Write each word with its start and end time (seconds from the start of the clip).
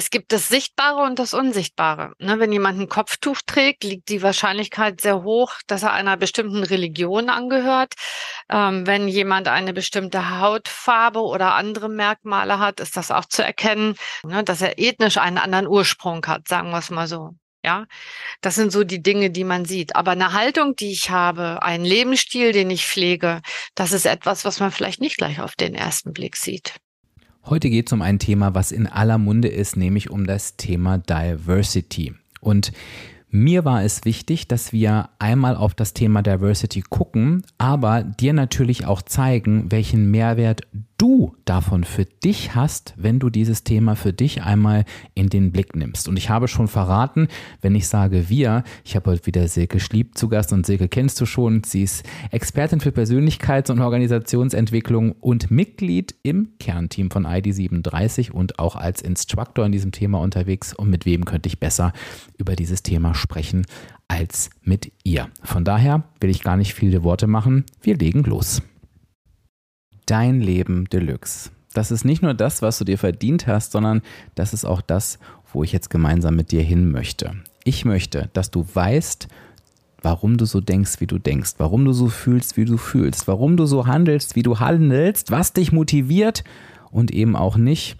es 0.00 0.08
gibt 0.08 0.32
das 0.32 0.48
Sichtbare 0.48 1.02
und 1.02 1.18
das 1.18 1.34
Unsichtbare. 1.34 2.14
Ne, 2.18 2.38
wenn 2.38 2.52
jemand 2.52 2.80
ein 2.80 2.88
Kopftuch 2.88 3.42
trägt, 3.44 3.84
liegt 3.84 4.08
die 4.08 4.22
Wahrscheinlichkeit 4.22 5.02
sehr 5.02 5.22
hoch, 5.24 5.52
dass 5.66 5.82
er 5.82 5.92
einer 5.92 6.16
bestimmten 6.16 6.64
Religion 6.64 7.28
angehört. 7.28 7.92
Ähm, 8.48 8.86
wenn 8.86 9.08
jemand 9.08 9.46
eine 9.46 9.74
bestimmte 9.74 10.40
Hautfarbe 10.40 11.20
oder 11.20 11.52
andere 11.54 11.90
Merkmale 11.90 12.58
hat, 12.58 12.80
ist 12.80 12.96
das 12.96 13.10
auch 13.10 13.26
zu 13.26 13.44
erkennen, 13.44 13.94
ne, 14.22 14.42
dass 14.42 14.62
er 14.62 14.78
ethnisch 14.78 15.18
einen 15.18 15.36
anderen 15.36 15.66
Ursprung 15.66 16.24
hat, 16.26 16.48
sagen 16.48 16.70
wir 16.70 16.78
es 16.78 16.88
mal 16.88 17.06
so. 17.06 17.34
Ja, 17.62 17.84
das 18.40 18.54
sind 18.54 18.72
so 18.72 18.84
die 18.84 19.02
Dinge, 19.02 19.28
die 19.30 19.44
man 19.44 19.66
sieht. 19.66 19.96
Aber 19.96 20.12
eine 20.12 20.32
Haltung, 20.32 20.76
die 20.76 20.92
ich 20.92 21.10
habe, 21.10 21.62
einen 21.62 21.84
Lebensstil, 21.84 22.52
den 22.52 22.70
ich 22.70 22.86
pflege, 22.86 23.42
das 23.74 23.92
ist 23.92 24.06
etwas, 24.06 24.46
was 24.46 24.60
man 24.60 24.72
vielleicht 24.72 25.02
nicht 25.02 25.18
gleich 25.18 25.40
auf 25.42 25.56
den 25.56 25.74
ersten 25.74 26.14
Blick 26.14 26.36
sieht. 26.36 26.80
Heute 27.50 27.68
geht 27.68 27.88
es 27.88 27.92
um 27.92 28.00
ein 28.00 28.20
Thema, 28.20 28.54
was 28.54 28.70
in 28.70 28.86
aller 28.86 29.18
Munde 29.18 29.48
ist, 29.48 29.76
nämlich 29.76 30.08
um 30.08 30.24
das 30.24 30.56
Thema 30.56 30.98
Diversity. 30.98 32.14
Und 32.40 32.70
mir 33.28 33.64
war 33.64 33.82
es 33.82 34.04
wichtig, 34.04 34.46
dass 34.46 34.72
wir 34.72 35.08
einmal 35.18 35.56
auf 35.56 35.74
das 35.74 35.92
Thema 35.92 36.22
Diversity 36.22 36.82
gucken, 36.88 37.42
aber 37.58 38.04
dir 38.04 38.34
natürlich 38.34 38.86
auch 38.86 39.02
zeigen, 39.02 39.72
welchen 39.72 40.12
Mehrwert 40.12 40.60
du 41.00 41.34
davon 41.46 41.84
für 41.84 42.04
dich 42.04 42.54
hast, 42.54 42.92
wenn 42.98 43.18
du 43.18 43.30
dieses 43.30 43.64
Thema 43.64 43.96
für 43.96 44.12
dich 44.12 44.42
einmal 44.42 44.84
in 45.14 45.30
den 45.30 45.50
Blick 45.50 45.74
nimmst. 45.74 46.08
Und 46.08 46.18
ich 46.18 46.28
habe 46.28 46.46
schon 46.46 46.68
verraten, 46.68 47.28
wenn 47.62 47.74
ich 47.74 47.88
sage 47.88 48.28
wir, 48.28 48.64
ich 48.84 48.96
habe 48.96 49.12
heute 49.12 49.24
wieder 49.24 49.48
Silke 49.48 49.80
Schlieb 49.80 50.18
zu 50.18 50.28
Gast 50.28 50.52
und 50.52 50.66
Silke 50.66 50.88
kennst 50.88 51.18
du 51.18 51.24
schon. 51.24 51.64
Sie 51.64 51.84
ist 51.84 52.04
Expertin 52.30 52.80
für 52.80 52.90
Persönlichkeits- 52.90 53.70
und 53.70 53.80
Organisationsentwicklung 53.80 55.12
und 55.12 55.50
Mitglied 55.50 56.14
im 56.22 56.50
Kernteam 56.58 57.10
von 57.10 57.26
ID37 57.26 58.30
und 58.30 58.58
auch 58.58 58.76
als 58.76 59.00
Instructor 59.00 59.64
in 59.64 59.72
diesem 59.72 59.92
Thema 59.92 60.20
unterwegs. 60.20 60.74
Und 60.74 60.90
mit 60.90 61.06
wem 61.06 61.24
könnte 61.24 61.48
ich 61.48 61.58
besser 61.58 61.94
über 62.36 62.56
dieses 62.56 62.82
Thema 62.82 63.14
sprechen 63.14 63.64
als 64.08 64.50
mit 64.62 64.92
ihr? 65.02 65.28
Von 65.42 65.64
daher 65.64 66.04
will 66.20 66.28
ich 66.28 66.42
gar 66.42 66.58
nicht 66.58 66.74
viele 66.74 67.02
Worte 67.04 67.26
machen. 67.26 67.64
Wir 67.80 67.96
legen 67.96 68.22
los. 68.24 68.60
Dein 70.10 70.40
Leben 70.40 70.86
Deluxe. 70.86 71.50
Das 71.72 71.92
ist 71.92 72.04
nicht 72.04 72.20
nur 72.20 72.34
das, 72.34 72.62
was 72.62 72.78
du 72.78 72.84
dir 72.84 72.98
verdient 72.98 73.46
hast, 73.46 73.70
sondern 73.70 74.02
das 74.34 74.52
ist 74.52 74.64
auch 74.64 74.80
das, 74.80 75.20
wo 75.52 75.62
ich 75.62 75.70
jetzt 75.70 75.88
gemeinsam 75.88 76.34
mit 76.34 76.50
dir 76.50 76.62
hin 76.62 76.90
möchte. 76.90 77.36
Ich 77.62 77.84
möchte, 77.84 78.28
dass 78.32 78.50
du 78.50 78.66
weißt, 78.74 79.28
warum 80.02 80.36
du 80.36 80.46
so 80.46 80.60
denkst, 80.60 80.94
wie 80.98 81.06
du 81.06 81.18
denkst, 81.18 81.52
warum 81.58 81.84
du 81.84 81.92
so 81.92 82.08
fühlst, 82.08 82.56
wie 82.56 82.64
du 82.64 82.76
fühlst, 82.76 83.28
warum 83.28 83.56
du 83.56 83.66
so 83.66 83.86
handelst, 83.86 84.34
wie 84.34 84.42
du 84.42 84.58
handelst, 84.58 85.30
was 85.30 85.52
dich 85.52 85.70
motiviert 85.70 86.42
und 86.90 87.12
eben 87.12 87.36
auch 87.36 87.56
nicht 87.56 87.96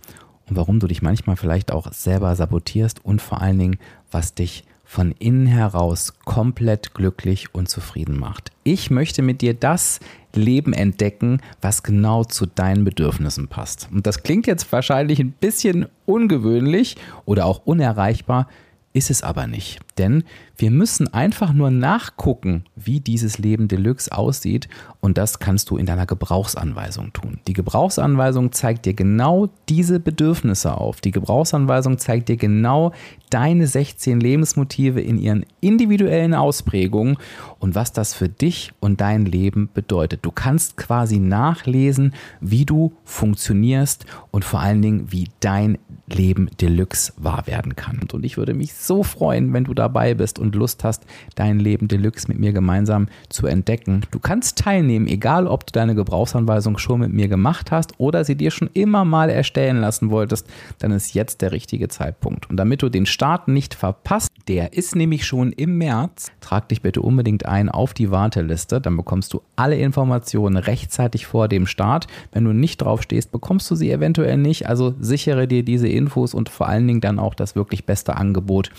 und 0.48 0.56
warum 0.56 0.80
du 0.80 0.88
dich 0.88 1.02
manchmal 1.02 1.36
vielleicht 1.36 1.70
auch 1.70 1.92
selber 1.92 2.34
sabotierst 2.34 3.04
und 3.04 3.22
vor 3.22 3.40
allen 3.40 3.60
Dingen, 3.60 3.78
was 4.10 4.34
dich 4.34 4.64
von 4.90 5.12
innen 5.12 5.46
heraus 5.46 6.14
komplett 6.24 6.92
glücklich 6.94 7.54
und 7.54 7.68
zufrieden 7.68 8.18
macht. 8.18 8.50
Ich 8.64 8.90
möchte 8.90 9.22
mit 9.22 9.40
dir 9.42 9.54
das 9.54 10.00
Leben 10.34 10.72
entdecken, 10.72 11.40
was 11.60 11.82
genau 11.82 12.24
zu 12.24 12.46
deinen 12.46 12.84
Bedürfnissen 12.84 13.48
passt. 13.48 13.88
Und 13.92 14.06
das 14.06 14.22
klingt 14.22 14.46
jetzt 14.46 14.70
wahrscheinlich 14.72 15.18
ein 15.20 15.32
bisschen 15.32 15.86
ungewöhnlich 16.06 16.96
oder 17.24 17.46
auch 17.46 17.62
unerreichbar, 17.64 18.48
ist 18.92 19.10
es 19.10 19.22
aber 19.22 19.46
nicht. 19.46 19.80
Denn 20.00 20.24
wir 20.56 20.70
müssen 20.70 21.12
einfach 21.12 21.52
nur 21.52 21.70
nachgucken, 21.70 22.64
wie 22.74 23.00
dieses 23.00 23.36
Leben 23.36 23.68
Deluxe 23.68 24.10
aussieht 24.10 24.66
und 25.00 25.18
das 25.18 25.38
kannst 25.38 25.68
du 25.68 25.76
in 25.76 25.84
deiner 25.84 26.06
Gebrauchsanweisung 26.06 27.12
tun. 27.12 27.38
Die 27.46 27.52
Gebrauchsanweisung 27.52 28.52
zeigt 28.52 28.86
dir 28.86 28.94
genau 28.94 29.50
diese 29.68 30.00
Bedürfnisse 30.00 30.76
auf. 30.76 31.02
Die 31.02 31.10
Gebrauchsanweisung 31.10 31.98
zeigt 31.98 32.30
dir 32.30 32.36
genau 32.38 32.92
deine 33.28 33.66
16 33.66 34.20
Lebensmotive 34.20 35.00
in 35.02 35.18
ihren 35.18 35.44
individuellen 35.60 36.34
Ausprägungen 36.34 37.18
und 37.58 37.74
was 37.74 37.92
das 37.92 38.14
für 38.14 38.28
dich 38.28 38.72
und 38.80 39.00
dein 39.02 39.26
Leben 39.26 39.68
bedeutet. 39.72 40.20
Du 40.22 40.30
kannst 40.30 40.78
quasi 40.78 41.18
nachlesen, 41.18 42.14
wie 42.40 42.64
du 42.64 42.92
funktionierst 43.04 44.06
und 44.30 44.44
vor 44.44 44.60
allen 44.60 44.82
Dingen, 44.82 45.12
wie 45.12 45.28
dein 45.40 45.78
Leben 46.08 46.50
Deluxe 46.60 47.12
wahr 47.16 47.46
werden 47.46 47.76
kann. 47.76 48.00
Und 48.12 48.24
ich 48.24 48.36
würde 48.36 48.54
mich 48.54 48.74
so 48.74 49.02
freuen, 49.02 49.52
wenn 49.52 49.64
du 49.64 49.74
dabei 49.90 50.14
bist 50.14 50.38
und 50.38 50.54
Lust 50.54 50.84
hast, 50.84 51.04
dein 51.34 51.58
Leben 51.58 51.88
Deluxe 51.88 52.28
mit 52.28 52.38
mir 52.38 52.52
gemeinsam 52.52 53.08
zu 53.28 53.48
entdecken. 53.48 54.02
Du 54.12 54.20
kannst 54.20 54.58
teilnehmen, 54.58 55.08
egal 55.08 55.48
ob 55.48 55.66
du 55.66 55.72
deine 55.72 55.96
Gebrauchsanweisung 55.96 56.78
schon 56.78 57.00
mit 57.00 57.12
mir 57.12 57.26
gemacht 57.26 57.72
hast 57.72 57.98
oder 57.98 58.24
sie 58.24 58.36
dir 58.36 58.52
schon 58.52 58.70
immer 58.72 59.04
mal 59.04 59.30
erstellen 59.30 59.78
lassen 59.78 60.10
wolltest, 60.10 60.46
dann 60.78 60.92
ist 60.92 61.12
jetzt 61.14 61.42
der 61.42 61.50
richtige 61.50 61.88
Zeitpunkt. 61.88 62.48
Und 62.48 62.56
damit 62.56 62.82
du 62.82 62.88
den 62.88 63.06
Start 63.06 63.48
nicht 63.48 63.74
verpasst, 63.74 64.30
der 64.46 64.74
ist 64.74 64.94
nämlich 64.94 65.26
schon 65.26 65.52
im 65.52 65.78
März, 65.78 66.30
trag 66.40 66.68
dich 66.68 66.82
bitte 66.82 67.02
unbedingt 67.02 67.46
ein 67.46 67.68
auf 67.68 67.92
die 67.92 68.10
Warteliste, 68.12 68.80
dann 68.80 68.96
bekommst 68.96 69.32
du 69.32 69.42
alle 69.56 69.76
Informationen 69.76 70.56
rechtzeitig 70.56 71.26
vor 71.26 71.48
dem 71.48 71.66
Start. 71.66 72.06
Wenn 72.32 72.44
du 72.44 72.52
nicht 72.52 72.80
drauf 72.82 73.02
stehst, 73.02 73.32
bekommst 73.32 73.70
du 73.70 73.74
sie 73.74 73.90
eventuell 73.90 74.36
nicht, 74.36 74.68
also 74.68 74.94
sichere 75.00 75.48
dir 75.48 75.64
diese 75.64 75.88
Infos 75.88 76.32
und 76.32 76.48
vor 76.48 76.68
allen 76.68 76.86
Dingen 76.86 77.00
dann 77.00 77.18
auch 77.18 77.34
das 77.34 77.56
wirklich 77.56 77.86
beste 77.86 78.16
Angebot. 78.16 78.70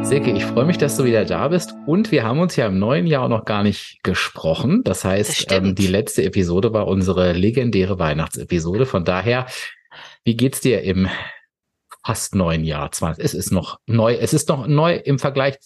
Silke, 0.07 0.33
ich 0.33 0.45
freue 0.45 0.67
mich, 0.67 0.77
dass 0.77 0.99
du 0.99 1.05
wieder 1.05 1.25
da 1.25 1.49
bist. 1.49 1.75
Und 1.87 2.13
wir 2.13 2.25
haben 2.25 2.39
uns 2.39 2.57
ja 2.57 2.67
im 2.67 2.79
neuen 2.79 3.07
Jahr 3.07 3.29
noch 3.31 3.47
gar 3.47 3.63
nicht 3.63 4.01
gesprochen. 4.03 4.85
Das 4.85 5.03
heißt, 5.03 5.51
das 5.51 5.59
ähm, 5.59 5.75
die 5.75 5.87
letzte 5.87 6.23
Episode 6.25 6.75
war 6.75 6.87
unsere 6.87 7.33
legendäre 7.33 7.99
Weihnachtsepisode. 7.99 8.85
Von 8.85 9.07
daher, 9.07 9.47
wie 10.25 10.37
geht's 10.37 10.61
dir 10.61 10.83
im 10.83 11.09
fast 12.05 12.35
neun 12.35 12.65
Jahr. 12.65 12.91
Es 13.17 13.33
ist 13.33 13.51
noch 13.51 13.81
neu. 13.87 14.15
Es 14.15 14.35
ist 14.35 14.51
noch 14.51 14.67
neu 14.67 14.95
im 14.95 15.19
Vergleich. 15.19 15.57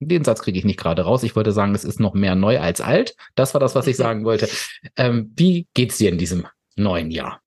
Den 0.00 0.24
Satz 0.24 0.40
kriege 0.40 0.58
ich 0.58 0.64
nicht 0.64 0.78
gerade 0.78 1.02
raus. 1.02 1.22
Ich 1.22 1.36
wollte 1.36 1.52
sagen, 1.52 1.74
es 1.74 1.84
ist 1.84 2.00
noch 2.00 2.14
mehr 2.14 2.34
neu 2.34 2.58
als 2.58 2.80
alt. 2.80 3.14
Das 3.34 3.52
war 3.52 3.60
das, 3.60 3.74
was 3.74 3.86
ich 3.86 3.96
sagen 3.96 4.24
wollte. 4.24 4.48
Ähm, 4.96 5.32
wie 5.36 5.66
geht's 5.74 5.98
dir 5.98 6.08
in 6.08 6.16
diesem 6.16 6.46
neuen 6.76 7.10
Jahr? 7.10 7.40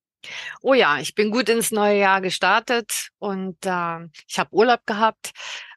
Oh 0.61 0.73
ja, 0.73 0.99
ich 0.99 1.15
bin 1.15 1.31
gut 1.31 1.49
ins 1.49 1.71
neue 1.71 1.99
Jahr 1.99 2.21
gestartet 2.21 3.09
und 3.19 3.57
äh, 3.65 4.05
ich 4.27 4.39
habe 4.39 4.53
Urlaub 4.53 4.85
gehabt. 4.85 5.31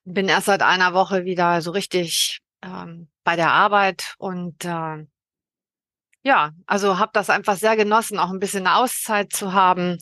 Bin 0.05 0.29
erst 0.29 0.47
seit 0.47 0.63
einer 0.63 0.95
Woche 0.95 1.25
wieder 1.25 1.63
so 1.63 1.71
richtig 1.71 2.41
ähm, 2.63 3.09
bei 3.25 3.37
der 3.37 3.53
Arbeit 3.53 4.15
und 4.19 4.65
äh, 4.65 5.05
ja, 6.23 6.53
also 6.67 6.99
habe 6.99 7.13
das 7.15 7.31
einfach 7.31 7.57
sehr 7.57 7.77
genossen, 7.77 8.19
auch 8.19 8.31
ein 8.31 8.41
bisschen 8.41 8.67
Auszeit 8.67 9.33
zu 9.33 9.55
haben 9.55 9.99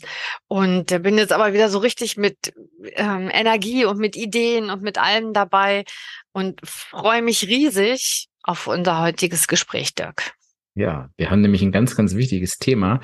und 0.49 0.87
bin 1.03 1.17
jetzt 1.17 1.33
aber 1.33 1.53
wieder 1.53 1.69
so 1.69 1.79
richtig 1.79 2.17
mit 2.17 2.53
ähm, 2.97 3.31
Energie 3.33 3.85
und 3.85 3.99
mit 3.99 4.17
Ideen 4.17 4.71
und 4.71 4.83
mit 4.83 4.99
allem 4.99 5.33
dabei 5.33 5.85
und 6.33 6.61
freue 6.65 7.23
mich 7.23 7.47
riesig 7.47 8.29
auf 8.43 8.67
unser 8.67 9.01
heutiges 9.01 9.47
Gespräch, 9.47 9.95
Dirk. 9.95 10.38
Ja, 10.79 11.11
wir 11.17 11.29
haben 11.29 11.41
nämlich 11.41 11.63
ein 11.63 11.73
ganz, 11.73 11.97
ganz 11.97 12.15
wichtiges 12.15 12.59
Thema. 12.59 13.01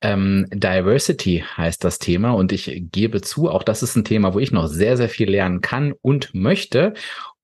Ähm, 0.00 0.48
Diversity 0.52 1.44
heißt 1.56 1.84
das 1.84 2.00
Thema 2.00 2.32
und 2.32 2.50
ich 2.50 2.82
gebe 2.90 3.20
zu, 3.20 3.48
auch 3.48 3.62
das 3.62 3.84
ist 3.84 3.94
ein 3.94 4.02
Thema, 4.04 4.34
wo 4.34 4.40
ich 4.40 4.50
noch 4.50 4.66
sehr, 4.66 4.96
sehr 4.96 5.08
viel 5.08 5.30
lernen 5.30 5.60
kann 5.60 5.94
und 6.02 6.34
möchte. 6.34 6.94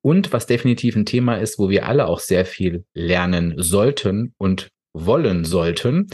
Und 0.01 0.33
was 0.33 0.47
definitiv 0.47 0.97
ein 0.97 1.07
Thema 1.07 1.37
ist, 1.37 1.61
wo 1.61 1.71
wir 1.71 1.87
alle 1.87 2.09
auch 2.09 2.19
sehr 2.19 2.45
viel 2.45 2.85
lernen 2.93 3.55
sollten 3.57 4.35
und 4.37 4.69
wollen 4.95 5.45
sollten. 5.45 6.09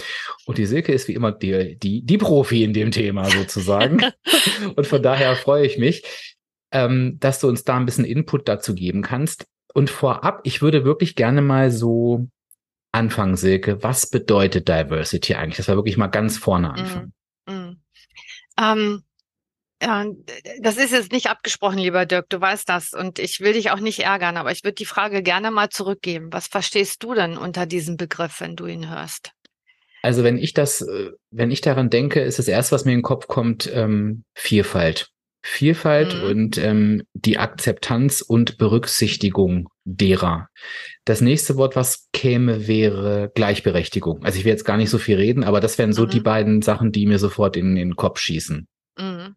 Und 0.44 0.58
die 0.58 0.66
Silke 0.66 0.92
ist 0.92 1.08
wie 1.08 1.14
immer 1.14 1.32
die, 1.32 1.78
die, 1.78 2.02
die 2.02 2.18
Profi 2.18 2.64
in 2.64 2.74
dem 2.74 2.90
Thema 2.90 3.24
sozusagen. 3.30 4.02
und 4.76 4.86
von 4.86 5.02
daher 5.02 5.36
freue 5.36 5.64
ich 5.64 5.78
mich, 5.78 6.02
ähm, 6.70 7.16
dass 7.18 7.40
du 7.40 7.48
uns 7.48 7.64
da 7.64 7.78
ein 7.78 7.86
bisschen 7.86 8.04
Input 8.04 8.46
dazu 8.46 8.74
geben 8.74 9.00
kannst. 9.00 9.46
Und 9.72 9.88
vorab, 9.88 10.40
ich 10.44 10.60
würde 10.60 10.84
wirklich 10.84 11.14
gerne 11.14 11.40
mal 11.40 11.70
so 11.70 12.28
anfangen, 12.94 13.36
Silke. 13.36 13.82
Was 13.82 14.08
bedeutet 14.08 14.68
Diversity 14.68 15.34
eigentlich? 15.34 15.58
Das 15.58 15.68
war 15.68 15.76
wirklich 15.76 15.96
mal 15.96 16.06
ganz 16.06 16.38
vorne 16.38 16.72
anfangen. 16.72 17.12
Mm, 17.46 17.52
mm. 17.52 17.76
Ähm, 18.60 19.04
Ja, 19.82 20.06
das 20.60 20.78
ist 20.78 20.92
jetzt 20.92 21.12
nicht 21.12 21.26
abgesprochen, 21.28 21.78
lieber 21.78 22.06
Dirk, 22.06 22.30
du 22.30 22.40
weißt 22.40 22.68
das. 22.68 22.92
Und 22.92 23.18
ich 23.18 23.40
will 23.40 23.52
dich 23.52 23.70
auch 23.70 23.80
nicht 23.80 24.00
ärgern, 24.00 24.36
aber 24.36 24.50
ich 24.50 24.64
würde 24.64 24.76
die 24.76 24.86
Frage 24.86 25.22
gerne 25.22 25.50
mal 25.50 25.68
zurückgeben. 25.68 26.32
Was 26.32 26.46
verstehst 26.46 27.02
du 27.02 27.12
denn 27.12 27.36
unter 27.36 27.66
diesem 27.66 27.96
Begriff, 27.96 28.40
wenn 28.40 28.56
du 28.56 28.66
ihn 28.66 28.88
hörst? 28.88 29.32
Also 30.02 30.22
wenn 30.22 30.38
ich 30.38 30.54
das, 30.54 30.80
äh, 30.80 31.10
wenn 31.30 31.50
ich 31.50 31.60
daran 31.60 31.90
denke, 31.90 32.20
ist 32.20 32.38
das 32.38 32.48
erste, 32.48 32.74
was 32.74 32.84
mir 32.84 32.92
in 32.92 32.98
den 32.98 33.02
Kopf 33.02 33.26
kommt, 33.26 33.70
ähm, 33.72 34.24
Vielfalt. 34.34 35.10
Vielfalt 35.42 36.14
mhm. 36.14 36.22
und 36.22 36.58
ähm, 36.58 37.02
die 37.12 37.36
Akzeptanz 37.36 38.22
und 38.22 38.56
Berücksichtigung 38.56 39.68
derer. 39.84 40.48
Das 41.04 41.20
nächste 41.20 41.56
Wort, 41.56 41.76
was 41.76 42.08
käme, 42.12 42.66
wäre 42.66 43.30
Gleichberechtigung. 43.34 44.24
Also 44.24 44.38
ich 44.38 44.44
will 44.44 44.52
jetzt 44.52 44.64
gar 44.64 44.76
nicht 44.76 44.90
so 44.90 44.98
viel 44.98 45.16
reden, 45.16 45.44
aber 45.44 45.60
das 45.60 45.78
wären 45.78 45.92
so 45.92 46.04
mhm. 46.04 46.10
die 46.10 46.20
beiden 46.20 46.62
Sachen, 46.62 46.92
die 46.92 47.06
mir 47.06 47.18
sofort 47.18 47.56
in, 47.56 47.76
in 47.76 47.90
den 47.90 47.96
Kopf 47.96 48.18
schießen. 48.18 48.66
Mhm. 48.98 49.36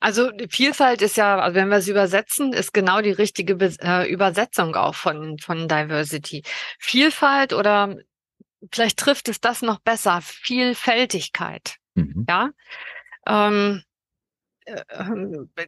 Also 0.00 0.30
Vielfalt 0.48 1.02
ist 1.02 1.16
ja, 1.16 1.38
also 1.38 1.54
wenn 1.54 1.68
wir 1.68 1.76
es 1.76 1.88
übersetzen, 1.88 2.52
ist 2.52 2.74
genau 2.74 3.00
die 3.00 3.12
richtige 3.12 3.54
Be 3.54 3.72
äh, 3.80 4.10
Übersetzung 4.10 4.74
auch 4.74 4.94
von, 4.94 5.38
von 5.38 5.68
Diversity. 5.68 6.42
Vielfalt 6.78 7.52
oder 7.52 7.96
vielleicht 8.72 8.98
trifft 8.98 9.28
es 9.28 9.40
das 9.40 9.62
noch 9.62 9.80
besser, 9.80 10.20
Vielfältigkeit. 10.22 11.76
Mhm. 11.94 12.26
Ja. 12.28 12.50
Ähm, 13.26 13.82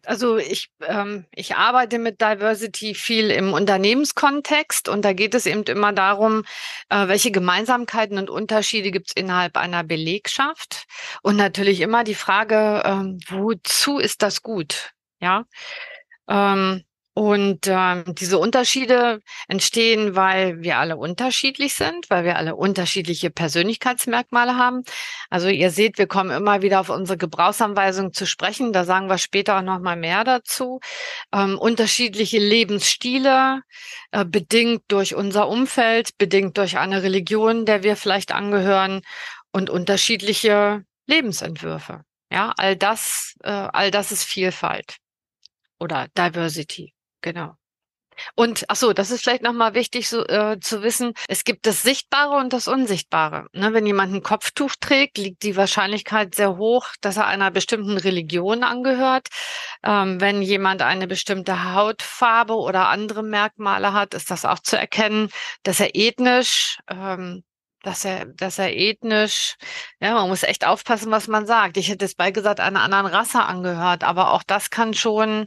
also 0.05 0.37
ich, 0.37 0.71
ähm, 0.83 1.27
ich 1.35 1.57
arbeite 1.57 1.99
mit 1.99 2.21
Diversity 2.21 2.95
viel 2.95 3.31
im 3.31 3.53
Unternehmenskontext 3.53 4.89
und 4.89 5.05
da 5.05 5.13
geht 5.13 5.35
es 5.35 5.47
eben 5.47 5.65
immer 5.65 5.93
darum, 5.93 6.45
äh, 6.89 7.09
welche 7.09 7.31
Gemeinsamkeiten 7.31 8.19
und 8.19 8.31
Unterschiede 8.31 8.91
gibt 8.91 9.09
es 9.11 9.17
innerhalb 9.17 9.57
einer 9.57 9.85
Belegschaft 9.85 10.87
und 11.23 11.37
natürlich 11.37 11.81
immer 11.81 12.05
die 12.05 12.15
Frage, 12.15 12.83
ähm, 12.85 13.19
wozu 13.29 13.99
ist 13.99 14.23
das 14.23 14.43
gut? 14.43 14.91
Ja. 15.21 15.45
Ähm, 16.29 16.85
und 17.15 17.69
ähm, 17.69 18.05
diese 18.09 18.39
Unterschiede 18.39 19.21
entstehen, 19.47 20.17
weil 20.17 20.63
wir 20.63 20.79
alle 20.79 20.97
unterschiedlich 20.97 21.75
sind, 21.75 22.11
weil 22.11 22.25
wir 22.25 22.37
alle 22.37 22.57
unterschiedliche 22.57 23.31
Persönlichkeitsmerkmale 23.31 24.57
haben. 24.57 24.83
Also 25.31 25.49
ihr 25.49 25.71
seht, 25.71 25.97
wir 25.97 26.09
kommen 26.09 26.31
immer 26.31 26.63
wieder 26.63 26.81
auf 26.81 26.89
unsere 26.91 27.17
Gebrauchsanweisung 27.17 28.13
zu 28.13 28.27
sprechen. 28.27 28.73
Da 28.73 28.85
sagen 28.85 29.09
wir 29.09 29.19
später 29.19 29.59
auch 29.59 29.63
noch 29.63 29.79
mal 29.79 29.97
mehr 29.97 30.25
dazu. 30.25 30.81
Ähm, 31.33 31.57
unterschiedliche 31.57 32.39
Lebensstile, 32.39 33.63
äh, 34.11 34.25
bedingt 34.25 34.83
durch 34.89 35.15
unser 35.15 35.49
Umfeld, 35.49 36.19
bedingt 36.19 36.59
durch 36.59 36.79
eine 36.79 37.05
Religion, 37.05 37.65
der 37.65 37.85
wir 37.85 37.97
vielleicht 37.97 38.33
angehören 38.33 39.03
und 39.53 39.71
unterschiedliche 39.71 40.85
Lebensentwürfe. 41.07 42.03
Ja, 42.33 42.53
all 42.57 42.77
das, 42.77 43.37
äh, 43.45 43.51
all 43.51 43.93
das 43.93 44.11
ist 44.11 44.25
Vielfalt 44.25 44.97
oder 45.79 46.09
Diversity. 46.17 46.94
Genau. 47.25 47.57
Und 48.37 48.65
ach 48.69 48.77
so, 48.77 48.93
das 48.93 49.11
ist 49.11 49.23
vielleicht 49.23 49.43
nochmal 49.43 49.75
wichtig 49.75 50.09
so, 50.09 50.25
äh, 50.27 50.61
zu 50.61 50.83
wissen. 50.83 51.15
Es 51.27 51.43
gibt 51.43 51.67
das 51.67 51.83
Sichtbare 51.83 52.37
und 52.37 52.53
das 52.53 52.69
Unsichtbare. 52.69 53.47
Ne, 53.55 53.73
wenn 53.73 53.87
jemand 53.87 54.15
ein 54.15 54.23
Kopftuch 54.23 54.73
trägt, 54.79 55.17
liegt 55.19 55.43
die 55.43 55.57
Wahrscheinlichkeit 55.57 56.35
sehr 56.35 56.59
hoch, 56.59 56.87
dass 57.01 57.17
er 57.17 57.27
einer 57.27 57.51
bestimmten 57.51 57.97
Religion 57.97 58.63
angehört. 58.63 59.29
Ähm, 59.83 60.21
wenn 60.21 60.43
jemand 60.43 60.83
eine 60.83 61.07
bestimmte 61.07 61.73
Hautfarbe 61.73 62.55
oder 62.55 62.89
andere 62.89 63.23
Merkmale 63.23 63.95
hat, 63.95 64.13
ist 64.15 64.31
das 64.31 64.45
auch 64.45 64.59
zu 64.61 64.79
erkennen, 64.79 65.31
dass 65.63 65.81
er 65.81 65.97
ethnisch 65.97 66.79
ähm, 66.89 67.43
dass 67.85 68.05
er, 68.05 68.27
dass 68.27 68.59
er 68.59 68.75
ethnisch, 68.75 69.57
ja, 70.01 70.15
man 70.15 70.29
muss 70.29 70.43
echt 70.43 70.67
aufpassen, 70.67 71.11
was 71.11 71.29
man 71.29 71.47
sagt. 71.47 71.77
Ich 71.77 71.89
hätte 71.89 72.05
es 72.05 72.15
bei 72.15 72.31
gesagt, 72.31 72.61
einer 72.61 72.83
anderen 72.83 73.07
Rasse 73.07 73.43
angehört, 73.43 74.05
aber 74.05 74.33
auch 74.33 74.43
das 74.43 74.71
kann 74.71 74.95
schon 74.95 75.47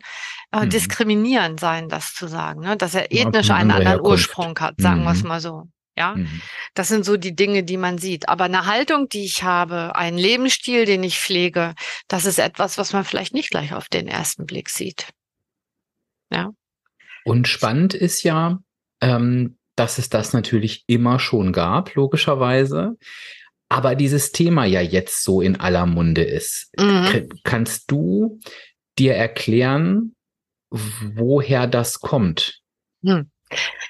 äh, 0.51 0.65
mhm. 0.65 0.69
diskriminierend 0.69 1.59
sein, 1.59 1.89
das 1.89 2.13
zu 2.13 2.27
sagen, 2.27 2.61
ne? 2.61 2.77
dass 2.77 2.95
er 2.95 3.11
ethnisch 3.11 3.49
einen 3.49 3.71
anderen 3.71 3.87
Herkunft. 3.87 4.11
Ursprung 4.11 4.57
hat, 4.59 4.75
sagen 4.77 5.01
mhm. 5.01 5.05
wir 5.05 5.11
es 5.11 5.23
mal 5.23 5.41
so. 5.41 5.67
Ja, 5.97 6.13
mhm. 6.13 6.41
das 6.75 6.89
sind 6.89 7.05
so 7.05 7.17
die 7.17 7.35
Dinge, 7.35 7.63
die 7.63 7.77
man 7.77 7.97
sieht. 7.97 8.29
Aber 8.29 8.43
eine 8.43 8.67
Haltung, 8.67 9.09
die 9.09 9.25
ich 9.25 9.41
habe, 9.41 9.95
ein 9.95 10.15
Lebensstil, 10.15 10.85
den 10.85 11.03
ich 11.03 11.19
pflege, 11.19 11.73
das 12.07 12.25
ist 12.25 12.37
etwas, 12.37 12.77
was 12.77 12.93
man 12.93 13.03
vielleicht 13.03 13.33
nicht 13.33 13.49
gleich 13.49 13.73
auf 13.73 13.89
den 13.89 14.07
ersten 14.07 14.45
Blick 14.45 14.69
sieht. 14.69 15.07
Ja. 16.31 16.51
Und 17.25 17.47
spannend 17.47 17.95
ist 17.95 18.21
ja, 18.21 18.59
ähm, 19.01 19.56
dass 19.77 19.97
es 19.97 20.09
das 20.09 20.33
natürlich 20.33 20.83
immer 20.87 21.19
schon 21.19 21.53
gab, 21.53 21.95
logischerweise. 21.95 22.97
Aber 23.69 23.95
dieses 23.95 24.31
Thema 24.31 24.65
ja 24.65 24.81
jetzt 24.81 25.23
so 25.23 25.41
in 25.41 25.59
aller 25.59 25.85
Munde 25.85 26.23
ist. 26.23 26.71
Mhm. 26.77 27.29
Kannst 27.43 27.91
du 27.91 28.39
dir 28.97 29.13
erklären, 29.13 30.15
woher 30.69 31.67
das 31.67 31.99
kommt? 31.99 32.61
Hm. 33.03 33.29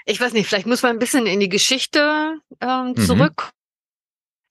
Ich 0.05 0.21
weiß 0.21 0.33
nicht, 0.33 0.47
vielleicht 0.47 0.67
muss 0.67 0.83
man 0.83 0.91
ein 0.91 0.99
bisschen 0.99 1.25
in 1.25 1.39
die 1.39 1.49
Geschichte 1.49 2.39
ähm, 2.61 2.89
mhm. 2.89 2.97
zurück 2.97 3.51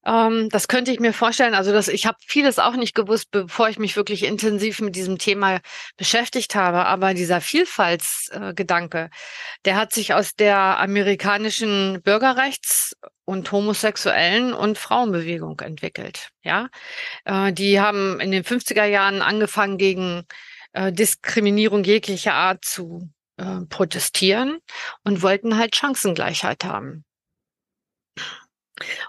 ähm, 0.06 0.48
das 0.50 0.68
könnte 0.68 0.92
ich 0.92 1.00
mir 1.00 1.12
vorstellen. 1.12 1.54
Also 1.54 1.72
das, 1.72 1.88
ich 1.88 2.06
habe 2.06 2.16
vieles 2.24 2.58
auch 2.58 2.76
nicht 2.76 2.94
gewusst, 2.94 3.30
bevor 3.32 3.68
ich 3.68 3.78
mich 3.78 3.96
wirklich 3.96 4.24
intensiv 4.24 4.80
mit 4.80 4.94
diesem 4.94 5.18
Thema 5.18 5.60
beschäftigt 5.96 6.54
habe. 6.54 6.86
Aber 6.86 7.12
dieser 7.12 7.40
Vielfaltsgedanke, 7.40 9.10
der 9.64 9.76
hat 9.76 9.92
sich 9.92 10.14
aus 10.14 10.34
der 10.34 10.78
amerikanischen 10.78 12.00
Bürgerrechts- 12.02 12.96
und 13.24 13.50
homosexuellen 13.50 14.54
und 14.54 14.78
Frauenbewegung 14.78 15.58
entwickelt. 15.60 16.30
Ja, 16.42 16.68
äh, 17.24 17.52
die 17.52 17.80
haben 17.80 18.20
in 18.20 18.30
den 18.30 18.44
50er 18.44 18.84
Jahren 18.84 19.22
angefangen 19.22 19.76
gegen 19.76 20.22
äh, 20.72 20.92
Diskriminierung 20.92 21.82
jeglicher 21.82 22.34
Art 22.34 22.64
zu 22.64 23.10
äh, 23.38 23.62
protestieren 23.68 24.58
und 25.02 25.22
wollten 25.22 25.58
halt 25.58 25.74
Chancengleichheit 25.74 26.64
haben. 26.64 27.05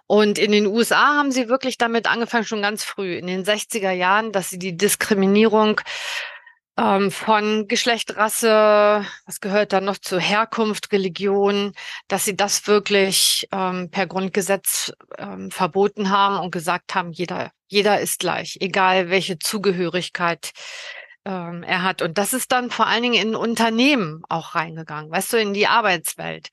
Und 0.06 0.38
in 0.38 0.52
den 0.52 0.68
USA 0.68 1.18
haben 1.18 1.32
sie 1.32 1.50
wirklich 1.50 1.78
damit 1.78 2.08
angefangen, 2.08 2.46
schon 2.46 2.62
ganz 2.62 2.84
früh, 2.84 3.16
in 3.16 3.28
den 3.28 3.44
60er 3.44 3.92
Jahren, 3.92 4.32
dass 4.32 4.50
sie 4.50 4.60
die 4.60 4.78
Diskriminierung 4.78 5.82
ähm, 6.78 7.12
von 7.12 7.68
Geschlecht, 7.68 8.16
Rasse, 8.16 9.06
was 9.26 9.42
gehört 9.42 9.74
dann 9.74 9.86
noch 9.86 9.98
zu 9.98 10.20
Herkunft, 10.20 10.92
Religion, 10.92 11.74
dass 12.08 12.26
sie 12.26 12.36
das 12.36 12.68
wirklich 12.68 13.48
ähm, 13.52 13.90
per 13.90 14.08
Grundgesetz 14.08 14.94
ähm, 15.18 15.52
verboten 15.52 16.10
haben 16.10 16.40
und 16.40 16.52
gesagt 16.52 16.96
haben, 16.96 17.12
jeder, 17.12 17.52
jeder 17.68 18.00
ist 18.00 18.20
gleich, 18.20 18.58
egal 18.62 19.10
welche 19.10 19.40
Zugehörigkeit 19.40 20.52
ähm, 21.26 21.64
er 21.64 21.84
hat. 21.84 22.02
Und 22.02 22.18
das 22.18 22.34
ist 22.34 22.52
dann 22.52 22.70
vor 22.70 22.88
allen 22.88 23.04
Dingen 23.04 23.28
in 23.30 23.36
Unternehmen 23.36 24.22
auch 24.30 24.56
reingegangen, 24.56 25.12
weißt 25.12 25.34
du, 25.34 25.38
in 25.38 25.54
die 25.54 25.68
Arbeitswelt. 25.68 26.50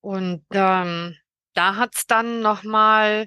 Und 0.00 0.44
ähm, 0.52 1.16
da 1.54 1.76
hat's 1.76 2.06
dann 2.06 2.40
nochmal, 2.40 3.26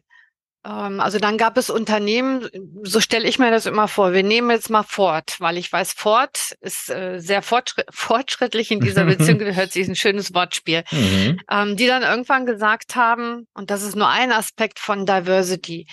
ähm, 0.66 1.00
also 1.00 1.18
dann 1.20 1.38
gab 1.38 1.58
es 1.58 1.70
Unternehmen, 1.70 2.50
so 2.84 3.00
stelle 3.00 3.28
ich 3.28 3.40
mir 3.40 3.52
das 3.52 3.66
immer 3.66 3.88
vor. 3.88 4.14
Wir 4.14 4.24
nehmen 4.24 4.52
jetzt 4.52 4.70
mal 4.70 4.84
Ford, 4.84 5.36
weil 5.40 5.58
ich 5.58 5.72
weiß, 5.72 5.94
Ford 5.94 6.56
ist 6.62 6.90
äh, 6.90 7.20
sehr 7.20 7.42
fortschritt, 7.42 7.88
fortschrittlich 7.92 8.72
in 8.72 8.80
dieser 8.80 9.06
Beziehung, 9.06 9.40
hört 9.56 9.72
sich 9.72 9.88
ein 9.88 9.96
schönes 9.96 10.34
Wortspiel, 10.34 10.84
mhm. 10.92 11.40
ähm, 11.50 11.78
die 11.78 11.88
dann 11.88 12.04
irgendwann 12.04 12.46
gesagt 12.46 12.96
haben, 12.96 13.48
und 13.54 13.72
das 13.72 13.84
ist 13.84 13.96
nur 13.96 14.10
ein 14.10 14.32
Aspekt 14.32 14.80
von 14.80 15.06
Diversity, 15.06 15.88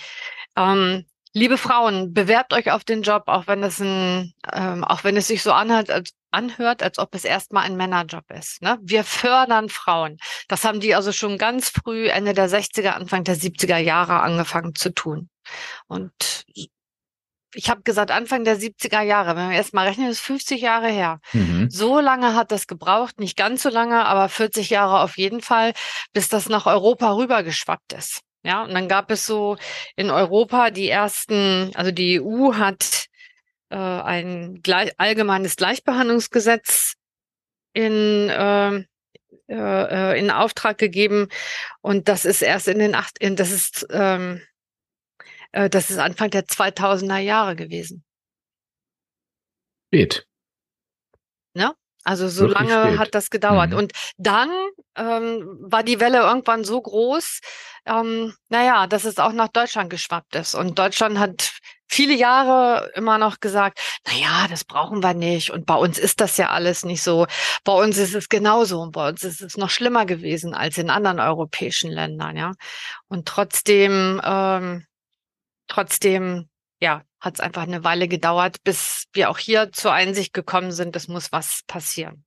ähm, 0.55 1.05
Liebe 1.37 1.57
Frauen, 1.57 2.13
bewerbt 2.13 2.53
euch 2.53 2.71
auf 2.71 2.85
den 2.85 3.01
Job, 3.01 3.23
auch 3.25 3.45
wenn 3.45 3.61
es 3.61 3.81
ein, 3.81 4.33
ähm, 4.53 4.85
auch 4.85 5.03
wenn 5.03 5.17
es 5.17 5.27
sich 5.27 5.43
so 5.43 5.51
anhört, 5.51 5.89
als, 5.89 6.13
anhört, 6.31 6.81
als 6.81 6.97
ob 6.97 7.13
es 7.13 7.25
erstmal 7.25 7.65
ein 7.65 7.75
Männerjob 7.75 8.23
ist. 8.31 8.61
Ne? 8.61 8.79
Wir 8.81 9.03
fördern 9.03 9.67
Frauen. 9.67 10.15
Das 10.47 10.63
haben 10.63 10.79
die 10.79 10.95
also 10.95 11.11
schon 11.11 11.37
ganz 11.37 11.67
früh, 11.67 12.07
Ende 12.07 12.33
der 12.33 12.49
60er, 12.49 12.91
Anfang 12.91 13.25
der 13.25 13.35
70er 13.35 13.77
Jahre 13.77 14.21
angefangen 14.21 14.75
zu 14.75 14.93
tun. 14.93 15.27
Und 15.87 16.45
ich 17.53 17.69
habe 17.69 17.81
gesagt, 17.81 18.11
Anfang 18.11 18.45
der 18.45 18.57
70er 18.57 19.01
Jahre, 19.01 19.35
wenn 19.35 19.49
wir 19.49 19.57
erstmal 19.57 19.87
rechnen, 19.87 20.09
ist 20.09 20.21
50 20.21 20.61
Jahre 20.61 20.87
her. 20.87 21.19
Mhm. 21.33 21.69
So 21.69 21.99
lange 21.99 22.33
hat 22.35 22.53
das 22.53 22.65
gebraucht, 22.65 23.19
nicht 23.19 23.35
ganz 23.35 23.61
so 23.61 23.69
lange, 23.69 24.05
aber 24.05 24.29
40 24.29 24.69
Jahre 24.69 25.01
auf 25.01 25.17
jeden 25.17 25.41
Fall, 25.41 25.73
bis 26.13 26.29
das 26.29 26.47
nach 26.47 26.65
Europa 26.65 27.13
rübergeschwappt 27.13 27.91
ist. 27.91 28.21
Ja, 28.45 28.63
und 28.63 28.75
dann 28.75 28.87
gab 28.87 29.09
es 29.09 29.25
so 29.25 29.57
in 29.95 30.11
Europa 30.11 30.69
die 30.69 30.87
ersten, 30.87 31.71
also 31.73 31.91
die 31.91 32.21
EU 32.21 32.53
hat 32.53 33.07
äh, 33.69 33.75
ein 33.75 34.61
gleich, 34.61 34.91
allgemeines 34.97 35.55
Gleichbehandlungsgesetz 35.55 36.93
in, 37.73 38.29
äh, 38.29 38.83
äh, 39.49 40.19
in 40.19 40.29
Auftrag 40.29 40.77
gegeben 40.77 41.29
und 41.81 42.07
das 42.07 42.25
ist 42.25 42.43
erst 42.43 42.67
in 42.67 42.77
den 42.77 42.93
acht, 42.93 43.17
in, 43.17 43.35
das 43.35 43.51
ist 43.51 43.87
ähm, 43.89 44.41
äh, 45.51 45.67
das 45.67 45.89
ist 45.89 45.97
Anfang 45.97 46.29
der 46.29 46.45
2000er 46.45 47.17
Jahre 47.17 47.55
gewesen. 47.55 48.03
Spät. 49.87 50.27
Also 52.05 52.29
so 52.29 52.47
Wirklich 52.47 52.69
lange 52.69 52.87
spät. 52.87 52.99
hat 52.99 53.15
das 53.15 53.29
gedauert. 53.31 53.71
Mhm. 53.71 53.77
Und 53.77 53.91
dann 54.17 54.49
ähm, 54.95 55.57
war 55.59 55.81
die 55.81 55.99
Welle 55.99 56.19
irgendwann 56.19 56.63
so 56.63 56.79
groß, 56.79 57.41
ähm, 57.87 58.33
naja, 58.49 58.85
dass 58.85 59.05
es 59.05 59.17
auch 59.17 59.33
nach 59.33 59.47
Deutschland 59.47 59.89
geschwappt 59.89 60.35
ist. 60.35 60.53
Und 60.53 60.77
Deutschland 60.77 61.17
hat 61.17 61.51
viele 61.87 62.13
Jahre 62.13 62.91
immer 62.93 63.17
noch 63.17 63.39
gesagt, 63.39 63.79
na 64.05 64.13
ja, 64.13 64.47
das 64.47 64.63
brauchen 64.65 65.01
wir 65.01 65.15
nicht. 65.15 65.49
Und 65.49 65.65
bei 65.65 65.73
uns 65.73 65.97
ist 65.97 66.21
das 66.21 66.37
ja 66.37 66.51
alles 66.51 66.85
nicht 66.85 67.01
so. 67.01 67.25
Bei 67.63 67.73
uns 67.73 67.97
ist 67.97 68.13
es 68.13 68.29
genauso. 68.29 68.81
Und 68.81 68.91
bei 68.91 69.09
uns 69.09 69.23
ist 69.23 69.41
es 69.41 69.57
noch 69.57 69.71
schlimmer 69.71 70.05
gewesen 70.05 70.53
als 70.53 70.77
in 70.77 70.91
anderen 70.91 71.19
europäischen 71.19 71.91
Ländern, 71.91 72.37
ja. 72.37 72.51
Und 73.07 73.27
trotzdem, 73.27 74.21
ähm, 74.23 74.85
trotzdem, 75.67 76.49
ja, 76.79 77.01
hat 77.25 77.35
es 77.35 77.39
einfach 77.39 77.63
eine 77.63 77.83
Weile 77.83 78.07
gedauert, 78.07 78.63
bis 78.63 79.05
wir 79.13 79.31
auch 79.31 79.39
hier 79.39 79.71
zur 79.71 79.91
Einsicht 79.91 80.33
gekommen 80.33 80.71
sind, 80.71 80.95
es 80.95 81.07
muss 81.07 81.31
was 81.31 81.63
passieren. 81.65 82.23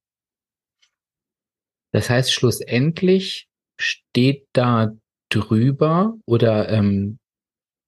Das 1.93 2.11
heißt, 2.11 2.33
schlussendlich 2.33 3.49
steht 3.78 4.49
da 4.52 4.90
drüber 5.31 6.14
oder 6.26 6.69
ähm, 6.69 7.19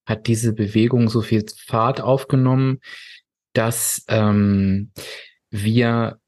hat 0.06 0.28
diese 0.28 0.52
Bewegung 0.52 1.08
so 1.08 1.20
viel 1.20 1.44
Fahrt 1.66 2.00
aufgenommen, 2.00 2.78
dass 3.54 4.04
ähm, 4.08 4.92
wir 5.50 6.19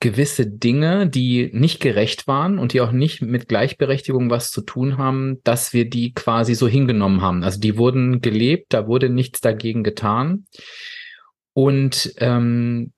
gewisse 0.00 0.46
Dinge, 0.46 1.08
die 1.08 1.50
nicht 1.52 1.80
gerecht 1.80 2.26
waren 2.28 2.58
und 2.58 2.72
die 2.72 2.80
auch 2.80 2.92
nicht 2.92 3.20
mit 3.20 3.48
Gleichberechtigung 3.48 4.30
was 4.30 4.50
zu 4.50 4.60
tun 4.60 4.96
haben, 4.96 5.38
dass 5.42 5.72
wir 5.72 5.88
die 5.90 6.12
quasi 6.14 6.54
so 6.54 6.68
hingenommen 6.68 7.20
haben. 7.20 7.42
Also 7.42 7.58
die 7.58 7.76
wurden 7.76 8.20
gelebt, 8.20 8.72
da 8.72 8.86
wurde 8.86 9.08
nichts 9.08 9.40
dagegen 9.40 9.82
getan. 9.82 10.46
Und 11.52 12.14
ähm, 12.18 12.92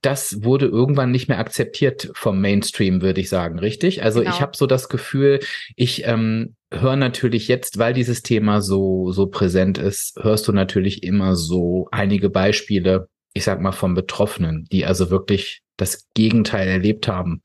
das 0.00 0.42
wurde 0.42 0.66
irgendwann 0.66 1.12
nicht 1.12 1.28
mehr 1.28 1.38
akzeptiert 1.38 2.10
vom 2.14 2.40
Mainstream, 2.40 3.02
würde 3.02 3.20
ich 3.20 3.28
sagen, 3.28 3.60
richtig? 3.60 4.02
Also 4.02 4.20
genau. 4.20 4.34
ich 4.34 4.40
habe 4.40 4.56
so 4.56 4.66
das 4.66 4.88
Gefühl, 4.88 5.38
ich 5.76 6.04
ähm, 6.04 6.56
höre 6.72 6.96
natürlich 6.96 7.46
jetzt, 7.46 7.78
weil 7.78 7.94
dieses 7.94 8.22
Thema 8.22 8.60
so 8.60 9.12
so 9.12 9.28
präsent 9.28 9.78
ist, 9.78 10.18
hörst 10.20 10.48
du 10.48 10.52
natürlich 10.52 11.04
immer 11.04 11.36
so 11.36 11.86
einige 11.92 12.30
Beispiele, 12.30 13.08
ich 13.34 13.44
sag 13.44 13.60
mal 13.60 13.72
von 13.72 13.94
Betroffenen, 13.94 14.66
die 14.70 14.84
also 14.84 15.10
wirklich 15.10 15.62
das 15.76 16.08
Gegenteil 16.14 16.68
erlebt 16.68 17.08
haben, 17.08 17.42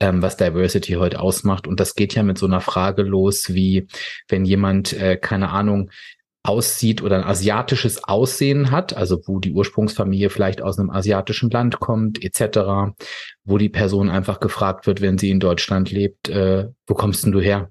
ähm, 0.00 0.20
was 0.22 0.36
Diversity 0.36 0.94
heute 0.94 1.20
ausmacht. 1.20 1.66
Und 1.66 1.80
das 1.80 1.94
geht 1.94 2.14
ja 2.14 2.22
mit 2.22 2.38
so 2.38 2.46
einer 2.46 2.60
Frage 2.60 3.02
los, 3.02 3.54
wie 3.54 3.86
wenn 4.28 4.44
jemand 4.44 4.92
äh, 4.92 5.16
keine 5.16 5.50
Ahnung 5.50 5.90
aussieht 6.44 7.02
oder 7.02 7.18
ein 7.18 7.24
asiatisches 7.24 8.02
Aussehen 8.02 8.72
hat, 8.72 8.96
also 8.96 9.20
wo 9.26 9.38
die 9.38 9.52
Ursprungsfamilie 9.52 10.28
vielleicht 10.28 10.60
aus 10.60 10.78
einem 10.78 10.90
asiatischen 10.90 11.50
Land 11.50 11.78
kommt, 11.78 12.22
etc., 12.22 12.94
wo 13.44 13.58
die 13.58 13.68
Person 13.68 14.10
einfach 14.10 14.40
gefragt 14.40 14.86
wird, 14.86 15.00
wenn 15.00 15.18
sie 15.18 15.30
in 15.30 15.38
Deutschland 15.38 15.92
lebt, 15.92 16.28
äh, 16.28 16.68
wo 16.86 16.94
kommst 16.94 17.24
denn 17.24 17.32
du 17.32 17.40
her? 17.40 17.70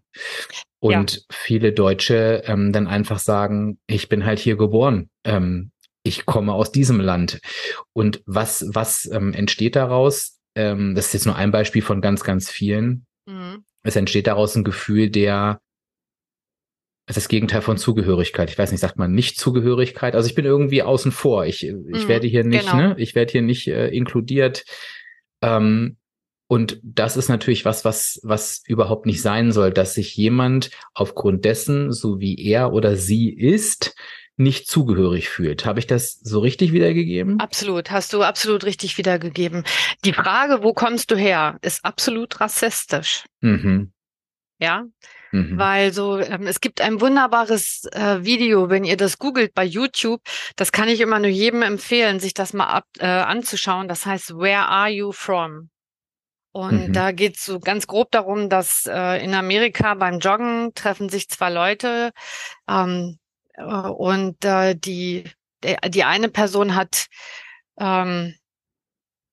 Und 0.80 1.16
ja. 1.16 1.22
viele 1.32 1.74
Deutsche 1.74 2.44
ähm, 2.46 2.72
dann 2.72 2.88
einfach 2.88 3.20
sagen, 3.20 3.78
ich 3.88 4.08
bin 4.10 4.26
halt 4.26 4.40
hier 4.40 4.56
geboren. 4.56 5.10
Ähm, 5.26 5.72
ich 6.04 6.26
komme 6.26 6.54
aus 6.54 6.72
diesem 6.72 7.00
Land. 7.00 7.40
Und 7.94 8.22
was, 8.26 8.66
was 8.70 9.10
ähm, 9.12 9.34
entsteht 9.34 9.76
daraus? 9.76 10.40
Ähm, 10.56 10.96
das 10.96 11.08
ist 11.08 11.14
jetzt 11.14 11.26
nur 11.26 11.36
ein 11.36 11.52
Beispiel 11.52 11.82
von 11.82 12.02
ganz, 12.02 12.24
ganz 12.24 12.50
vielen. 12.50 13.06
Mhm. 13.26 13.64
Es 13.84 13.96
entsteht 13.96 14.28
daraus 14.28 14.56
ein 14.56 14.64
Gefühl 14.64 15.10
der 15.10 15.60
das 17.08 17.28
Gegenteil 17.28 17.62
von 17.62 17.78
Zugehörigkeit. 17.78 18.50
Ich 18.50 18.58
weiß 18.58 18.72
nicht, 18.72 18.80
sagt 18.80 18.98
man 18.98 19.12
nicht 19.12 19.38
Zugehörigkeit? 19.38 20.16
Also 20.16 20.28
ich 20.28 20.36
bin 20.36 20.46
irgendwie 20.46 20.84
außen 20.84 21.12
vor. 21.12 21.46
Ich, 21.46 21.66
ich 21.66 21.74
mhm, 21.74 22.08
werde 22.08 22.28
hier 22.28 22.44
nicht, 22.44 22.72
genau. 22.72 22.90
ne? 22.90 22.96
Ich 22.98 23.16
werde 23.16 23.32
hier 23.32 23.42
nicht 23.42 23.68
äh, 23.68 23.88
inkludiert. 23.90 24.64
Ähm, 25.42 25.98
und 26.48 26.80
das 26.84 27.18
ist 27.18 27.30
natürlich 27.30 27.66
was, 27.66 27.86
was, 27.86 28.20
was 28.24 28.62
überhaupt 28.68 29.06
nicht 29.06 29.22
sein 29.22 29.52
soll, 29.52 29.72
dass 29.72 29.94
sich 29.94 30.16
jemand 30.16 30.70
aufgrund 30.94 31.46
dessen, 31.46 31.92
so 31.92 32.20
wie 32.20 32.36
er 32.46 32.74
oder 32.74 32.98
sie 32.98 33.30
ist, 33.30 33.96
nicht 34.42 34.68
zugehörig 34.68 35.30
fühlt. 35.30 35.66
Habe 35.66 35.80
ich 35.80 35.88
das 35.88 36.20
so 36.22 36.40
richtig 36.40 36.74
wiedergegeben? 36.74 37.40
Absolut, 37.40 37.92
hast 37.92 38.14
du 38.14 38.24
absolut 38.24 38.64
richtig 38.66 38.98
wiedergegeben. 38.98 39.64
Die 40.06 40.14
Frage, 40.14 40.64
wo 40.64 40.74
kommst 40.74 41.12
du 41.12 41.16
her, 41.16 41.58
ist 41.62 41.84
absolut 41.86 42.40
rassistisch. 42.40 43.26
Mhm. 43.42 43.92
Ja, 44.60 44.86
Mhm. 45.32 45.58
Weil 45.58 45.94
so, 45.94 46.20
ähm, 46.20 46.46
es 46.46 46.60
gibt 46.60 46.82
ein 46.82 47.00
wunderbares 47.00 47.86
äh, 47.94 48.24
Video, 48.24 48.70
wenn 48.70 48.84
ihr 48.84 48.98
das 48.98 49.18
googelt 49.18 49.54
bei 49.54 49.64
YouTube, 49.64 50.22
das 50.58 50.72
kann 50.72 50.90
ich 50.90 51.00
immer 51.00 51.20
nur 51.20 51.30
jedem 51.30 51.62
empfehlen, 51.62 52.20
sich 52.20 52.34
das 52.34 52.54
mal 52.54 52.68
ab, 52.68 52.86
äh, 53.00 53.06
anzuschauen. 53.06 53.88
Das 53.88 54.06
heißt, 54.06 54.38
Where 54.38 54.68
are 54.68 54.90
you 54.90 55.12
from? 55.12 55.70
Und 56.54 56.90
mhm. 56.90 56.94
da 56.94 57.14
geht 57.14 57.38
es 57.38 57.46
so 57.46 57.60
ganz 57.60 57.88
grob 57.88 58.12
darum, 58.12 58.50
dass 58.50 58.86
äh, 58.86 59.24
in 59.24 59.34
Amerika 59.34 59.94
beim 59.94 60.20
Joggen 60.20 60.74
treffen 60.76 61.08
sich 61.08 61.30
zwei 61.30 61.50
Leute 61.50 62.12
ähm, 62.70 63.18
äh, 63.20 63.21
und 63.58 64.44
äh, 64.46 64.76
die, 64.76 65.26
die 65.90 66.04
eine 66.04 66.30
Person 66.30 66.76
hat 66.76 67.08
ähm, 67.80 68.36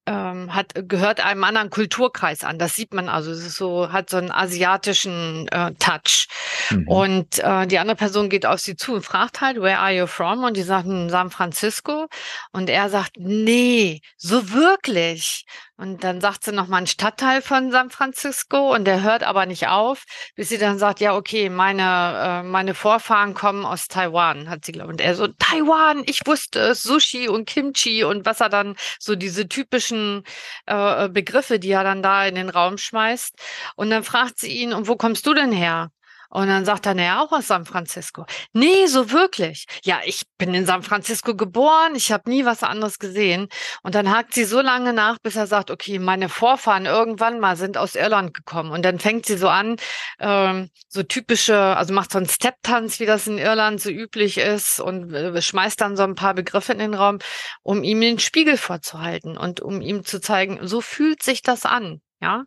ähm, 0.08 0.54
hat 0.54 0.72
gehört 0.88 1.24
einem 1.24 1.44
anderen 1.44 1.68
Kulturkreis 1.68 2.42
an. 2.42 2.58
Das 2.58 2.74
sieht 2.74 2.94
man 2.94 3.08
also. 3.10 3.30
Es 3.30 3.44
ist 3.44 3.56
so 3.56 3.92
hat 3.92 4.08
so 4.08 4.16
einen 4.16 4.32
asiatischen 4.32 5.46
äh, 5.48 5.72
Touch. 5.78 6.28
Mhm. 6.70 6.88
Und 6.88 7.38
äh, 7.40 7.66
die 7.66 7.78
andere 7.78 7.96
Person 7.96 8.30
geht 8.30 8.46
auf 8.46 8.60
sie 8.60 8.74
zu 8.76 8.94
und 8.94 9.02
fragt 9.04 9.42
halt, 9.42 9.60
Where 9.60 9.78
are 9.78 9.92
you 9.92 10.06
from? 10.06 10.44
Und 10.44 10.56
die 10.56 10.62
sagt 10.62 10.86
San 10.86 11.30
Francisco. 11.30 12.06
Und 12.52 12.70
er 12.70 12.88
sagt, 12.88 13.16
nee, 13.18 14.00
so 14.16 14.50
wirklich. 14.50 15.44
Und 15.80 16.02
dann 16.02 16.20
sagt 16.20 16.42
sie 16.42 16.50
noch 16.50 16.66
mal 16.66 16.78
einen 16.78 16.88
Stadtteil 16.88 17.40
von 17.40 17.70
San 17.70 17.90
Francisco 17.90 18.74
und 18.74 18.84
der 18.84 19.02
hört 19.02 19.22
aber 19.22 19.46
nicht 19.46 19.68
auf, 19.68 20.06
bis 20.34 20.48
sie 20.48 20.58
dann 20.58 20.76
sagt, 20.76 20.98
ja, 20.98 21.14
okay, 21.14 21.48
meine, 21.50 22.42
äh, 22.42 22.42
meine 22.42 22.74
Vorfahren 22.74 23.32
kommen 23.32 23.64
aus 23.64 23.86
Taiwan, 23.86 24.50
hat 24.50 24.64
sie 24.64 24.72
glaube 24.72 24.90
Und 24.90 25.00
er 25.00 25.14
so, 25.14 25.28
Taiwan, 25.28 26.02
ich 26.06 26.26
wusste 26.26 26.58
es, 26.58 26.82
Sushi 26.82 27.28
und 27.28 27.48
Kimchi 27.48 28.02
und 28.02 28.26
was 28.26 28.40
er 28.40 28.48
dann, 28.48 28.74
so 28.98 29.14
diese 29.14 29.48
typischen 29.48 30.24
äh, 30.66 31.08
Begriffe, 31.08 31.60
die 31.60 31.70
er 31.70 31.84
dann 31.84 32.02
da 32.02 32.26
in 32.26 32.34
den 32.34 32.50
Raum 32.50 32.76
schmeißt. 32.76 33.36
Und 33.76 33.90
dann 33.90 34.02
fragt 34.02 34.40
sie 34.40 34.50
ihn, 34.50 34.72
und 34.72 34.88
wo 34.88 34.96
kommst 34.96 35.26
du 35.28 35.34
denn 35.34 35.52
her? 35.52 35.92
Und 36.30 36.48
dann 36.48 36.64
sagt 36.64 36.86
er, 36.86 36.94
naja, 36.94 37.22
auch 37.22 37.32
aus 37.32 37.46
San 37.46 37.64
Francisco. 37.64 38.26
Nee, 38.52 38.86
so 38.86 39.10
wirklich. 39.10 39.66
Ja, 39.82 40.00
ich 40.04 40.24
bin 40.36 40.52
in 40.52 40.66
San 40.66 40.82
Francisco 40.82 41.34
geboren, 41.34 41.94
ich 41.94 42.12
habe 42.12 42.28
nie 42.28 42.44
was 42.44 42.62
anderes 42.62 42.98
gesehen. 42.98 43.48
Und 43.82 43.94
dann 43.94 44.10
hakt 44.10 44.34
sie 44.34 44.44
so 44.44 44.60
lange 44.60 44.92
nach, 44.92 45.18
bis 45.22 45.36
er 45.36 45.46
sagt, 45.46 45.70
okay, 45.70 45.98
meine 45.98 46.28
Vorfahren 46.28 46.84
irgendwann 46.86 47.40
mal 47.40 47.56
sind 47.56 47.78
aus 47.78 47.94
Irland 47.94 48.34
gekommen. 48.34 48.70
Und 48.72 48.84
dann 48.84 48.98
fängt 48.98 49.24
sie 49.26 49.38
so 49.38 49.48
an, 49.48 49.76
ähm, 50.20 50.70
so 50.88 51.02
typische, 51.02 51.56
also 51.56 51.94
macht 51.94 52.12
so 52.12 52.18
einen 52.18 52.28
Step-Tanz, 52.28 53.00
wie 53.00 53.06
das 53.06 53.26
in 53.26 53.38
Irland 53.38 53.80
so 53.80 53.90
üblich 53.90 54.38
ist, 54.38 54.80
und 54.80 55.12
äh, 55.14 55.40
schmeißt 55.40 55.80
dann 55.80 55.96
so 55.96 56.02
ein 56.02 56.14
paar 56.14 56.34
Begriffe 56.34 56.72
in 56.72 56.78
den 56.78 56.94
Raum, 56.94 57.18
um 57.62 57.82
ihm 57.82 58.00
den 58.00 58.18
Spiegel 58.18 58.56
vorzuhalten 58.58 59.38
und 59.38 59.60
um 59.60 59.80
ihm 59.80 60.04
zu 60.04 60.20
zeigen, 60.20 60.58
so 60.66 60.80
fühlt 60.80 61.22
sich 61.22 61.42
das 61.42 61.64
an. 61.64 62.00
Ja, 62.20 62.44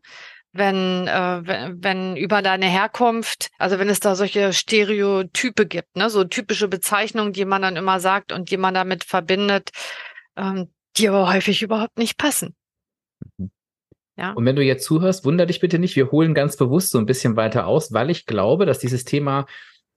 wenn, 0.53 1.07
äh, 1.07 1.41
wenn, 1.43 1.83
wenn 1.83 2.17
über 2.17 2.41
deine 2.41 2.65
Herkunft, 2.65 3.49
also 3.57 3.79
wenn 3.79 3.89
es 3.89 3.99
da 3.99 4.15
solche 4.15 4.53
Stereotype 4.53 5.65
gibt, 5.65 5.95
ne, 5.95 6.09
so 6.09 6.23
typische 6.23 6.67
Bezeichnungen, 6.67 7.33
die 7.33 7.45
man 7.45 7.61
dann 7.61 7.75
immer 7.75 7.99
sagt 7.99 8.31
und 8.31 8.51
die 8.51 8.57
man 8.57 8.73
damit 8.73 9.03
verbindet, 9.03 9.69
ähm, 10.35 10.71
die 10.97 11.07
aber 11.07 11.33
häufig 11.33 11.61
überhaupt 11.61 11.97
nicht 11.97 12.17
passen. 12.17 12.55
Mhm. 13.37 13.51
Ja. 14.17 14.33
Und 14.33 14.45
wenn 14.45 14.55
du 14.55 14.61
jetzt 14.61 14.83
zuhörst, 14.83 15.25
wunder 15.25 15.45
dich 15.45 15.59
bitte 15.59 15.79
nicht, 15.79 15.95
wir 15.95 16.11
holen 16.11 16.33
ganz 16.33 16.57
bewusst 16.57 16.91
so 16.91 16.99
ein 16.99 17.05
bisschen 17.05 17.37
weiter 17.37 17.65
aus, 17.65 17.91
weil 17.91 18.09
ich 18.09 18.25
glaube, 18.25 18.65
dass 18.65 18.77
dieses 18.77 19.03
Thema 19.03 19.47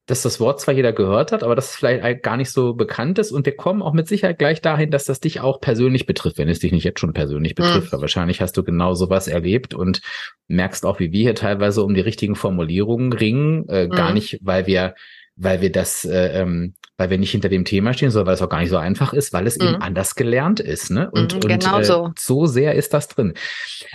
dass 0.06 0.20
das 0.20 0.38
Wort 0.38 0.60
zwar 0.60 0.74
jeder 0.74 0.92
gehört 0.92 1.32
hat, 1.32 1.42
aber 1.42 1.54
dass 1.54 1.70
es 1.70 1.76
vielleicht 1.76 2.22
gar 2.22 2.36
nicht 2.36 2.50
so 2.50 2.74
bekannt 2.74 3.18
ist. 3.18 3.32
Und 3.32 3.46
wir 3.46 3.56
kommen 3.56 3.80
auch 3.80 3.94
mit 3.94 4.06
Sicherheit 4.06 4.38
gleich 4.38 4.60
dahin, 4.60 4.90
dass 4.90 5.04
das 5.04 5.18
dich 5.20 5.40
auch 5.40 5.60
persönlich 5.60 6.04
betrifft, 6.04 6.36
wenn 6.36 6.48
es 6.48 6.58
dich 6.58 6.72
nicht 6.72 6.84
jetzt 6.84 7.00
schon 7.00 7.14
persönlich 7.14 7.54
betrifft. 7.54 7.92
Mhm. 7.92 8.00
wahrscheinlich 8.00 8.42
hast 8.42 8.56
du 8.56 8.62
genau 8.62 8.94
sowas 8.94 9.28
erlebt 9.28 9.72
und 9.72 10.02
merkst 10.46 10.84
auch, 10.84 11.00
wie 11.00 11.12
wir 11.12 11.22
hier 11.22 11.34
teilweise 11.34 11.82
um 11.82 11.94
die 11.94 12.02
richtigen 12.02 12.36
Formulierungen 12.36 13.14
ringen. 13.14 13.66
Äh, 13.68 13.86
mhm. 13.86 13.90
Gar 13.92 14.12
nicht, 14.12 14.38
weil 14.42 14.66
wir, 14.66 14.94
weil 15.36 15.62
wir 15.62 15.72
das, 15.72 16.04
äh, 16.04 16.38
ähm, 16.38 16.74
weil 16.98 17.08
wir 17.08 17.18
nicht 17.18 17.30
hinter 17.30 17.48
dem 17.48 17.64
Thema 17.64 17.94
stehen, 17.94 18.10
sondern 18.10 18.26
weil 18.26 18.34
es 18.34 18.42
auch 18.42 18.50
gar 18.50 18.60
nicht 18.60 18.70
so 18.70 18.76
einfach 18.76 19.14
ist, 19.14 19.32
weil 19.32 19.46
es 19.46 19.58
mhm. 19.58 19.68
eben 19.68 19.76
anders 19.76 20.16
gelernt 20.16 20.60
ist. 20.60 20.90
Ne? 20.90 21.10
Und, 21.10 21.34
mhm, 21.34 21.40
genau 21.40 21.76
und 21.76 21.80
äh, 21.80 21.84
so. 21.84 22.12
so 22.18 22.44
sehr 22.44 22.74
ist 22.74 22.92
das 22.92 23.08
drin. 23.08 23.32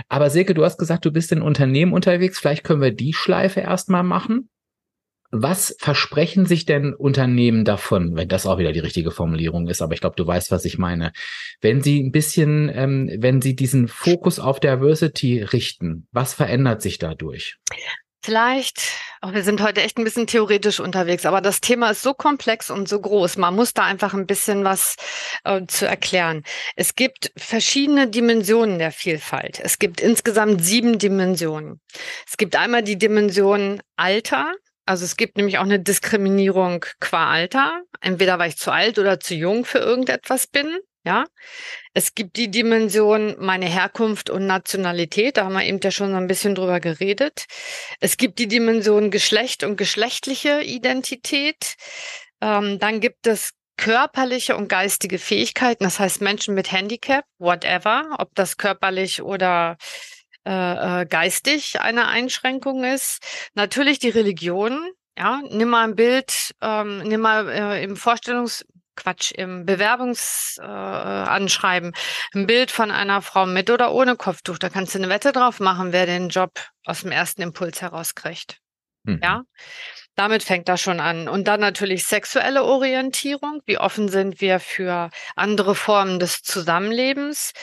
Aber 0.07 0.31
Silke, 0.31 0.55
du 0.55 0.65
hast 0.65 0.79
gesagt, 0.79 1.05
du 1.05 1.11
bist 1.11 1.31
in 1.31 1.43
Unternehmen 1.43 1.93
unterwegs. 1.93 2.39
Vielleicht 2.39 2.63
können 2.63 2.81
wir 2.81 2.91
die 2.91 3.13
Schleife 3.13 3.59
erstmal 3.59 4.03
machen. 4.03 4.49
Was 5.31 5.75
versprechen 5.79 6.45
sich 6.48 6.65
denn 6.65 6.93
Unternehmen 6.93 7.63
davon, 7.63 8.15
wenn 8.15 8.27
das 8.27 8.48
auch 8.48 8.57
wieder 8.57 8.71
die 8.71 8.79
richtige 8.79 9.12
Formulierung 9.12 9.67
ist, 9.67 9.81
aber 9.81 9.93
ich 9.93 10.01
glaube, 10.01 10.15
du 10.15 10.25
weißt, 10.25 10.50
was 10.50 10.65
ich 10.65 10.79
meine. 10.79 11.12
Wenn 11.62 11.81
sie 11.81 12.01
ein 12.01 12.12
bisschen, 12.12 12.71
ähm, 12.74 13.12
wenn 13.19 13.41
sie 13.41 13.55
diesen 13.55 13.88
Fokus 13.88 14.39
auf 14.39 14.59
Diversity 14.59 15.43
richten, 15.43 16.07
was 16.12 16.33
verändert 16.33 16.81
sich 16.81 16.98
dadurch? 16.98 17.57
Vielleicht, 18.21 18.81
auch 19.21 19.33
wir 19.33 19.43
sind 19.43 19.62
heute 19.62 19.81
echt 19.81 19.98
ein 19.98 20.03
bisschen 20.03 20.27
theoretisch 20.27 20.81
unterwegs, 20.81 21.25
aber 21.25 21.39
das 21.39 21.62
Thema 21.62 21.91
ist 21.91 22.01
so 22.01 22.13
komplex 22.13 22.69
und 22.69 22.89
so 22.89 23.00
groß. 23.00 23.38
Man 23.38 23.55
muss 23.55 23.74
da 23.74 23.83
einfach 23.83 24.13
ein 24.13 24.25
bisschen 24.25 24.65
was 24.65 24.98
äh, 25.45 25.65
zu 25.67 25.88
erklären. 25.88 26.43
Es 26.75 26.95
gibt 26.95 27.31
verschiedene 27.38 28.09
Dimensionen 28.09 28.77
der 28.77 28.91
Vielfalt. 28.91 29.62
Es 29.63 29.79
gibt 29.79 30.01
insgesamt 30.01 30.65
sieben 30.65 31.00
Dimensionen. 31.00 31.79
Es 32.27 32.36
gibt 32.36 32.57
einmal 32.57 32.83
die 32.83 32.98
Dimension 32.98 33.81
Alter, 33.95 34.53
Also 34.89 35.05
es 35.05 35.17
gibt 35.17 35.38
nämlich 35.38 35.60
auch 35.60 35.63
eine 35.65 35.79
Diskriminierung 35.79 36.84
qua 37.00 37.29
Alter. 37.29 37.84
Entweder 38.01 38.39
weil 38.39 38.50
ich 38.50 38.58
zu 38.58 38.72
alt 38.72 38.98
oder 38.98 39.19
zu 39.19 39.36
jung 39.36 39.63
für 39.63 39.77
irgendetwas 39.77 40.48
bin. 40.48 40.79
Ja, 41.05 41.25
es 41.93 42.15
gibt 42.15 42.38
die 42.38 42.50
Dimension 42.50 43.36
meine 43.38 43.67
Herkunft 43.67 44.31
und 44.31 44.48
Nationalität. 44.48 45.38
Da 45.38 45.46
haben 45.46 45.53
wir 45.53 45.63
eben 45.63 45.79
ja 45.84 45.91
schon 45.91 46.10
so 46.10 46.17
ein 46.17 46.25
bisschen 46.25 46.55
drüber 46.55 46.79
geredet. 46.79 47.46
Es 48.00 48.17
gibt 48.17 48.39
die 48.39 48.48
Dimension 48.48 49.12
Geschlecht 49.12 49.63
und 49.63 49.77
geschlechtliche 49.77 50.62
Identität. 50.62 51.75
Ähm, 52.41 52.79
dann 52.79 53.00
gibt 53.00 53.27
es 53.27 53.51
körperliche 53.77 54.58
und 54.58 54.69
geistige 54.69 55.19
Fähigkeiten. 55.19 55.84
Das 55.84 56.00
heißt 56.00 56.19
Menschen 56.22 56.55
mit 56.55 56.72
Handicap, 56.72 57.25
whatever, 57.38 58.15
ob 58.17 58.34
das 58.34 58.58
körperlich 58.58 59.22
oder 59.22 59.77
äh, 60.46 61.01
äh, 61.01 61.05
geistig 61.05 61.81
eine 61.81 62.08
Einschränkung 62.08 62.84
ist. 62.84 63.24
Natürlich 63.53 64.00
die 64.00 64.10
Religion. 64.10 64.89
Ja, 65.17 65.41
nimm 65.50 65.69
mal 65.69 65.84
ein 65.84 65.96
Bild, 65.96 66.55
ähm, 66.62 67.00
nimm 67.00 67.22
mal 67.22 67.50
äh, 67.50 67.84
im 67.84 67.98
Vorstellungs 67.98 68.65
Quatsch, 69.00 69.31
im 69.31 69.65
Bewerbungsanschreiben 69.65 71.93
äh, 71.93 72.38
ein 72.38 72.48
Bild 72.48 72.72
von 72.72 72.91
einer 72.91 73.22
Frau 73.22 73.46
mit 73.46 73.69
oder 73.69 73.93
ohne 73.93 74.15
Kopftuch. 74.15 74.58
Da 74.58 74.69
kannst 74.69 74.93
du 74.93 75.00
eine 75.00 75.10
Wette 75.10 75.31
drauf 75.31 75.60
machen, 75.60 75.93
wer 75.93 76.05
den 76.05 76.29
Job 76.29 76.51
aus 76.86 77.01
dem 77.01 77.12
ersten 77.12 77.41
Impuls 77.41 77.81
herauskriegt. 77.81 78.60
Mhm. 79.03 79.19
Ja, 79.24 79.43
damit 80.15 80.43
fängt 80.43 80.67
das 80.67 80.81
schon 80.81 81.00
an. 81.00 81.29
Und 81.29 81.48
dann 81.48 81.62
natürlich 81.62 82.05
sexuelle 82.05 82.63
Orientierung. 82.63 83.62
Wie 83.65 83.77
offen 83.77 84.10
sind 84.10 84.41
wir 84.41 84.60
für 84.60 85.10
andere 85.36 85.75
Formen 85.75 86.19
des 86.19 86.43
Zusammenlebens? 86.43 87.53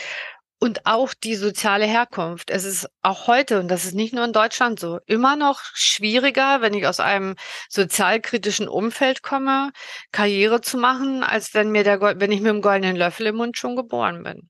Und 0.58 0.86
auch 0.86 1.12
die 1.12 1.34
soziale 1.34 1.84
Herkunft. 1.84 2.50
Es 2.50 2.64
ist 2.64 2.88
auch 3.02 3.26
heute, 3.26 3.60
und 3.60 3.68
das 3.68 3.84
ist 3.84 3.94
nicht 3.94 4.14
nur 4.14 4.24
in 4.24 4.32
Deutschland 4.32 4.80
so, 4.80 5.00
immer 5.06 5.36
noch 5.36 5.60
schwieriger, 5.74 6.62
wenn 6.62 6.72
ich 6.72 6.86
aus 6.86 6.98
einem 6.98 7.36
sozialkritischen 7.68 8.66
Umfeld 8.66 9.22
komme, 9.22 9.70
Karriere 10.12 10.62
zu 10.62 10.78
machen, 10.78 11.22
als 11.22 11.52
wenn 11.52 11.70
mir 11.70 11.84
der, 11.84 12.00
wenn 12.00 12.32
ich 12.32 12.40
mit 12.40 12.50
dem 12.50 12.62
goldenen 12.62 12.96
Löffel 12.96 13.26
im 13.26 13.36
Mund 13.36 13.58
schon 13.58 13.76
geboren 13.76 14.22
bin. 14.22 14.48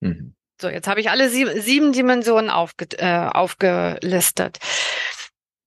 Mhm. 0.00 0.36
So, 0.60 0.68
jetzt 0.68 0.88
habe 0.88 1.00
ich 1.00 1.10
alle 1.10 1.30
sieben, 1.30 1.60
sieben 1.60 1.92
Dimensionen 1.92 2.50
aufge, 2.50 2.86
äh, 2.98 3.28
aufgelistet. 3.28 4.58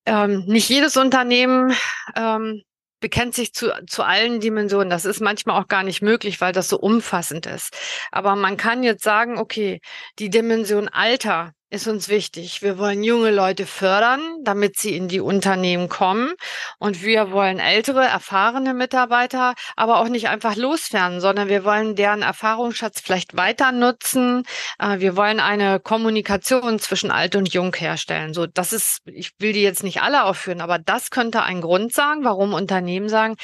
Ähm, 0.05 0.45
nicht 0.47 0.69
jedes 0.69 0.97
Unternehmen 0.97 1.73
ähm, 2.15 2.63
bekennt 3.01 3.35
sich 3.35 3.53
zu, 3.53 3.71
zu 3.87 4.03
allen 4.03 4.39
Dimensionen. 4.39 4.89
Das 4.89 5.03
ist 5.03 5.19
manchmal 5.19 5.61
auch 5.61 5.67
gar 5.67 5.83
nicht 5.83 6.01
möglich, 6.01 6.39
weil 6.39 6.53
das 6.53 6.69
so 6.69 6.79
umfassend 6.79 7.45
ist. 7.45 7.75
Aber 8.11 8.35
man 8.37 8.55
kann 8.55 8.83
jetzt 8.83 9.03
sagen, 9.03 9.37
okay, 9.37 9.81
die 10.19 10.29
Dimension 10.29 10.87
Alter 10.87 11.53
ist 11.71 11.87
uns 11.87 12.09
wichtig. 12.09 12.61
Wir 12.61 12.77
wollen 12.77 13.01
junge 13.01 13.31
Leute 13.31 13.65
fördern, 13.65 14.19
damit 14.43 14.77
sie 14.77 14.93
in 14.93 15.07
die 15.07 15.21
Unternehmen 15.21 15.87
kommen. 15.87 16.33
Und 16.79 17.01
wir 17.01 17.31
wollen 17.31 17.59
ältere, 17.59 18.03
erfahrene 18.03 18.73
Mitarbeiter 18.73 19.53
aber 19.77 19.99
auch 20.01 20.09
nicht 20.09 20.27
einfach 20.27 20.57
loswerden, 20.57 21.21
sondern 21.21 21.47
wir 21.47 21.63
wollen 21.63 21.95
deren 21.95 22.23
Erfahrungsschatz 22.23 22.99
vielleicht 22.99 23.37
weiter 23.37 23.71
nutzen. 23.71 24.43
Äh, 24.79 24.99
wir 24.99 25.15
wollen 25.15 25.39
eine 25.39 25.79
Kommunikation 25.79 26.77
zwischen 26.77 27.09
alt 27.09 27.37
und 27.37 27.53
jung 27.53 27.73
herstellen. 27.73 28.33
So, 28.33 28.47
das 28.47 28.73
ist, 28.73 28.99
ich 29.05 29.31
will 29.39 29.53
die 29.53 29.63
jetzt 29.63 29.83
nicht 29.83 30.01
alle 30.01 30.25
aufführen, 30.25 30.59
aber 30.59 30.77
das 30.77 31.09
könnte 31.09 31.41
ein 31.43 31.61
Grund 31.61 31.93
sagen, 31.93 32.25
warum 32.25 32.53
Unternehmen 32.53 33.07
sagen, 33.07 33.35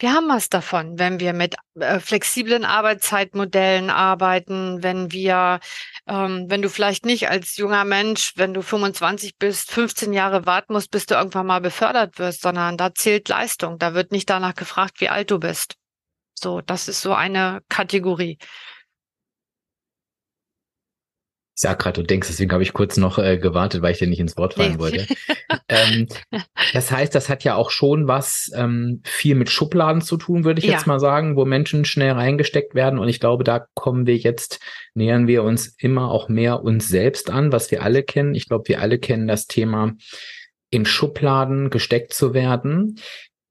wir 0.00 0.12
haben 0.12 0.28
was 0.28 0.48
davon, 0.48 0.98
wenn 0.98 1.20
wir 1.20 1.32
mit 1.32 1.54
äh, 1.78 2.00
flexiblen 2.00 2.64
Arbeitszeitmodellen 2.64 3.90
arbeiten, 3.90 4.82
wenn 4.82 5.12
wir, 5.12 5.60
ähm, 6.08 6.46
wenn 6.48 6.62
du 6.62 6.68
vielleicht 6.68 7.06
nicht 7.06 7.28
als 7.28 7.56
junger 7.56 7.75
Mensch, 7.84 8.32
wenn 8.36 8.54
du 8.54 8.62
25 8.62 9.36
bist, 9.38 9.70
15 9.70 10.12
Jahre 10.12 10.46
warten 10.46 10.72
musst, 10.72 10.90
bis 10.90 11.06
du 11.06 11.14
irgendwann 11.14 11.46
mal 11.46 11.60
befördert 11.60 12.18
wirst, 12.18 12.42
sondern 12.42 12.76
da 12.76 12.94
zählt 12.94 13.28
Leistung. 13.28 13.78
Da 13.78 13.94
wird 13.94 14.12
nicht 14.12 14.30
danach 14.30 14.54
gefragt, 14.54 15.00
wie 15.00 15.08
alt 15.08 15.30
du 15.30 15.38
bist. 15.38 15.74
So, 16.34 16.60
das 16.60 16.88
ist 16.88 17.00
so 17.00 17.14
eine 17.14 17.62
Kategorie. 17.68 18.38
Ich 21.56 21.62
sag 21.62 21.78
gerade, 21.78 22.02
du 22.02 22.06
denkst, 22.06 22.28
deswegen 22.28 22.52
habe 22.52 22.62
ich 22.62 22.74
kurz 22.74 22.98
noch 22.98 23.18
äh, 23.18 23.38
gewartet, 23.38 23.80
weil 23.80 23.92
ich 23.92 23.98
dir 23.98 24.06
nicht 24.06 24.20
ins 24.20 24.36
Wort 24.36 24.54
fallen 24.54 24.74
nee. 24.74 24.78
wollte. 24.78 25.06
ähm, 25.70 26.06
das 26.74 26.90
heißt, 26.90 27.14
das 27.14 27.30
hat 27.30 27.44
ja 27.44 27.54
auch 27.54 27.70
schon 27.70 28.06
was 28.06 28.52
ähm, 28.54 29.00
viel 29.04 29.36
mit 29.36 29.48
Schubladen 29.48 30.02
zu 30.02 30.18
tun, 30.18 30.44
würde 30.44 30.60
ich 30.60 30.66
ja. 30.66 30.72
jetzt 30.72 30.86
mal 30.86 31.00
sagen, 31.00 31.34
wo 31.34 31.46
Menschen 31.46 31.86
schnell 31.86 32.12
reingesteckt 32.12 32.74
werden. 32.74 32.98
Und 32.98 33.08
ich 33.08 33.20
glaube, 33.20 33.42
da 33.42 33.66
kommen 33.72 34.06
wir 34.06 34.18
jetzt, 34.18 34.60
nähern 34.92 35.26
wir 35.28 35.44
uns 35.44 35.74
immer 35.78 36.10
auch 36.10 36.28
mehr 36.28 36.62
uns 36.62 36.88
selbst 36.88 37.30
an, 37.30 37.52
was 37.52 37.70
wir 37.70 37.82
alle 37.82 38.02
kennen. 38.02 38.34
Ich 38.34 38.48
glaube, 38.48 38.68
wir 38.68 38.82
alle 38.82 38.98
kennen 38.98 39.26
das 39.26 39.46
Thema, 39.46 39.94
in 40.68 40.84
Schubladen 40.84 41.70
gesteckt 41.70 42.12
zu 42.12 42.34
werden 42.34 43.00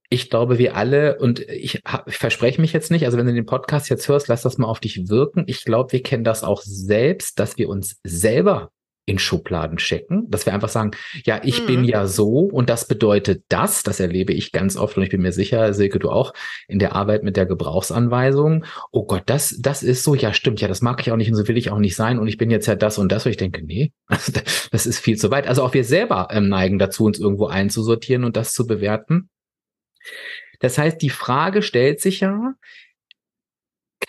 ich 0.10 0.30
glaube, 0.30 0.58
wir 0.58 0.76
alle, 0.76 1.18
und 1.18 1.40
ich, 1.40 1.82
ich, 2.08 2.18
verspreche 2.18 2.62
mich 2.62 2.74
jetzt 2.74 2.92
nicht, 2.92 3.06
also 3.06 3.18
wenn 3.18 3.26
du 3.26 3.34
den 3.34 3.46
Podcast 3.46 3.90
jetzt 3.90 4.08
hörst, 4.08 4.28
lass 4.28 4.44
das 4.44 4.58
mal 4.58 4.68
auf 4.68 4.80
dich 4.80 5.10
wirken. 5.10 5.44
Ich 5.48 5.64
glaube, 5.64 5.92
wir 5.94 6.04
kennen 6.04 6.24
das 6.24 6.44
auch 6.44 6.62
selbst, 6.62 7.40
dass 7.40 7.58
wir 7.58 7.70
uns 7.70 8.00
selber 8.04 8.72
in 9.08 9.20
Schubladen 9.20 9.78
checken, 9.78 10.30
dass 10.30 10.46
wir 10.46 10.54
einfach 10.54 10.70
sagen, 10.70 10.92
ja, 11.26 11.40
ich 11.44 11.62
mhm. 11.62 11.68
bin 11.68 11.84
ja 11.84 12.08
so 12.08 12.40
und 12.40 12.70
das 12.70 12.88
bedeutet 12.88 13.44
das, 13.50 13.84
das 13.84 14.00
erlebe 14.00 14.34
ich 14.34 14.52
ganz 14.52 14.78
oft 14.78 14.98
und 14.98 15.04
ich 15.04 15.10
bin 15.10 15.22
mir 15.22 15.32
sicher, 15.32 15.74
Silke, 15.74 16.00
du 16.00 16.10
auch, 16.10 16.34
in 16.68 16.80
der 16.80 16.96
Arbeit 16.96 17.24
mit 17.24 17.38
der 17.38 17.46
Gebrauchsanweisung, 17.46 18.66
oh 18.92 19.06
Gott, 19.06 19.24
das, 19.28 19.58
das 19.60 19.84
ist 19.84 20.04
so, 20.04 20.16
ja 20.16 20.34
stimmt, 20.34 20.60
ja, 20.60 20.68
das 20.68 20.82
mag 20.82 21.00
ich 21.02 21.12
auch 21.12 21.18
nicht 21.18 21.30
und 21.30 21.36
so 21.36 21.48
will 21.48 21.58
ich 21.58 21.70
auch 21.70 21.78
nicht 21.78 21.96
sein 21.96 22.18
und 22.18 22.28
ich 22.28 22.38
bin 22.38 22.50
jetzt 22.50 22.66
ja 22.66 22.76
das 22.76 22.98
und 22.98 23.12
das 23.12 23.26
und 23.26 23.32
ich 23.32 23.38
denke, 23.38 23.64
nee, 23.64 23.92
das 24.72 24.86
ist 24.88 25.00
viel 25.00 25.18
zu 25.18 25.30
weit. 25.30 25.48
Also 25.48 25.64
auch 25.64 25.76
wir 25.76 25.84
selber 25.84 26.30
ähm, 26.32 26.50
neigen 26.50 26.80
dazu, 26.80 27.06
uns 27.06 27.20
irgendwo 27.20 27.46
einzusortieren 27.46 28.24
und 28.24 28.36
das 28.36 28.54
zu 28.54 28.66
bewerten. 28.66 29.30
Das 30.60 30.78
heißt, 30.78 31.02
die 31.02 31.10
Frage 31.10 31.62
stellt 31.62 32.02
sich 32.02 32.22
ja, 32.22 32.54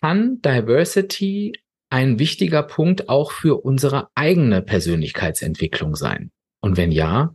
kann 0.00 0.40
Diversity 0.42 1.61
ein 1.90 2.18
wichtiger 2.18 2.62
Punkt 2.62 3.09
auch 3.09 3.32
für 3.32 3.64
unsere 3.64 4.09
eigene 4.14 4.62
Persönlichkeitsentwicklung 4.62 5.96
sein? 5.96 6.30
Und 6.61 6.76
wenn 6.76 6.92
ja, 6.92 7.35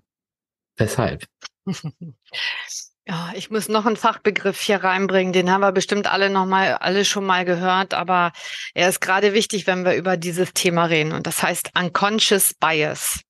weshalb? 0.78 1.26
Ja, 3.08 3.32
ich 3.36 3.50
muss 3.50 3.68
noch 3.68 3.88
einen 3.88 3.98
Fachbegriff 3.98 4.62
hier 4.62 4.84
reinbringen, 4.84 5.34
den 5.34 5.50
haben 5.50 5.62
wir 5.62 5.72
bestimmt 5.72 6.06
alle 6.06 6.30
noch 6.30 6.46
mal, 6.46 6.76
alle 6.76 7.04
schon 7.04 7.26
mal 7.26 7.46
gehört, 7.46 7.96
aber 7.96 8.32
er 8.76 8.90
ist 8.90 9.02
gerade 9.02 9.34
wichtig, 9.34 9.66
wenn 9.66 9.84
wir 9.84 9.96
über 9.96 10.18
dieses 10.18 10.54
Thema 10.54 10.86
reden 10.86 11.12
und 11.12 11.26
das 11.26 11.42
heißt 11.42 11.72
Unconscious 11.76 12.54
Bias. 12.54 13.22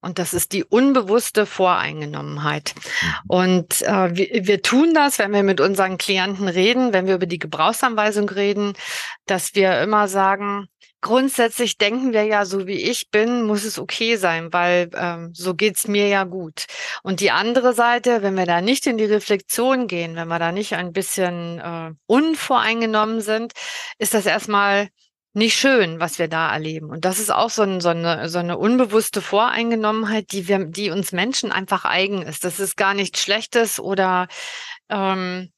Und 0.00 0.18
das 0.18 0.32
ist 0.32 0.52
die 0.52 0.64
unbewusste 0.64 1.44
Voreingenommenheit. 1.44 2.74
Mhm. 2.74 3.14
Und 3.28 3.82
äh, 3.82 4.14
wir, 4.14 4.46
wir 4.46 4.62
tun 4.62 4.94
das, 4.94 5.18
wenn 5.18 5.32
wir 5.32 5.42
mit 5.42 5.60
unseren 5.60 5.98
Klienten 5.98 6.48
reden, 6.48 6.92
wenn 6.92 7.06
wir 7.06 7.16
über 7.16 7.26
die 7.26 7.38
Gebrauchsanweisung 7.40 8.28
reden, 8.28 8.74
dass 9.26 9.54
wir 9.54 9.80
immer 9.80 10.06
sagen, 10.06 10.68
grundsätzlich 11.00 11.78
denken 11.78 12.12
wir 12.12 12.24
ja, 12.24 12.44
so 12.44 12.66
wie 12.66 12.82
ich 12.82 13.10
bin, 13.10 13.42
muss 13.42 13.64
es 13.64 13.78
okay 13.78 14.16
sein, 14.16 14.52
weil 14.52 14.90
ähm, 14.94 15.30
so 15.32 15.54
geht's 15.54 15.86
mir 15.86 16.08
ja 16.08 16.24
gut. 16.24 16.66
Und 17.02 17.20
die 17.20 17.30
andere 17.30 17.72
Seite, 17.72 18.22
wenn 18.22 18.36
wir 18.36 18.46
da 18.46 18.60
nicht 18.60 18.86
in 18.86 18.98
die 18.98 19.04
Reflexion 19.04 19.86
gehen, 19.86 20.16
wenn 20.16 20.28
wir 20.28 20.38
da 20.38 20.52
nicht 20.52 20.74
ein 20.74 20.92
bisschen 20.92 21.58
äh, 21.58 21.92
unvoreingenommen 22.06 23.20
sind, 23.20 23.52
ist 23.98 24.14
das 24.14 24.26
erstmal 24.26 24.88
nicht 25.38 25.58
schön, 25.58 26.00
was 26.00 26.18
wir 26.18 26.28
da 26.28 26.52
erleben. 26.52 26.90
Und 26.90 27.04
das 27.04 27.18
ist 27.18 27.30
auch 27.30 27.50
so, 27.50 27.62
ein, 27.62 27.80
so, 27.80 27.88
eine, 27.88 28.28
so 28.28 28.38
eine 28.38 28.58
unbewusste 28.58 29.22
Voreingenommenheit, 29.22 30.32
die 30.32 30.48
wir, 30.48 30.64
die 30.66 30.90
uns 30.90 31.12
Menschen 31.12 31.52
einfach 31.52 31.84
eigen 31.84 32.22
ist. 32.22 32.44
Das 32.44 32.60
ist 32.60 32.76
gar 32.76 32.94
nichts 32.94 33.22
Schlechtes 33.22 33.80
oder 33.80 34.28
ähm, 34.90 35.50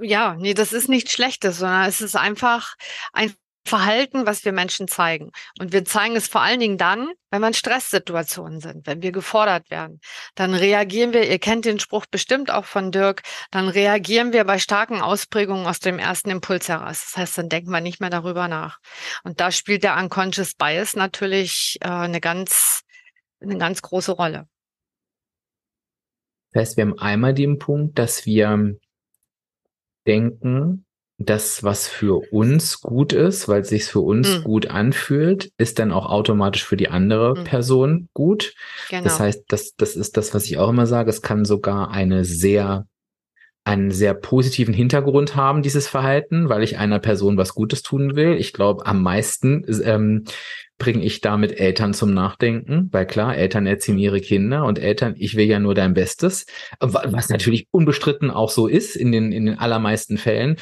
ja, 0.00 0.34
nee, 0.34 0.54
das 0.54 0.72
ist 0.72 0.88
nichts 0.88 1.12
Schlechtes, 1.12 1.58
sondern 1.58 1.88
es 1.88 2.00
ist 2.00 2.16
einfach 2.16 2.74
ein 3.12 3.32
Verhalten, 3.64 4.26
was 4.26 4.44
wir 4.44 4.52
Menschen 4.52 4.88
zeigen. 4.88 5.30
Und 5.58 5.72
wir 5.72 5.84
zeigen 5.84 6.16
es 6.16 6.28
vor 6.28 6.40
allen 6.40 6.60
Dingen 6.60 6.78
dann, 6.78 7.10
wenn 7.30 7.40
wir 7.40 7.48
in 7.48 7.54
Stresssituationen 7.54 8.60
sind, 8.60 8.86
wenn 8.86 9.02
wir 9.02 9.12
gefordert 9.12 9.70
werden. 9.70 10.00
Dann 10.34 10.54
reagieren 10.54 11.12
wir, 11.12 11.28
ihr 11.28 11.38
kennt 11.38 11.64
den 11.64 11.78
Spruch 11.78 12.06
bestimmt 12.06 12.50
auch 12.50 12.64
von 12.64 12.90
Dirk, 12.90 13.22
dann 13.50 13.68
reagieren 13.68 14.32
wir 14.32 14.44
bei 14.44 14.58
starken 14.58 15.00
Ausprägungen 15.00 15.66
aus 15.66 15.78
dem 15.78 15.98
ersten 15.98 16.30
Impuls 16.30 16.68
heraus. 16.68 17.04
Das 17.10 17.16
heißt, 17.16 17.38
dann 17.38 17.48
denken 17.48 17.70
wir 17.70 17.80
nicht 17.80 18.00
mehr 18.00 18.10
darüber 18.10 18.48
nach. 18.48 18.78
Und 19.24 19.40
da 19.40 19.50
spielt 19.50 19.82
der 19.82 19.96
Unconscious 19.96 20.54
Bias 20.54 20.96
natürlich 20.96 21.78
äh, 21.82 21.88
eine 21.88 22.20
ganz, 22.20 22.82
eine 23.40 23.58
ganz 23.58 23.82
große 23.82 24.12
Rolle. 24.12 24.48
Das 26.52 26.62
heißt, 26.62 26.76
wir 26.76 26.82
haben 26.82 26.98
einmal 26.98 27.34
den 27.34 27.58
Punkt, 27.58 27.98
dass 27.98 28.26
wir 28.26 28.74
denken, 30.06 30.84
das, 31.22 31.62
was 31.62 31.86
für 31.86 32.32
uns 32.32 32.80
gut 32.80 33.12
ist, 33.12 33.46
weil 33.46 33.60
es 33.60 33.68
sich 33.68 33.84
für 33.84 34.00
uns 34.00 34.38
mhm. 34.38 34.44
gut 34.44 34.66
anfühlt, 34.68 35.52
ist 35.58 35.78
dann 35.78 35.92
auch 35.92 36.06
automatisch 36.06 36.64
für 36.64 36.78
die 36.78 36.88
andere 36.88 37.38
mhm. 37.38 37.44
Person 37.44 38.08
gut. 38.14 38.54
Genau. 38.88 39.04
Das 39.04 39.20
heißt, 39.20 39.44
das, 39.48 39.74
das 39.76 39.96
ist 39.96 40.16
das, 40.16 40.34
was 40.34 40.46
ich 40.46 40.56
auch 40.56 40.70
immer 40.70 40.86
sage. 40.86 41.10
Es 41.10 41.20
kann 41.20 41.44
sogar 41.44 41.90
eine 41.90 42.24
sehr 42.24 42.86
einen 43.62 43.90
sehr 43.90 44.14
positiven 44.14 44.72
Hintergrund 44.72 45.36
haben, 45.36 45.60
dieses 45.60 45.86
Verhalten, 45.86 46.48
weil 46.48 46.62
ich 46.62 46.78
einer 46.78 46.98
Person 46.98 47.36
was 47.36 47.54
Gutes 47.54 47.82
tun 47.82 48.16
will. 48.16 48.36
Ich 48.36 48.54
glaube, 48.54 48.86
am 48.86 49.02
meisten 49.02 49.66
ähm, 49.84 50.24
bringe 50.78 51.04
ich 51.04 51.20
damit 51.20 51.60
Eltern 51.60 51.92
zum 51.92 52.14
Nachdenken, 52.14 52.88
weil 52.90 53.06
klar, 53.06 53.36
Eltern 53.36 53.66
erziehen 53.66 53.98
ihre 53.98 54.22
Kinder 54.22 54.64
und 54.64 54.78
Eltern, 54.78 55.14
ich 55.18 55.36
will 55.36 55.44
ja 55.44 55.60
nur 55.60 55.74
dein 55.74 55.92
Bestes, 55.92 56.46
was 56.80 57.28
natürlich 57.28 57.68
unbestritten 57.70 58.30
auch 58.30 58.48
so 58.48 58.66
ist 58.66 58.96
in 58.96 59.12
den, 59.12 59.30
in 59.30 59.44
den 59.44 59.58
allermeisten 59.58 60.16
Fällen. 60.16 60.56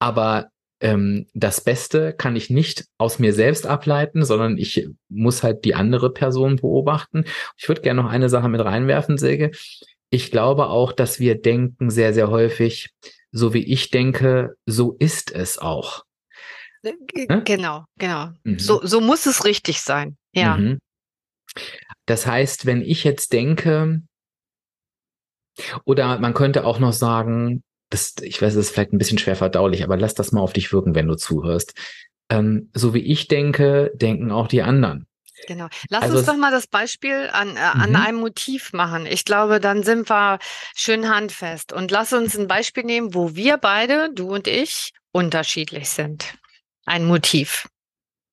Aber 0.00 0.48
ähm, 0.80 1.26
das 1.34 1.62
Beste 1.62 2.12
kann 2.12 2.34
ich 2.34 2.50
nicht 2.50 2.86
aus 2.98 3.20
mir 3.20 3.32
selbst 3.32 3.66
ableiten, 3.66 4.24
sondern 4.24 4.58
ich 4.58 4.88
muss 5.08 5.44
halt 5.44 5.64
die 5.64 5.74
andere 5.74 6.12
Person 6.12 6.56
beobachten. 6.56 7.24
Ich 7.56 7.68
würde 7.68 7.82
gerne 7.82 8.02
noch 8.02 8.10
eine 8.10 8.28
Sache 8.28 8.48
mit 8.48 8.64
reinwerfen, 8.64 9.18
Silke 9.18 9.52
ich 10.10 10.30
glaube 10.30 10.68
auch, 10.68 10.92
dass 10.92 11.20
wir 11.20 11.40
denken 11.40 11.90
sehr, 11.90 12.12
sehr 12.12 12.30
häufig, 12.30 12.90
so 13.30 13.54
wie 13.54 13.64
ich 13.64 13.90
denke, 13.90 14.56
so 14.66 14.96
ist 14.98 15.32
es 15.32 15.58
auch. 15.58 16.04
Äh, 16.82 16.92
ne? 17.28 17.42
Genau, 17.44 17.84
genau. 17.96 18.30
Mhm. 18.42 18.58
So, 18.58 18.84
so 18.84 19.00
muss 19.00 19.26
es 19.26 19.44
richtig 19.44 19.80
sein. 19.80 20.16
Ja. 20.32 20.56
Mhm. 20.56 20.78
Das 22.06 22.26
heißt, 22.26 22.66
wenn 22.66 22.82
ich 22.82 23.04
jetzt 23.04 23.32
denke, 23.32 24.02
oder 25.84 26.18
man 26.18 26.34
könnte 26.34 26.64
auch 26.64 26.80
noch 26.80 26.92
sagen, 26.92 27.62
das, 27.90 28.14
ich 28.22 28.40
weiß, 28.40 28.54
es 28.54 28.66
ist 28.66 28.70
vielleicht 28.70 28.92
ein 28.92 28.98
bisschen 28.98 29.18
schwer 29.18 29.36
verdaulich, 29.36 29.84
aber 29.84 29.96
lass 29.96 30.14
das 30.14 30.32
mal 30.32 30.40
auf 30.40 30.52
dich 30.52 30.72
wirken, 30.72 30.94
wenn 30.94 31.08
du 31.08 31.16
zuhörst. 31.16 31.74
Ähm, 32.30 32.70
so 32.72 32.94
wie 32.94 33.00
ich 33.00 33.28
denke, 33.28 33.90
denken 33.94 34.30
auch 34.30 34.46
die 34.46 34.62
anderen. 34.62 35.06
Genau. 35.46 35.68
Lass 35.88 36.02
also 36.02 36.18
uns 36.18 36.26
doch 36.26 36.36
mal 36.36 36.50
das 36.52 36.66
Beispiel 36.66 37.28
an, 37.32 37.56
äh, 37.56 37.60
an 37.60 37.90
mhm. 37.90 37.96
einem 37.96 38.18
Motiv 38.20 38.72
machen. 38.72 39.06
Ich 39.06 39.24
glaube, 39.24 39.58
dann 39.58 39.82
sind 39.82 40.08
wir 40.08 40.38
schön 40.76 41.08
handfest. 41.08 41.72
Und 41.72 41.90
lass 41.90 42.12
uns 42.12 42.38
ein 42.38 42.46
Beispiel 42.46 42.84
nehmen, 42.84 43.14
wo 43.14 43.34
wir 43.34 43.56
beide, 43.56 44.12
du 44.14 44.32
und 44.32 44.46
ich, 44.46 44.92
unterschiedlich 45.12 45.88
sind. 45.88 46.34
Ein 46.86 47.06
Motiv. 47.06 47.68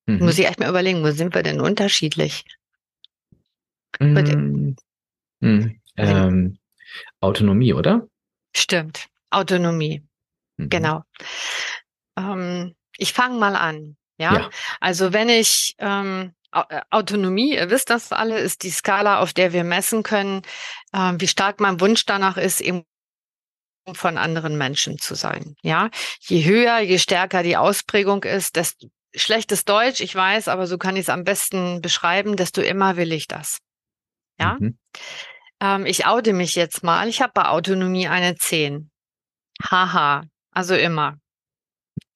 Mhm. 0.05 0.19
Muss 0.19 0.37
ich 0.37 0.45
echt 0.45 0.59
mal 0.59 0.69
überlegen, 0.69 1.03
wo 1.03 1.11
sind 1.11 1.33
wir 1.33 1.43
denn 1.43 1.61
unterschiedlich? 1.61 2.43
Mhm. 3.99 4.75
Ähm, 5.95 6.57
Autonomie, 7.21 7.73
oder? 7.73 8.07
Stimmt. 8.55 9.07
Autonomie. 9.29 10.05
Mhm. 10.57 10.69
Genau. 10.69 11.03
Ähm, 12.17 12.75
ich 12.97 13.13
fange 13.13 13.37
mal 13.37 13.55
an. 13.55 13.97
Ja? 14.17 14.33
ja? 14.33 14.49
Also 14.79 15.13
wenn 15.13 15.29
ich 15.29 15.75
ähm, 15.79 16.33
äh, 16.51 16.81
Autonomie, 16.89 17.55
ihr 17.55 17.69
wisst 17.69 17.89
das 17.89 18.11
alle, 18.11 18.39
ist 18.39 18.63
die 18.63 18.71
Skala, 18.71 19.19
auf 19.19 19.33
der 19.33 19.53
wir 19.53 19.63
messen 19.63 20.03
können, 20.03 20.41
äh, 20.93 21.13
wie 21.17 21.27
stark 21.27 21.59
mein 21.59 21.79
Wunsch 21.79 22.05
danach 22.05 22.37
ist, 22.37 22.61
eben 22.61 22.83
von 23.93 24.17
anderen 24.17 24.57
Menschen 24.57 24.97
zu 24.97 25.15
sein. 25.15 25.55
Ja, 25.61 25.89
je 26.19 26.43
höher, 26.43 26.79
je 26.79 26.99
stärker 26.99 27.43
die 27.43 27.55
Ausprägung 27.57 28.23
ist, 28.23 28.55
desto 28.57 28.87
schlechtes 29.15 29.65
Deutsch, 29.65 30.01
ich 30.01 30.13
weiß, 30.13 30.47
aber 30.47 30.67
so 30.67 30.77
kann 30.77 30.95
ich 30.95 31.03
es 31.03 31.09
am 31.09 31.23
besten 31.23 31.81
beschreiben, 31.81 32.35
desto 32.35 32.61
immer 32.61 32.97
will 32.97 33.11
ich 33.11 33.27
das. 33.27 33.59
Ja, 34.39 34.57
mhm. 34.59 34.77
ähm, 35.61 35.85
ich 35.85 36.05
oute 36.05 36.33
mich 36.33 36.55
jetzt 36.55 36.83
mal. 36.83 37.07
Ich 37.07 37.21
habe 37.21 37.31
bei 37.33 37.47
Autonomie 37.47 38.07
eine 38.07 38.35
10. 38.35 38.91
Haha, 39.63 40.23
also 40.51 40.75
immer. 40.75 41.17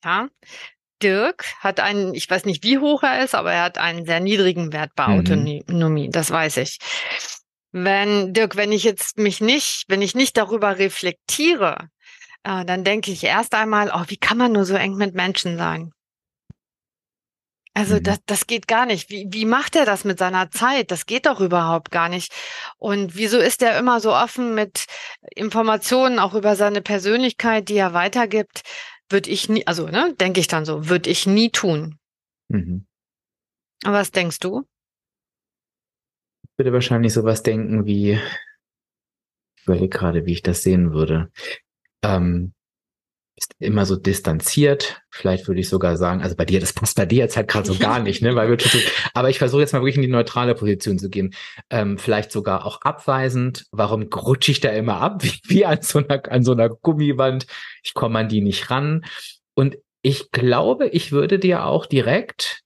Ja, 0.03 0.29
Dirk 1.01 1.45
hat 1.59 1.79
einen, 1.79 2.13
ich 2.13 2.29
weiß 2.29 2.45
nicht, 2.45 2.63
wie 2.63 2.77
hoch 2.77 3.03
er 3.03 3.23
ist, 3.23 3.35
aber 3.35 3.51
er 3.51 3.63
hat 3.63 3.77
einen 3.77 4.05
sehr 4.05 4.19
niedrigen 4.19 4.73
Wert 4.73 4.91
bei 4.95 5.07
mhm. 5.07 5.19
Autonomie, 5.19 6.09
das 6.09 6.31
weiß 6.31 6.57
ich. 6.57 6.79
Wenn, 7.71 8.33
Dirk, 8.33 8.55
wenn 8.55 8.71
ich 8.71 8.83
jetzt 8.83 9.17
mich 9.17 9.41
nicht, 9.41 9.85
wenn 9.87 10.01
ich 10.01 10.15
nicht 10.15 10.37
darüber 10.37 10.77
reflektiere, 10.77 11.89
äh, 12.43 12.65
dann 12.65 12.83
denke 12.83 13.11
ich 13.11 13.23
erst 13.23 13.53
einmal, 13.53 13.91
oh, 13.93 14.03
wie 14.07 14.17
kann 14.17 14.37
man 14.37 14.51
nur 14.51 14.65
so 14.65 14.75
eng 14.75 14.95
mit 14.95 15.15
Menschen 15.15 15.57
sein? 15.57 15.91
Also 17.73 17.95
mhm. 17.95 18.03
das, 18.03 18.19
das 18.25 18.47
geht 18.47 18.67
gar 18.67 18.85
nicht. 18.85 19.09
Wie, 19.09 19.27
wie 19.29 19.45
macht 19.45 19.75
er 19.75 19.85
das 19.85 20.03
mit 20.03 20.19
seiner 20.19 20.51
Zeit? 20.51 20.91
Das 20.91 21.05
geht 21.05 21.25
doch 21.25 21.39
überhaupt 21.39 21.91
gar 21.91 22.09
nicht. 22.09 22.33
Und 22.77 23.15
wieso 23.15 23.37
ist 23.39 23.61
er 23.61 23.77
immer 23.79 23.99
so 23.99 24.13
offen 24.13 24.55
mit 24.55 24.85
Informationen 25.35 26.19
auch 26.19 26.33
über 26.33 26.55
seine 26.55 26.81
Persönlichkeit, 26.81 27.69
die 27.69 27.77
er 27.77 27.93
weitergibt? 27.93 28.63
Würde 29.09 29.29
ich 29.29 29.49
nie, 29.49 29.65
also 29.67 29.87
ne, 29.87 30.13
denke 30.19 30.39
ich 30.39 30.47
dann 30.47 30.65
so, 30.65 30.89
würde 30.89 31.09
ich 31.09 31.25
nie 31.25 31.49
tun. 31.49 31.97
Mhm. 32.49 32.85
Was 33.83 34.11
denkst 34.11 34.39
du? 34.39 34.63
Ich 36.43 36.57
würde 36.57 36.73
wahrscheinlich 36.73 37.13
sowas 37.13 37.41
denken 37.41 37.85
wie, 37.85 38.19
ich 39.55 39.63
überlege 39.63 39.89
gerade, 39.89 40.25
wie 40.25 40.33
ich 40.33 40.43
das 40.43 40.61
sehen 40.61 40.93
würde. 40.93 41.31
Ähm, 42.03 42.53
ist 43.41 43.55
immer 43.59 43.85
so 43.85 43.95
distanziert. 43.95 45.01
Vielleicht 45.09 45.47
würde 45.47 45.61
ich 45.61 45.69
sogar 45.69 45.97
sagen, 45.97 46.21
also 46.21 46.35
bei 46.35 46.45
dir, 46.45 46.59
das 46.59 46.73
passt 46.73 46.95
bei 46.95 47.05
dir 47.05 47.19
jetzt 47.19 47.35
halt 47.35 47.47
gerade 47.47 47.67
so 47.67 47.77
gar 47.77 47.99
nicht, 47.99 48.21
ne? 48.21 48.35
Weil 48.35 48.49
wir 48.49 48.57
aber 49.13 49.29
ich 49.29 49.39
versuche 49.39 49.61
jetzt 49.61 49.73
mal 49.73 49.79
wirklich 49.79 49.95
in 49.95 50.03
die 50.03 50.07
neutrale 50.07 50.55
Position 50.55 50.99
zu 50.99 51.09
gehen. 51.09 51.33
Ähm, 51.69 51.97
vielleicht 51.97 52.31
sogar 52.31 52.65
auch 52.65 52.81
abweisend. 52.81 53.65
Warum 53.71 54.03
rutsche 54.03 54.51
ich 54.51 54.59
da 54.59 54.69
immer 54.69 55.01
ab? 55.01 55.23
Wie, 55.23 55.39
wie 55.43 55.65
an 55.65 55.81
so 55.81 55.99
einer, 55.99 56.21
an 56.31 56.43
so 56.43 56.51
einer 56.51 56.69
Gummiwand. 56.69 57.47
Ich 57.83 57.93
komme 57.93 58.19
an 58.19 58.29
die 58.29 58.41
nicht 58.41 58.69
ran. 58.69 59.03
Und 59.53 59.77
ich 60.01 60.31
glaube, 60.31 60.87
ich 60.87 61.11
würde 61.11 61.39
dir 61.39 61.65
auch 61.65 61.85
direkt 61.85 62.61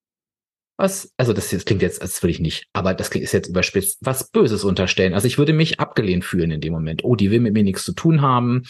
was, 0.77 1.13
also 1.17 1.33
das, 1.33 1.49
das 1.49 1.65
klingt 1.65 1.81
jetzt, 1.81 2.01
das 2.01 2.21
würde 2.21 2.31
ich 2.31 2.39
nicht, 2.39 2.67
aber 2.73 2.93
das 2.93 3.09
ist 3.09 3.31
jetzt 3.31 3.47
überspitzt, 3.47 3.97
was 4.01 4.29
Böses 4.29 4.63
unterstellen. 4.63 5.13
Also 5.13 5.27
ich 5.27 5.37
würde 5.37 5.53
mich 5.53 5.79
abgelehnt 5.79 6.25
fühlen 6.25 6.51
in 6.51 6.61
dem 6.61 6.73
Moment. 6.73 7.03
Oh, 7.03 7.15
die 7.15 7.31
will 7.31 7.39
mit 7.39 7.53
mir 7.53 7.63
nichts 7.63 7.85
zu 7.85 7.93
tun 7.93 8.21
haben 8.21 8.63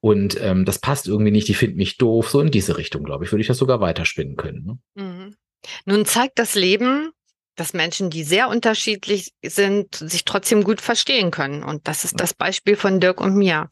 und 0.00 0.40
ähm, 0.40 0.64
das 0.64 0.78
passt 0.78 1.06
irgendwie 1.06 1.30
nicht, 1.30 1.48
die 1.48 1.54
findet 1.54 1.76
mich 1.76 1.98
doof. 1.98 2.30
So 2.30 2.40
in 2.40 2.50
diese 2.50 2.76
Richtung, 2.78 3.04
glaube 3.04 3.24
ich, 3.24 3.32
würde 3.32 3.42
ich 3.42 3.48
das 3.48 3.58
sogar 3.58 3.80
weiterspinnen 3.80 4.36
können. 4.36 4.64
Ne? 4.64 5.02
Mhm. 5.02 5.36
Nun 5.84 6.06
zeigt 6.06 6.38
das 6.38 6.54
Leben, 6.54 7.10
dass 7.54 7.74
Menschen, 7.74 8.10
die 8.10 8.24
sehr 8.24 8.48
unterschiedlich 8.48 9.32
sind, 9.44 9.94
sich 9.94 10.24
trotzdem 10.24 10.64
gut 10.64 10.80
verstehen 10.80 11.30
können. 11.30 11.62
Und 11.62 11.86
das 11.86 12.04
ist 12.04 12.18
das 12.18 12.34
Beispiel 12.34 12.76
von 12.76 12.98
Dirk 12.98 13.20
und 13.20 13.36
mir. 13.36 13.68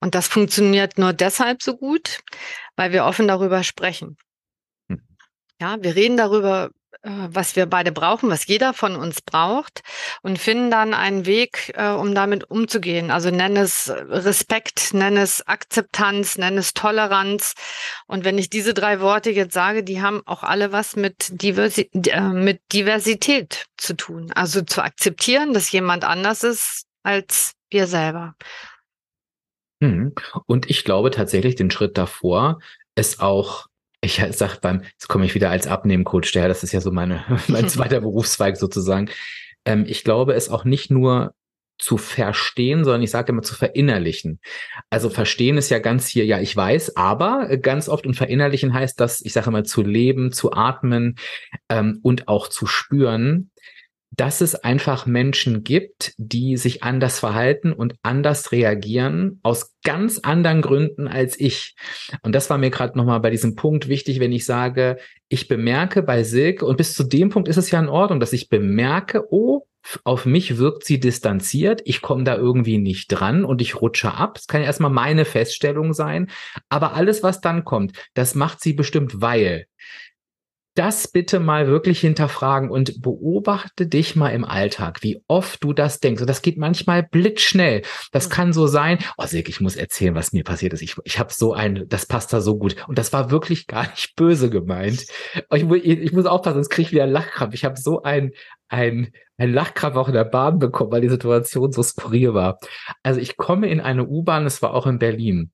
Und 0.00 0.14
das 0.14 0.26
funktioniert 0.26 0.98
nur 0.98 1.12
deshalb 1.12 1.62
so 1.62 1.76
gut, 1.76 2.20
weil 2.76 2.92
wir 2.92 3.04
offen 3.04 3.28
darüber 3.28 3.62
sprechen. 3.62 4.16
Hm. 4.88 5.02
Ja, 5.60 5.76
wir 5.80 5.94
reden 5.94 6.16
darüber, 6.16 6.70
was 7.02 7.56
wir 7.56 7.66
beide 7.66 7.92
brauchen, 7.92 8.28
was 8.28 8.46
jeder 8.46 8.74
von 8.74 8.94
uns 8.94 9.22
braucht 9.22 9.80
und 10.22 10.38
finden 10.38 10.70
dann 10.70 10.92
einen 10.92 11.24
Weg, 11.24 11.72
äh, 11.74 11.90
um 11.90 12.14
damit 12.14 12.50
umzugehen. 12.50 13.10
Also 13.10 13.30
nenne 13.30 13.60
es 13.60 13.90
Respekt, 13.90 14.92
nenne 14.92 15.22
es 15.22 15.46
Akzeptanz, 15.46 16.36
nenne 16.36 16.60
es 16.60 16.74
Toleranz. 16.74 17.54
Und 18.06 18.24
wenn 18.24 18.36
ich 18.36 18.50
diese 18.50 18.74
drei 18.74 19.00
Worte 19.00 19.30
jetzt 19.30 19.54
sage, 19.54 19.82
die 19.82 20.02
haben 20.02 20.22
auch 20.26 20.42
alle 20.42 20.72
was 20.72 20.96
mit, 20.96 21.42
Diversi 21.42 21.90
äh, 21.94 22.20
mit 22.20 22.60
Diversität 22.72 23.66
zu 23.78 23.94
tun. 23.94 24.30
Also 24.34 24.60
zu 24.62 24.82
akzeptieren, 24.82 25.54
dass 25.54 25.72
jemand 25.72 26.04
anders 26.04 26.44
ist 26.44 26.84
als 27.02 27.52
wir 27.70 27.86
selber. 27.86 28.34
Mhm. 29.80 30.14
Und 30.46 30.68
ich 30.68 30.84
glaube 30.84 31.10
tatsächlich 31.10 31.54
den 31.54 31.70
Schritt 31.70 31.96
davor, 31.96 32.58
es 32.94 33.20
auch 33.20 33.69
ich 34.00 34.22
sag 34.32 34.60
beim, 34.60 34.82
jetzt 34.82 35.08
komme 35.08 35.26
ich 35.26 35.34
wieder 35.34 35.50
als 35.50 35.66
Abnehmcoach 35.66 36.32
daher, 36.32 36.48
das 36.48 36.62
ist 36.62 36.72
ja 36.72 36.80
so 36.80 36.90
meine, 36.90 37.24
mein 37.48 37.68
zweiter 37.68 38.00
Berufszweig 38.00 38.56
sozusagen. 38.56 39.08
Ähm, 39.64 39.84
ich 39.86 40.04
glaube, 40.04 40.34
es 40.34 40.48
auch 40.48 40.64
nicht 40.64 40.90
nur 40.90 41.34
zu 41.80 41.96
verstehen, 41.96 42.84
sondern 42.84 43.02
ich 43.02 43.10
sage 43.10 43.32
immer 43.32 43.42
zu 43.42 43.54
verinnerlichen. 43.54 44.38
Also 44.90 45.08
verstehen 45.08 45.56
ist 45.56 45.70
ja 45.70 45.78
ganz 45.78 46.06
hier, 46.06 46.26
ja, 46.26 46.38
ich 46.38 46.54
weiß, 46.54 46.96
aber 46.96 47.56
ganz 47.56 47.88
oft 47.88 48.06
und 48.06 48.14
verinnerlichen 48.14 48.74
heißt 48.74 49.00
das, 49.00 49.22
ich 49.22 49.32
sage 49.32 49.48
immer 49.48 49.64
zu 49.64 49.82
leben, 49.82 50.30
zu 50.30 50.52
atmen 50.52 51.16
ähm, 51.70 51.98
und 52.02 52.28
auch 52.28 52.48
zu 52.48 52.66
spüren, 52.66 53.49
dass 54.10 54.40
es 54.40 54.54
einfach 54.54 55.06
Menschen 55.06 55.62
gibt, 55.62 56.14
die 56.16 56.56
sich 56.56 56.82
anders 56.82 57.20
verhalten 57.20 57.72
und 57.72 57.94
anders 58.02 58.52
reagieren 58.52 59.38
aus 59.42 59.76
ganz 59.84 60.18
anderen 60.18 60.62
Gründen 60.62 61.06
als 61.06 61.38
ich. 61.38 61.74
Und 62.22 62.34
das 62.34 62.50
war 62.50 62.58
mir 62.58 62.70
gerade 62.70 62.98
nochmal 62.98 63.20
bei 63.20 63.30
diesem 63.30 63.54
Punkt 63.54 63.88
wichtig, 63.88 64.20
wenn 64.20 64.32
ich 64.32 64.44
sage, 64.44 64.98
ich 65.28 65.48
bemerke 65.48 66.02
bei 66.02 66.24
Silke, 66.24 66.66
und 66.66 66.76
bis 66.76 66.94
zu 66.94 67.04
dem 67.04 67.30
Punkt 67.30 67.48
ist 67.48 67.56
es 67.56 67.70
ja 67.70 67.78
in 67.78 67.88
Ordnung, 67.88 68.20
dass 68.20 68.32
ich 68.32 68.48
bemerke, 68.48 69.24
oh, 69.30 69.66
auf 70.04 70.26
mich 70.26 70.58
wirkt 70.58 70.84
sie 70.84 71.00
distanziert, 71.00 71.80
ich 71.84 72.02
komme 72.02 72.24
da 72.24 72.36
irgendwie 72.36 72.78
nicht 72.78 73.08
dran 73.08 73.44
und 73.44 73.62
ich 73.62 73.80
rutsche 73.80 74.12
ab. 74.12 74.34
Das 74.34 74.46
kann 74.46 74.60
ja 74.60 74.66
erstmal 74.66 74.90
meine 74.90 75.24
Feststellung 75.24 75.94
sein. 75.94 76.30
Aber 76.68 76.94
alles, 76.94 77.22
was 77.22 77.40
dann 77.40 77.64
kommt, 77.64 77.96
das 78.14 78.34
macht 78.34 78.60
sie 78.60 78.74
bestimmt, 78.74 79.20
weil 79.20 79.66
das 80.74 81.08
bitte 81.08 81.40
mal 81.40 81.66
wirklich 81.66 82.00
hinterfragen 82.00 82.70
und 82.70 83.02
beobachte 83.02 83.86
dich 83.86 84.14
mal 84.14 84.30
im 84.30 84.44
Alltag, 84.44 85.02
wie 85.02 85.22
oft 85.26 85.62
du 85.64 85.72
das 85.72 86.00
denkst. 86.00 86.20
Und 86.20 86.30
das 86.30 86.42
geht 86.42 86.58
manchmal 86.58 87.02
blitzschnell. 87.02 87.82
Das 88.12 88.30
kann 88.30 88.52
so 88.52 88.66
sein, 88.66 88.98
oh 89.18 89.26
Silke, 89.26 89.50
ich 89.50 89.60
muss 89.60 89.76
erzählen, 89.76 90.14
was 90.14 90.32
mir 90.32 90.44
passiert 90.44 90.72
ist. 90.72 90.82
Ich, 90.82 90.96
ich 91.04 91.18
habe 91.18 91.32
so 91.32 91.52
ein, 91.52 91.86
das 91.88 92.06
passt 92.06 92.32
da 92.32 92.40
so 92.40 92.56
gut. 92.56 92.76
Und 92.86 92.98
das 92.98 93.12
war 93.12 93.30
wirklich 93.30 93.66
gar 93.66 93.90
nicht 93.90 94.14
böse 94.16 94.48
gemeint. 94.48 95.06
Ich, 95.52 95.68
ich 95.70 96.12
muss 96.12 96.26
aufpassen, 96.26 96.54
sonst 96.56 96.70
kriege 96.70 96.86
ich 96.86 96.92
wieder 96.92 97.06
Lachkrampf. 97.06 97.54
Ich 97.54 97.64
habe 97.64 97.78
so 97.78 98.02
ein, 98.02 98.32
ein, 98.68 99.12
ein 99.38 99.52
Lachkrampf 99.52 99.96
auch 99.96 100.08
in 100.08 100.14
der 100.14 100.24
Bahn 100.24 100.58
bekommen, 100.58 100.92
weil 100.92 101.00
die 101.00 101.08
Situation 101.08 101.72
so 101.72 101.82
skurril 101.82 102.34
war. 102.34 102.58
Also 103.02 103.20
ich 103.20 103.36
komme 103.36 103.68
in 103.68 103.80
eine 103.80 104.06
U-Bahn, 104.06 104.46
es 104.46 104.62
war 104.62 104.74
auch 104.74 104.86
in 104.86 104.98
Berlin. 104.98 105.50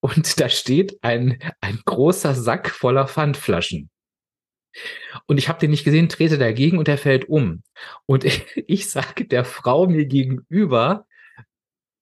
und 0.00 0.40
da 0.40 0.48
steht 0.48 0.98
ein, 1.02 1.38
ein 1.60 1.78
großer 1.84 2.34
Sack 2.34 2.70
voller 2.70 3.06
Pfandflaschen. 3.06 3.90
Und 5.26 5.38
ich 5.38 5.48
habe 5.48 5.58
den 5.58 5.70
nicht 5.70 5.84
gesehen, 5.84 6.08
trete 6.08 6.38
dagegen 6.38 6.78
und 6.78 6.88
er 6.88 6.98
fällt 6.98 7.28
um. 7.28 7.62
Und 8.06 8.24
ich, 8.24 8.44
ich 8.66 8.90
sage 8.90 9.26
der 9.26 9.44
Frau 9.44 9.86
mir 9.86 10.06
gegenüber, 10.06 11.06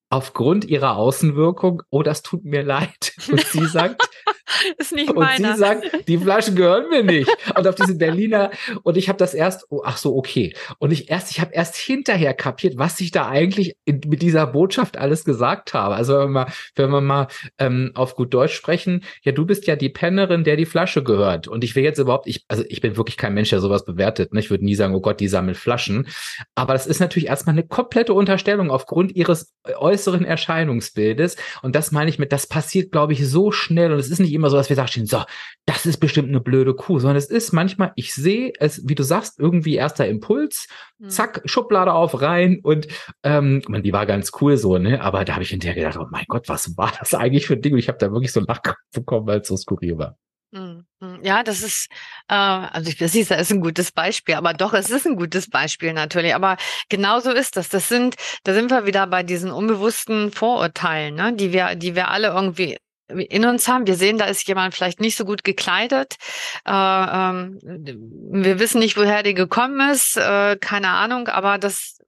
aufgrund 0.09 0.65
ihrer 0.65 0.95
Außenwirkung, 0.95 1.83
oh, 1.89 2.03
das 2.03 2.21
tut 2.21 2.45
mir 2.45 2.63
leid. 2.63 3.13
Und 3.29 3.45
sie 3.45 3.65
sagt, 3.65 4.06
ist 4.77 4.93
nicht 4.93 5.09
und 5.09 5.17
meiner. 5.17 5.53
sie 5.53 5.59
sagt, 5.59 6.07
die 6.07 6.17
Flaschen 6.17 6.55
gehören 6.55 6.89
mir 6.89 7.03
nicht. 7.03 7.29
Und 7.55 7.67
auf 7.67 7.75
diese 7.75 7.95
Berliner, 7.95 8.51
und 8.83 8.97
ich 8.97 9.09
habe 9.09 9.17
das 9.17 9.33
erst, 9.33 9.65
oh, 9.69 9.81
ach 9.83 9.97
so, 9.97 10.15
okay. 10.15 10.55
Und 10.79 10.91
ich 10.91 11.09
erst, 11.09 11.31
ich 11.31 11.39
habe 11.41 11.53
erst 11.53 11.75
hinterher 11.75 12.33
kapiert, 12.33 12.77
was 12.77 12.99
ich 12.99 13.11
da 13.11 13.27
eigentlich 13.27 13.75
in, 13.85 14.01
mit 14.07 14.21
dieser 14.21 14.47
Botschaft 14.47 14.97
alles 14.97 15.25
gesagt 15.25 15.73
habe. 15.73 15.95
Also 15.95 16.13
wenn 16.13 16.19
wir 16.19 16.27
mal, 16.27 16.47
wenn 16.75 16.89
wir 16.89 17.01
mal 17.01 17.27
ähm, 17.57 17.91
auf 17.95 18.15
gut 18.15 18.33
Deutsch 18.33 18.53
sprechen, 18.53 19.03
ja, 19.23 19.31
du 19.31 19.45
bist 19.45 19.67
ja 19.67 19.75
die 19.75 19.89
Pennerin, 19.89 20.43
der 20.43 20.55
die 20.55 20.65
Flasche 20.65 21.03
gehört. 21.03 21.47
Und 21.47 21.63
ich 21.63 21.75
will 21.75 21.83
jetzt 21.83 21.99
überhaupt, 21.99 22.27
ich, 22.27 22.45
also 22.47 22.63
ich 22.67 22.81
bin 22.81 22.97
wirklich 22.97 23.17
kein 23.17 23.33
Mensch, 23.33 23.49
der 23.49 23.59
sowas 23.59 23.85
bewertet. 23.85 24.33
Ne? 24.33 24.39
Ich 24.39 24.49
würde 24.49 24.65
nie 24.65 24.75
sagen, 24.75 24.95
oh 24.95 25.01
Gott, 25.01 25.19
die 25.19 25.27
sammelt 25.27 25.57
Flaschen. 25.57 26.07
Aber 26.55 26.73
das 26.73 26.87
ist 26.87 26.99
natürlich 26.99 27.27
erstmal 27.27 27.53
eine 27.53 27.67
komplette 27.67 28.13
Unterstellung 28.13 28.71
aufgrund 28.71 29.15
ihres 29.15 29.53
äußeren 29.77 30.23
Erscheinungsbildes. 30.25 31.35
Und 31.61 31.75
das 31.75 31.91
meine 31.91 32.09
ich 32.09 32.19
mit, 32.19 32.31
das 32.31 32.47
passiert, 32.47 32.91
glaube 32.91 33.13
ich, 33.13 33.27
so 33.27 33.51
schnell. 33.51 33.91
Und 33.91 33.99
es 33.99 34.09
ist 34.09 34.19
nicht 34.19 34.36
immer 34.37 34.49
so, 34.49 34.57
dass 34.57 34.69
wir 34.69 34.75
sagen, 34.75 35.05
so, 35.05 35.23
das 35.65 35.85
ist 35.85 35.97
bestimmt 35.97 36.29
eine 36.29 36.39
blöde 36.39 36.73
Kuh, 36.73 36.99
sondern 36.99 37.17
es 37.17 37.29
ist 37.29 37.51
manchmal, 37.51 37.91
ich 37.95 38.13
sehe 38.13 38.53
es, 38.59 38.87
wie 38.87 38.95
du 38.95 39.03
sagst, 39.03 39.39
irgendwie 39.39 39.75
erster 39.75 40.07
Impuls, 40.07 40.67
hm. 40.99 41.09
zack, 41.09 41.41
Schublade 41.45 41.93
auf, 41.93 42.21
rein 42.21 42.59
und 42.63 42.87
ähm, 43.23 43.61
man, 43.67 43.83
die 43.83 43.93
war 43.93 44.05
ganz 44.05 44.31
cool 44.41 44.57
so, 44.57 44.77
ne? 44.77 45.01
Aber 45.01 45.25
da 45.25 45.33
habe 45.33 45.43
ich 45.43 45.49
hinterher 45.49 45.75
gedacht, 45.75 45.97
oh 45.97 46.07
mein 46.09 46.25
Gott, 46.27 46.47
was 46.47 46.77
war 46.77 46.93
das 46.97 47.13
eigentlich 47.13 47.47
für 47.47 47.53
ein 47.53 47.61
Ding? 47.61 47.73
Und 47.73 47.79
ich 47.79 47.89
habe 47.89 47.97
da 47.97 48.11
wirklich 48.11 48.31
so 48.31 48.39
Lachkopf 48.39 48.77
bekommen, 48.93 49.27
weil 49.27 49.41
es 49.41 49.47
so 49.47 49.57
skurril 49.57 49.97
war. 49.97 50.17
Hm, 50.53 50.85
hm. 51.01 51.19
Ja, 51.23 51.43
das 51.43 51.61
ist, 51.61 51.87
äh, 52.29 52.33
also 52.35 52.89
ich 52.89 52.97
siehst, 53.11 53.31
das 53.31 53.41
ist 53.41 53.51
ein 53.51 53.59
gutes 53.61 53.91
Beispiel, 53.91 54.35
aber 54.35 54.53
doch, 54.53 54.73
es 54.73 54.89
ist 54.89 55.05
ein 55.05 55.17
gutes 55.17 55.49
Beispiel 55.49 55.91
natürlich. 55.93 56.33
Aber 56.33 56.55
genau 56.89 57.19
so 57.19 57.31
ist 57.31 57.57
das. 57.57 57.67
Das 57.69 57.89
sind, 57.89 58.15
da 58.43 58.53
sind 58.53 58.71
wir 58.71 58.85
wieder 58.85 59.07
bei 59.07 59.23
diesen 59.23 59.51
unbewussten 59.51 60.31
Vorurteilen, 60.31 61.15
ne, 61.15 61.33
die 61.33 61.51
wir, 61.51 61.75
die 61.75 61.95
wir 61.95 62.09
alle 62.09 62.29
irgendwie 62.29 62.77
in 63.07 63.45
uns 63.45 63.67
haben. 63.67 63.87
Wir 63.87 63.95
sehen, 63.95 64.17
da 64.17 64.25
ist 64.25 64.47
jemand 64.47 64.75
vielleicht 64.75 64.99
nicht 64.99 65.17
so 65.17 65.25
gut 65.25 65.43
gekleidet. 65.43 66.17
Äh, 66.65 66.71
ähm, 66.71 67.59
wir 67.63 68.59
wissen 68.59 68.79
nicht, 68.79 68.97
woher 68.97 69.23
die 69.23 69.33
gekommen 69.33 69.91
ist, 69.91 70.17
äh, 70.17 70.57
keine 70.57 70.89
Ahnung, 70.89 71.27
aber 71.27 71.57
das 71.57 71.99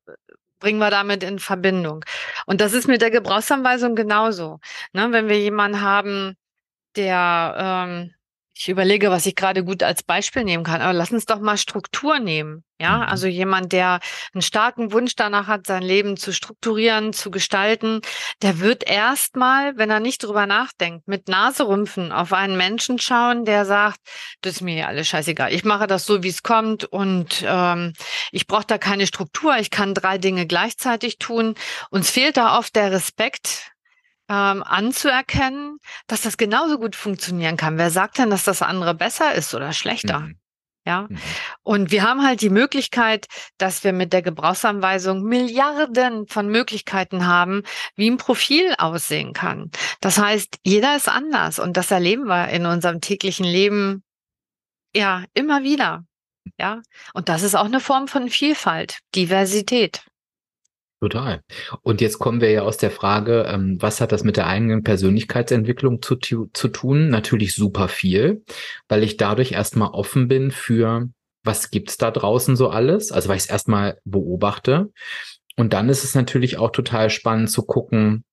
bringen 0.59 0.79
wir 0.79 0.89
damit 0.89 1.23
in 1.23 1.39
Verbindung. 1.39 2.03
Und 2.45 2.61
das 2.61 2.73
ist 2.73 2.87
mit 2.87 3.01
der 3.01 3.11
Gebrauchsanweisung 3.11 3.95
genauso. 3.95 4.59
Ne, 4.93 5.07
wenn 5.11 5.29
wir 5.29 5.39
jemanden 5.39 5.81
haben, 5.81 6.35
der 6.95 7.55
ähm, 7.87 8.13
ich 8.59 8.67
überlege, 8.67 9.09
was 9.09 9.25
ich 9.25 9.35
gerade 9.35 9.63
gut 9.63 9.83
als 9.83 10.03
Beispiel 10.03 10.43
nehmen 10.43 10.65
kann. 10.65 10.81
Aber 10.81 10.91
lass 10.91 11.13
uns 11.13 11.25
doch 11.25 11.39
mal 11.39 11.55
Struktur 11.55 12.19
nehmen. 12.19 12.65
Ja, 12.77 12.97
mhm. 12.97 13.03
also 13.03 13.27
jemand, 13.27 13.71
der 13.71 14.01
einen 14.33 14.41
starken 14.41 14.91
Wunsch 14.91 15.15
danach 15.15 15.47
hat, 15.47 15.65
sein 15.65 15.81
Leben 15.81 16.17
zu 16.17 16.33
strukturieren, 16.33 17.13
zu 17.13 17.31
gestalten, 17.31 18.01
der 18.41 18.59
wird 18.59 18.89
erstmal, 18.89 19.77
wenn 19.77 19.89
er 19.89 20.01
nicht 20.01 20.23
drüber 20.23 20.45
nachdenkt, 20.45 21.07
mit 21.07 21.29
Naserümpfen 21.29 22.11
auf 22.11 22.33
einen 22.33 22.57
Menschen 22.57 22.99
schauen, 22.99 23.45
der 23.45 23.63
sagt, 23.63 23.99
das 24.41 24.55
ist 24.55 24.61
mir 24.61 24.89
alles 24.89 25.07
scheißegal. 25.07 25.53
Ich 25.53 25.63
mache 25.63 25.87
das 25.87 26.05
so, 26.05 26.21
wie 26.23 26.29
es 26.29 26.43
kommt 26.43 26.83
und 26.83 27.45
ähm, 27.47 27.93
ich 28.33 28.45
brauche 28.45 28.67
da 28.67 28.77
keine 28.77 29.07
Struktur. 29.07 29.57
Ich 29.57 29.71
kann 29.71 29.93
drei 29.93 30.17
Dinge 30.17 30.45
gleichzeitig 30.45 31.17
tun. 31.17 31.55
Uns 31.91 32.09
fehlt 32.09 32.35
da 32.35 32.57
oft 32.57 32.75
der 32.75 32.91
Respekt 32.91 33.71
ähm, 34.29 34.63
anzuerkennen, 34.63 35.79
dass 36.07 36.21
das 36.21 36.37
genauso 36.37 36.77
gut 36.77 36.95
funktionieren 36.95 37.57
kann. 37.57 37.77
Wer 37.77 37.89
sagt 37.89 38.19
denn, 38.19 38.29
dass 38.29 38.43
das 38.43 38.61
andere 38.61 38.93
besser 38.93 39.33
ist 39.33 39.53
oder 39.53 39.73
schlechter? 39.73 40.19
Mhm. 40.21 40.39
Ja. 40.85 41.07
Mhm. 41.09 41.17
Und 41.63 41.91
wir 41.91 42.03
haben 42.03 42.25
halt 42.25 42.41
die 42.41 42.49
Möglichkeit, 42.49 43.27
dass 43.57 43.83
wir 43.83 43.91
mit 43.91 44.13
der 44.13 44.21
Gebrauchsanweisung 44.21 45.23
Milliarden 45.23 46.27
von 46.27 46.47
Möglichkeiten 46.47 47.27
haben, 47.27 47.63
wie 47.95 48.09
ein 48.09 48.17
Profil 48.17 48.73
aussehen 48.77 49.33
kann. 49.33 49.71
Das 49.99 50.17
heißt, 50.17 50.57
jeder 50.63 50.95
ist 50.95 51.09
anders 51.09 51.59
und 51.59 51.75
das 51.75 51.91
erleben 51.91 52.25
wir 52.25 52.49
in 52.49 52.65
unserem 52.65 53.01
täglichen 53.01 53.45
Leben 53.45 54.03
ja 54.95 55.25
immer 55.33 55.63
wieder. 55.63 56.05
Ja. 56.57 56.81
Und 57.13 57.29
das 57.29 57.43
ist 57.43 57.55
auch 57.55 57.65
eine 57.65 57.79
Form 57.79 58.07
von 58.07 58.29
Vielfalt, 58.29 58.99
Diversität. 59.15 60.08
Total. 61.01 61.41
Und 61.81 62.01
jetzt 62.01 62.19
kommen 62.19 62.41
wir 62.41 62.51
ja 62.51 62.63
aus 62.63 62.75
der 62.75 62.91
Frage, 62.91 63.45
ähm, 63.47 63.77
was 63.79 64.01
hat 64.01 64.11
das 64.11 64.25
mit 64.25 64.35
der 64.35 64.47
eigenen 64.47 64.83
Persönlichkeitsentwicklung 64.83 66.01
zu, 66.01 66.17
zu 66.17 66.67
tun? 66.67 67.07
Natürlich 67.09 67.55
super 67.55 67.87
viel, 67.87 68.43
weil 68.89 69.03
ich 69.03 69.15
dadurch 69.15 69.53
erstmal 69.53 69.91
offen 69.91 70.27
bin 70.27 70.51
für, 70.51 71.07
was 71.43 71.71
gibt's 71.71 71.97
da 71.97 72.11
draußen 72.11 72.57
so 72.57 72.69
alles? 72.69 73.13
Also 73.13 73.29
weil 73.29 73.37
ich 73.37 73.43
es 73.43 73.49
erstmal 73.49 73.97
beobachte. 74.03 74.91
Und 75.55 75.71
dann 75.71 75.87
ist 75.87 76.03
es 76.03 76.15
natürlich 76.15 76.57
auch 76.57 76.71
total 76.71 77.09
spannend 77.09 77.49
zu 77.49 77.63
gucken, 77.63 78.25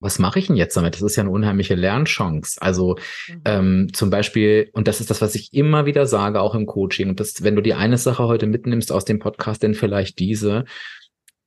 was 0.00 0.18
mache 0.18 0.38
ich 0.38 0.48
denn 0.48 0.56
jetzt 0.56 0.76
damit? 0.76 0.94
Das 0.94 1.02
ist 1.02 1.16
ja 1.16 1.22
eine 1.22 1.30
unheimliche 1.30 1.74
Lernchance. 1.74 2.60
Also 2.60 2.96
mhm. 3.28 3.42
ähm, 3.44 3.88
zum 3.92 4.10
Beispiel, 4.10 4.70
und 4.72 4.88
das 4.88 5.00
ist 5.00 5.10
das, 5.10 5.22
was 5.22 5.34
ich 5.34 5.54
immer 5.54 5.86
wieder 5.86 6.06
sage, 6.06 6.40
auch 6.40 6.54
im 6.54 6.66
Coaching, 6.66 7.08
und 7.08 7.20
das, 7.20 7.42
wenn 7.42 7.56
du 7.56 7.62
die 7.62 7.74
eine 7.74 7.96
Sache 7.96 8.24
heute 8.24 8.46
mitnimmst 8.46 8.92
aus 8.92 9.04
dem 9.04 9.20
Podcast, 9.20 9.62
denn 9.62 9.74
vielleicht 9.74 10.18
diese, 10.18 10.64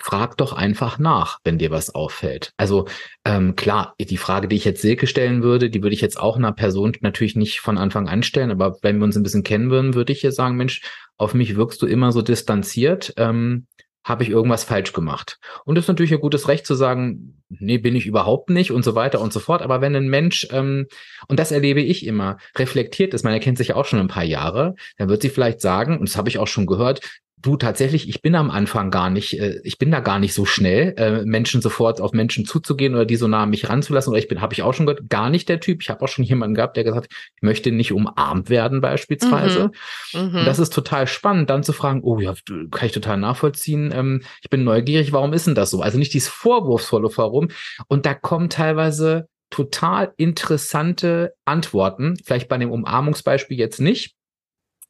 frag 0.01 0.37
doch 0.37 0.53
einfach 0.53 0.97
nach, 0.97 1.39
wenn 1.43 1.57
dir 1.57 1.71
was 1.71 1.93
auffällt. 1.93 2.53
Also 2.57 2.87
ähm, 3.25 3.55
klar, 3.55 3.95
die 3.99 4.17
Frage, 4.17 4.47
die 4.47 4.55
ich 4.55 4.65
jetzt 4.65 4.81
Silke 4.81 5.07
stellen 5.07 5.43
würde, 5.43 5.69
die 5.69 5.83
würde 5.83 5.93
ich 5.93 6.01
jetzt 6.01 6.19
auch 6.19 6.37
einer 6.37 6.53
Person 6.53 6.93
natürlich 7.01 7.35
nicht 7.35 7.59
von 7.59 7.77
Anfang 7.77 8.07
an 8.07 8.23
stellen, 8.23 8.51
aber 8.51 8.77
wenn 8.81 8.97
wir 8.97 9.03
uns 9.03 9.17
ein 9.17 9.23
bisschen 9.23 9.43
kennen 9.43 9.69
würden, 9.69 9.93
würde 9.93 10.13
ich 10.13 10.21
hier 10.21 10.31
sagen, 10.31 10.55
Mensch, 10.55 10.81
auf 11.17 11.33
mich 11.33 11.57
wirkst 11.57 11.81
du 11.81 11.85
immer 11.85 12.11
so 12.11 12.21
distanziert. 12.21 13.13
Ähm, 13.17 13.67
habe 14.03 14.23
ich 14.23 14.29
irgendwas 14.29 14.63
falsch 14.63 14.93
gemacht? 14.93 15.39
Und 15.65 15.75
das 15.75 15.83
ist 15.83 15.89
natürlich 15.89 16.13
ein 16.13 16.21
gutes 16.21 16.47
Recht 16.47 16.65
zu 16.65 16.73
sagen, 16.73 17.43
nee, 17.49 17.77
bin 17.77 17.95
ich 17.95 18.05
überhaupt 18.05 18.49
nicht 18.49 18.71
und 18.71 18.83
so 18.83 18.95
weiter 18.95 19.19
und 19.21 19.33
so 19.33 19.39
fort. 19.39 19.61
Aber 19.61 19.81
wenn 19.81 19.95
ein 19.95 20.07
Mensch, 20.07 20.47
ähm, 20.51 20.87
und 21.27 21.39
das 21.39 21.51
erlebe 21.51 21.81
ich 21.81 22.05
immer, 22.05 22.37
reflektiert 22.57 23.13
ist, 23.13 23.23
man 23.23 23.33
erkennt 23.33 23.57
sich 23.57 23.73
auch 23.73 23.85
schon 23.85 23.99
ein 23.99 24.07
paar 24.07 24.23
Jahre, 24.23 24.75
dann 24.97 25.09
wird 25.09 25.21
sie 25.21 25.29
vielleicht 25.29 25.61
sagen, 25.61 25.97
und 25.97 26.07
das 26.09 26.17
habe 26.17 26.29
ich 26.29 26.39
auch 26.39 26.47
schon 26.47 26.65
gehört, 26.65 27.01
Du 27.41 27.55
tatsächlich, 27.55 28.09
ich 28.09 28.21
bin 28.21 28.35
am 28.35 28.51
Anfang 28.51 28.91
gar 28.91 29.09
nicht, 29.09 29.39
äh, 29.39 29.61
ich 29.63 29.77
bin 29.77 29.91
da 29.91 30.01
gar 30.01 30.19
nicht 30.19 30.33
so 30.33 30.45
schnell, 30.45 30.93
äh, 30.97 31.23
Menschen 31.23 31.61
sofort 31.61 32.01
auf 32.01 32.11
Menschen 32.11 32.45
zuzugehen 32.45 32.95
oder 32.95 33.05
die 33.05 33.15
so 33.15 33.27
nah 33.27 33.43
an 33.43 33.49
mich 33.49 33.69
ranzulassen. 33.69 34.11
Oder 34.11 34.19
ich 34.19 34.27
bin, 34.27 34.41
habe 34.41 34.53
ich 34.53 34.61
auch 34.61 34.73
schon 34.73 34.85
gehört, 34.85 35.09
gar 35.09 35.29
nicht 35.29 35.47
der 35.47 35.61
Typ. 35.61 35.81
Ich 35.81 35.89
habe 35.89 36.01
auch 36.03 36.09
schon 36.09 36.25
jemanden 36.25 36.55
gehabt, 36.55 36.75
der 36.75 36.83
gesagt, 36.83 37.11
ich 37.35 37.41
möchte 37.41 37.71
nicht 37.71 37.93
umarmt 37.93 38.49
werden 38.49 38.81
beispielsweise. 38.81 39.71
Mhm. 40.13 40.19
Mhm. 40.19 40.35
Und 40.39 40.45
das 40.45 40.59
ist 40.59 40.73
total 40.73 41.07
spannend, 41.07 41.49
dann 41.49 41.63
zu 41.63 41.71
fragen, 41.71 42.01
oh 42.03 42.19
ja, 42.19 42.33
kann 42.71 42.87
ich 42.87 42.91
total 42.91 43.17
nachvollziehen. 43.17 43.91
Ähm, 43.93 44.21
ich 44.41 44.49
bin 44.49 44.65
neugierig, 44.65 45.13
warum 45.13 45.31
ist 45.31 45.47
denn 45.47 45.55
das 45.55 45.71
so? 45.71 45.81
Also 45.81 45.97
nicht 45.97 46.13
dieses 46.13 46.29
vorwurfsvolle 46.29 47.09
Warum. 47.15 47.49
Und 47.87 48.05
da 48.05 48.13
kommen 48.13 48.49
teilweise 48.49 49.27
total 49.49 50.13
interessante 50.17 51.33
Antworten. 51.45 52.17
Vielleicht 52.23 52.47
bei 52.49 52.57
dem 52.57 52.71
Umarmungsbeispiel 52.71 53.57
jetzt 53.57 53.81
nicht. 53.81 54.15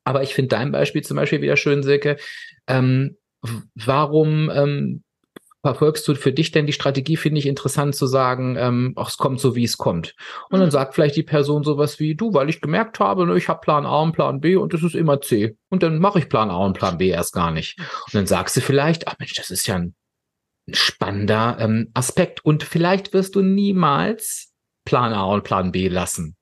Aber 0.09 0.23
ich 0.23 0.33
finde 0.33 0.47
dein 0.47 0.71
Beispiel 0.71 1.03
zum 1.03 1.17
Beispiel 1.17 1.39
wieder 1.43 1.55
schön, 1.55 1.83
Silke. 1.83 2.17
Ähm, 2.65 3.15
warum 3.75 4.49
ähm, 4.49 5.03
verfolgst 5.61 6.07
du 6.07 6.15
für 6.15 6.33
dich 6.33 6.49
denn 6.49 6.65
die 6.65 6.73
Strategie, 6.73 7.15
finde 7.15 7.37
ich 7.37 7.45
interessant 7.45 7.93
zu 7.93 8.07
sagen, 8.07 8.55
ähm, 8.57 8.93
ach, 8.95 9.09
es 9.09 9.17
kommt 9.17 9.39
so, 9.39 9.55
wie 9.55 9.65
es 9.65 9.77
kommt. 9.77 10.15
Und 10.49 10.57
mhm. 10.57 10.63
dann 10.63 10.71
sagt 10.71 10.95
vielleicht 10.95 11.15
die 11.15 11.21
Person 11.21 11.63
sowas 11.63 11.99
wie, 11.99 12.15
du, 12.15 12.33
weil 12.33 12.49
ich 12.49 12.59
gemerkt 12.59 12.99
habe, 12.99 13.27
ne, 13.27 13.37
ich 13.37 13.49
habe 13.49 13.59
Plan 13.59 13.85
A 13.85 14.01
und 14.01 14.13
Plan 14.13 14.41
B 14.41 14.55
und 14.55 14.73
das 14.73 14.81
ist 14.81 14.95
immer 14.95 15.21
C. 15.21 15.55
Und 15.69 15.83
dann 15.83 15.99
mache 15.99 16.17
ich 16.17 16.27
Plan 16.27 16.49
A 16.49 16.57
und 16.57 16.75
Plan 16.75 16.97
B 16.97 17.09
erst 17.09 17.33
gar 17.33 17.51
nicht. 17.51 17.77
Und 17.77 18.15
dann 18.15 18.25
sagst 18.25 18.57
du 18.57 18.61
vielleicht, 18.61 19.07
ach 19.07 19.13
Mensch, 19.19 19.35
das 19.35 19.51
ist 19.51 19.67
ja 19.67 19.75
ein 19.75 19.93
spannender 20.71 21.57
ähm, 21.59 21.91
Aspekt. 21.93 22.43
Und 22.43 22.63
vielleicht 22.63 23.13
wirst 23.13 23.35
du 23.35 23.43
niemals 23.43 24.48
Plan 24.89 25.13
A 25.13 25.25
und 25.25 25.43
Plan 25.43 25.71
B 25.71 25.87
lassen. 25.87 26.35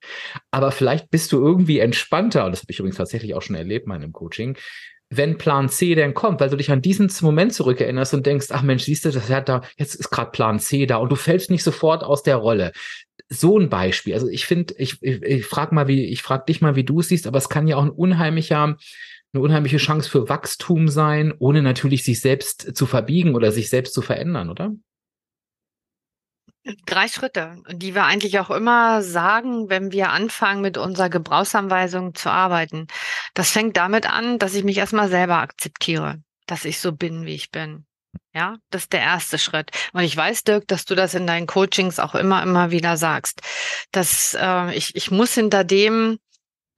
Aber 0.51 0.71
vielleicht 0.71 1.09
bist 1.09 1.33
du 1.33 1.45
irgendwie 1.45 1.79
entspannter, 1.79 2.45
und 2.45 2.51
das 2.51 2.61
habe 2.61 2.71
ich 2.71 2.79
übrigens 2.79 2.95
tatsächlich 2.95 3.35
auch 3.35 3.41
schon 3.41 3.57
erlebt 3.57 3.87
in 3.87 3.89
meinem 3.89 4.13
Coaching, 4.13 4.57
wenn 5.09 5.37
Plan 5.37 5.67
C 5.67 5.95
denn 5.95 6.13
kommt, 6.13 6.39
weil 6.39 6.49
du 6.49 6.55
dich 6.55 6.71
an 6.71 6.81
diesen 6.81 7.11
Moment 7.19 7.53
zurückerinnerst 7.53 8.13
und 8.13 8.25
denkst, 8.25 8.47
ach 8.51 8.61
Mensch, 8.61 8.83
siehst 8.83 9.03
du, 9.03 9.11
das 9.11 9.29
hat 9.29 9.49
da, 9.49 9.63
jetzt 9.75 9.95
ist 9.95 10.11
gerade 10.11 10.31
Plan 10.31 10.59
C 10.59 10.85
da 10.85 10.95
und 10.95 11.11
du 11.11 11.17
fällst 11.17 11.51
nicht 11.51 11.63
sofort 11.63 12.05
aus 12.05 12.23
der 12.23 12.37
Rolle. 12.37 12.71
So 13.27 13.59
ein 13.59 13.67
Beispiel. 13.67 14.13
Also 14.13 14.29
ich 14.29 14.45
finde, 14.45 14.75
ich, 14.77 14.95
ich, 15.01 15.21
ich 15.21 15.45
frage 15.45 15.75
mal, 15.75 15.89
wie, 15.89 16.05
ich 16.05 16.21
frage 16.21 16.45
dich 16.45 16.61
mal, 16.61 16.77
wie 16.77 16.85
du 16.85 17.01
es 17.01 17.09
siehst, 17.09 17.27
aber 17.27 17.39
es 17.39 17.49
kann 17.49 17.67
ja 17.67 17.75
auch 17.75 17.83
ein 17.83 17.89
unheimlicher, 17.89 18.77
eine 19.33 19.43
unheimliche 19.43 19.77
Chance 19.77 20.09
für 20.09 20.29
Wachstum 20.29 20.87
sein, 20.87 21.33
ohne 21.37 21.61
natürlich 21.61 22.05
sich 22.05 22.21
selbst 22.21 22.77
zu 22.77 22.85
verbiegen 22.85 23.35
oder 23.35 23.51
sich 23.51 23.69
selbst 23.69 23.93
zu 23.93 24.01
verändern, 24.01 24.49
oder? 24.49 24.71
Drei 26.85 27.07
Schritte, 27.07 27.61
die 27.71 27.95
wir 27.95 28.03
eigentlich 28.03 28.39
auch 28.39 28.49
immer 28.49 29.01
sagen, 29.01 29.69
wenn 29.69 29.91
wir 29.91 30.11
anfangen, 30.11 30.61
mit 30.61 30.77
unserer 30.77 31.09
Gebrauchsanweisung 31.09 32.13
zu 32.15 32.29
arbeiten. 32.29 32.87
Das 33.33 33.51
fängt 33.51 33.77
damit 33.77 34.11
an, 34.11 34.39
dass 34.39 34.53
ich 34.53 34.63
mich 34.63 34.77
erstmal 34.77 35.09
selber 35.09 35.37
akzeptiere, 35.37 36.21
dass 36.45 36.65
ich 36.65 36.79
so 36.79 36.91
bin, 36.91 37.25
wie 37.25 37.35
ich 37.35 37.51
bin. 37.51 37.85
Ja, 38.33 38.57
das 38.69 38.83
ist 38.83 38.93
der 38.93 39.01
erste 39.01 39.39
Schritt. 39.39 39.71
Und 39.93 40.01
ich 40.01 40.15
weiß, 40.15 40.43
Dirk, 40.43 40.67
dass 40.67 40.85
du 40.85 40.95
das 40.95 41.13
in 41.13 41.25
deinen 41.25 41.47
Coachings 41.47 41.99
auch 41.99 42.15
immer, 42.15 42.43
immer 42.43 42.71
wieder 42.71 42.97
sagst. 42.97 43.41
Dass 43.91 44.37
äh, 44.39 44.75
ich, 44.75 44.95
ich 44.95 45.09
muss 45.09 45.33
hinter 45.33 45.63
dem, 45.63 46.19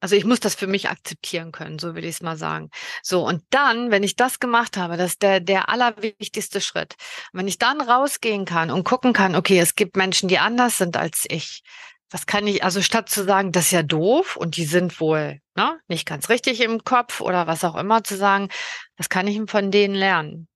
also 0.00 0.16
ich 0.16 0.24
muss 0.24 0.40
das 0.40 0.54
für 0.54 0.66
mich 0.66 0.88
akzeptieren 0.88 1.52
können, 1.52 1.78
so 1.78 1.94
will 1.94 2.04
ich 2.04 2.16
es 2.16 2.22
mal 2.22 2.36
sagen. 2.36 2.70
So, 3.02 3.26
und 3.26 3.42
dann, 3.50 3.90
wenn 3.90 4.02
ich 4.02 4.16
das 4.16 4.40
gemacht 4.40 4.76
habe, 4.76 4.96
das 4.96 5.12
ist 5.12 5.22
der, 5.22 5.40
der 5.40 5.68
allerwichtigste 5.68 6.60
Schritt. 6.60 6.94
wenn 7.32 7.48
ich 7.48 7.58
dann 7.58 7.80
rausgehen 7.80 8.44
kann 8.46 8.70
und 8.70 8.84
gucken 8.84 9.12
kann, 9.12 9.36
okay, 9.36 9.58
es 9.58 9.74
gibt 9.74 9.96
Menschen, 9.96 10.28
die 10.28 10.38
anders 10.38 10.78
sind 10.78 10.96
als 10.96 11.26
ich. 11.28 11.62
Was 12.10 12.26
kann 12.26 12.46
ich, 12.46 12.64
also 12.64 12.82
statt 12.82 13.08
zu 13.08 13.24
sagen, 13.24 13.52
das 13.52 13.66
ist 13.66 13.70
ja 13.72 13.82
doof 13.82 14.36
und 14.36 14.56
die 14.56 14.64
sind 14.64 15.00
wohl 15.00 15.40
ne, 15.54 15.78
nicht 15.86 16.06
ganz 16.06 16.28
richtig 16.28 16.60
im 16.60 16.82
Kopf 16.82 17.20
oder 17.20 17.46
was 17.46 17.62
auch 17.64 17.76
immer 17.76 18.02
zu 18.02 18.16
sagen, 18.16 18.48
das 18.96 19.08
kann 19.08 19.26
ich 19.28 19.40
von 19.50 19.70
denen 19.70 19.94
lernen 19.94 20.48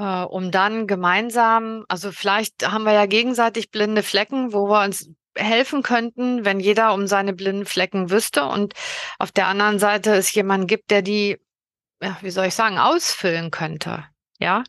äh, 0.00 0.22
um 0.24 0.50
dann 0.50 0.86
gemeinsam, 0.86 1.84
also 1.88 2.10
vielleicht 2.10 2.66
haben 2.66 2.84
wir 2.84 2.92
ja 2.94 3.06
gegenseitig 3.06 3.70
blinde 3.70 4.02
Flecken, 4.02 4.52
wo 4.52 4.68
wir 4.68 4.82
uns 4.82 5.10
helfen 5.36 5.82
könnten, 5.82 6.44
wenn 6.44 6.60
jeder 6.60 6.94
um 6.94 7.06
seine 7.06 7.32
blinden 7.32 7.66
Flecken 7.66 8.10
wüsste 8.10 8.44
und 8.44 8.74
auf 9.18 9.32
der 9.32 9.46
anderen 9.46 9.78
Seite 9.78 10.14
es 10.14 10.32
jemanden 10.32 10.66
gibt, 10.66 10.90
der 10.90 11.02
die, 11.02 11.38
ja, 12.02 12.16
wie 12.22 12.30
soll 12.30 12.46
ich 12.46 12.54
sagen, 12.54 12.78
ausfüllen 12.78 13.50
könnte. 13.50 14.04
Ja, 14.42 14.64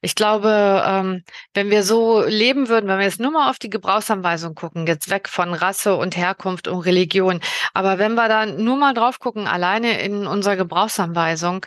ich 0.00 0.14
glaube, 0.14 0.82
ähm, 0.86 1.22
wenn 1.52 1.68
wir 1.68 1.82
so 1.82 2.22
leben 2.24 2.70
würden, 2.70 2.88
wenn 2.88 2.98
wir 2.98 3.04
jetzt 3.04 3.20
nur 3.20 3.30
mal 3.30 3.50
auf 3.50 3.58
die 3.58 3.68
Gebrauchsanweisung 3.68 4.54
gucken, 4.54 4.86
jetzt 4.86 5.10
weg 5.10 5.28
von 5.28 5.52
Rasse 5.52 5.96
und 5.96 6.16
Herkunft 6.16 6.66
und 6.66 6.80
Religion, 6.80 7.40
aber 7.74 7.98
wenn 7.98 8.14
wir 8.14 8.28
da 8.28 8.46
nur 8.46 8.76
mal 8.78 8.94
drauf 8.94 9.18
gucken, 9.18 9.46
alleine 9.46 10.00
in 10.00 10.26
unserer 10.26 10.56
Gebrauchsanweisung, 10.56 11.66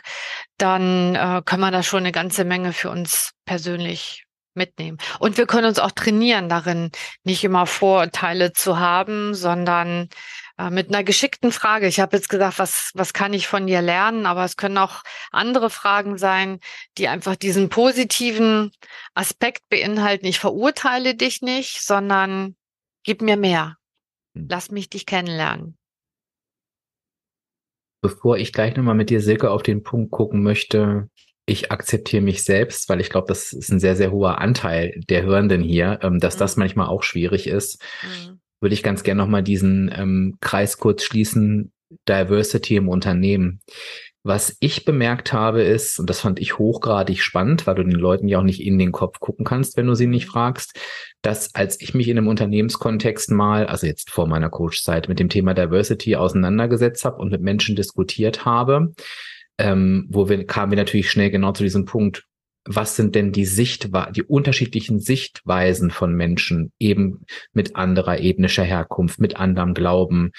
dann 0.58 1.14
äh, 1.14 1.42
können 1.44 1.62
wir 1.62 1.70
da 1.70 1.84
schon 1.84 2.00
eine 2.00 2.10
ganze 2.10 2.44
Menge 2.44 2.72
für 2.72 2.90
uns 2.90 3.32
persönlich 3.44 4.25
mitnehmen. 4.56 4.98
Und 5.18 5.38
wir 5.38 5.46
können 5.46 5.66
uns 5.66 5.78
auch 5.78 5.92
trainieren 5.92 6.48
darin, 6.48 6.90
nicht 7.24 7.44
immer 7.44 7.66
Vorurteile 7.66 8.52
zu 8.52 8.78
haben, 8.78 9.34
sondern 9.34 10.08
äh, 10.58 10.70
mit 10.70 10.88
einer 10.88 11.04
geschickten 11.04 11.52
Frage. 11.52 11.86
Ich 11.86 12.00
habe 12.00 12.16
jetzt 12.16 12.28
gesagt, 12.28 12.58
was, 12.58 12.90
was 12.94 13.12
kann 13.12 13.34
ich 13.34 13.46
von 13.46 13.66
dir 13.66 13.82
lernen? 13.82 14.26
Aber 14.26 14.44
es 14.44 14.56
können 14.56 14.78
auch 14.78 15.02
andere 15.30 15.70
Fragen 15.70 16.16
sein, 16.16 16.60
die 16.98 17.08
einfach 17.08 17.36
diesen 17.36 17.68
positiven 17.68 18.72
Aspekt 19.14 19.68
beinhalten. 19.68 20.26
Ich 20.26 20.38
verurteile 20.38 21.14
dich 21.14 21.42
nicht, 21.42 21.82
sondern 21.82 22.56
gib 23.04 23.20
mir 23.20 23.36
mehr. 23.36 23.76
Hm. 24.34 24.46
Lass 24.48 24.70
mich 24.70 24.88
dich 24.88 25.06
kennenlernen. 25.06 25.76
Bevor 28.02 28.36
ich 28.38 28.52
gleich 28.52 28.76
nochmal 28.76 28.94
mit 28.94 29.10
dir, 29.10 29.20
Silke, 29.20 29.50
auf 29.50 29.62
den 29.62 29.82
Punkt 29.82 30.12
gucken 30.12 30.42
möchte, 30.42 31.10
ich 31.46 31.70
akzeptiere 31.70 32.22
mich 32.22 32.42
selbst, 32.42 32.88
weil 32.88 33.00
ich 33.00 33.08
glaube, 33.08 33.28
das 33.28 33.52
ist 33.52 33.70
ein 33.70 33.80
sehr, 33.80 33.96
sehr 33.96 34.10
hoher 34.10 34.40
Anteil 34.40 35.00
der 35.08 35.22
Hörenden 35.22 35.62
hier, 35.62 36.00
ähm, 36.02 36.18
dass 36.18 36.36
mhm. 36.36 36.40
das 36.40 36.56
manchmal 36.56 36.88
auch 36.88 37.02
schwierig 37.02 37.46
ist. 37.46 37.80
Mhm 38.02 38.40
würde 38.60 38.74
ich 38.74 38.82
ganz 38.82 39.02
gerne 39.02 39.22
nochmal 39.22 39.42
diesen 39.42 39.92
ähm, 39.94 40.38
Kreis 40.40 40.78
kurz 40.78 41.04
schließen, 41.04 41.72
Diversity 42.08 42.76
im 42.76 42.88
Unternehmen. 42.88 43.60
Was 44.24 44.56
ich 44.58 44.84
bemerkt 44.84 45.32
habe 45.32 45.62
ist, 45.62 46.00
und 46.00 46.10
das 46.10 46.18
fand 46.18 46.40
ich 46.40 46.58
hochgradig 46.58 47.22
spannend, 47.22 47.64
weil 47.66 47.76
du 47.76 47.84
den 47.84 47.92
Leuten 47.92 48.26
ja 48.26 48.40
auch 48.40 48.44
nicht 48.44 48.60
in 48.60 48.76
den 48.76 48.90
Kopf 48.90 49.20
gucken 49.20 49.44
kannst, 49.44 49.76
wenn 49.76 49.86
du 49.86 49.94
sie 49.94 50.08
nicht 50.08 50.26
fragst, 50.26 50.76
dass 51.22 51.54
als 51.54 51.80
ich 51.80 51.94
mich 51.94 52.08
in 52.08 52.18
einem 52.18 52.26
Unternehmenskontext 52.26 53.30
mal, 53.30 53.66
also 53.66 53.86
jetzt 53.86 54.10
vor 54.10 54.26
meiner 54.26 54.50
Coachzeit, 54.50 55.08
mit 55.08 55.20
dem 55.20 55.28
Thema 55.28 55.54
Diversity 55.54 56.16
auseinandergesetzt 56.16 57.04
habe 57.04 57.18
und 57.18 57.30
mit 57.30 57.40
Menschen 57.40 57.76
diskutiert 57.76 58.44
habe, 58.44 58.94
ähm, 59.58 60.06
wo 60.10 60.28
wir 60.28 60.46
kamen 60.46 60.72
wir 60.72 60.76
natürlich 60.76 61.10
schnell 61.10 61.30
genau 61.30 61.52
zu 61.52 61.62
diesem 61.62 61.84
Punkt, 61.84 62.24
was 62.64 62.96
sind 62.96 63.14
denn 63.14 63.32
die 63.32 63.44
Sichtweisen, 63.44 64.12
die 64.12 64.22
unterschiedlichen 64.22 65.00
Sichtweisen 65.00 65.90
von 65.90 66.14
Menschen 66.14 66.72
eben 66.78 67.24
mit 67.52 67.76
anderer 67.76 68.20
ethnischer 68.20 68.64
Herkunft, 68.64 69.20
mit 69.20 69.36
anderem 69.36 69.72
Glauben 69.72 70.32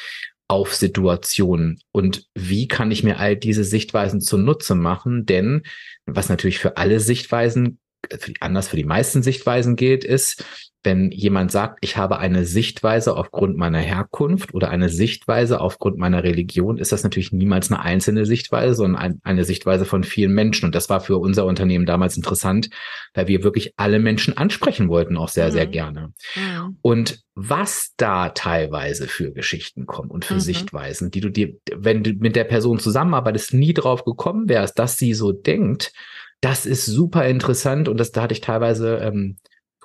auf 0.49 0.75
Situationen 0.75 1.79
und 1.91 2.25
wie 2.35 2.67
kann 2.67 2.91
ich 2.91 3.03
mir 3.03 3.19
all 3.19 3.35
diese 3.35 3.63
Sichtweisen 3.63 4.21
zunutze 4.21 4.75
machen? 4.75 5.25
Denn 5.25 5.63
was 6.05 6.29
natürlich 6.29 6.59
für 6.59 6.77
alle 6.77 6.99
Sichtweisen, 6.99 7.79
für 8.09 8.31
die, 8.31 8.41
anders 8.41 8.69
für 8.69 8.77
die 8.77 8.85
meisten 8.85 9.23
Sichtweisen 9.23 9.75
gilt, 9.75 10.05
ist, 10.05 10.45
wenn 10.87 11.11
jemand 11.11 11.51
sagt, 11.51 11.79
ich 11.81 11.97
habe 11.97 12.17
eine 12.17 12.45
Sichtweise 12.45 13.17
aufgrund 13.17 13.57
meiner 13.57 13.79
Herkunft 13.79 14.53
oder 14.53 14.69
eine 14.69 14.87
Sichtweise 14.87 15.59
aufgrund 15.59 15.97
meiner 15.97 16.23
Religion, 16.23 16.77
ist 16.77 16.93
das 16.93 17.03
natürlich 17.03 17.33
niemals 17.33 17.69
eine 17.69 17.81
einzelne 17.81 18.25
Sichtweise, 18.25 18.73
sondern 18.73 19.01
ein, 19.01 19.19
eine 19.25 19.43
Sichtweise 19.43 19.83
von 19.83 20.05
vielen 20.05 20.31
Menschen. 20.31 20.63
Und 20.63 20.75
das 20.75 20.89
war 20.89 21.01
für 21.01 21.17
unser 21.17 21.45
Unternehmen 21.45 21.85
damals 21.85 22.15
interessant, 22.15 22.69
weil 23.13 23.27
wir 23.27 23.43
wirklich 23.43 23.73
alle 23.75 23.99
Menschen 23.99 24.37
ansprechen 24.37 24.87
wollten, 24.87 25.17
auch 25.17 25.27
sehr, 25.27 25.47
mhm. 25.47 25.51
sehr 25.51 25.67
gerne. 25.67 26.13
Ja. 26.35 26.69
Und 26.81 27.19
was 27.35 27.91
da 27.97 28.29
teilweise 28.29 29.09
für 29.09 29.33
Geschichten 29.33 29.87
kommen 29.87 30.09
und 30.09 30.23
für 30.23 30.35
mhm. 30.35 30.39
Sichtweisen, 30.39 31.11
die 31.11 31.19
du 31.19 31.29
dir, 31.29 31.53
wenn 31.75 32.01
du 32.01 32.13
mit 32.13 32.37
der 32.37 32.45
Person 32.45 32.79
zusammenarbeitest, 32.79 33.53
nie 33.53 33.73
drauf 33.73 34.05
gekommen 34.05 34.47
wärst, 34.47 34.79
dass 34.79 34.97
sie 34.97 35.13
so 35.13 35.33
denkt, 35.33 35.91
das 36.39 36.65
ist 36.65 36.85
super 36.85 37.27
interessant 37.27 37.89
und 37.89 37.99
das 37.99 38.13
da 38.13 38.21
hatte 38.21 38.33
ich 38.33 38.41
teilweise 38.41 38.99
ähm, 38.99 39.37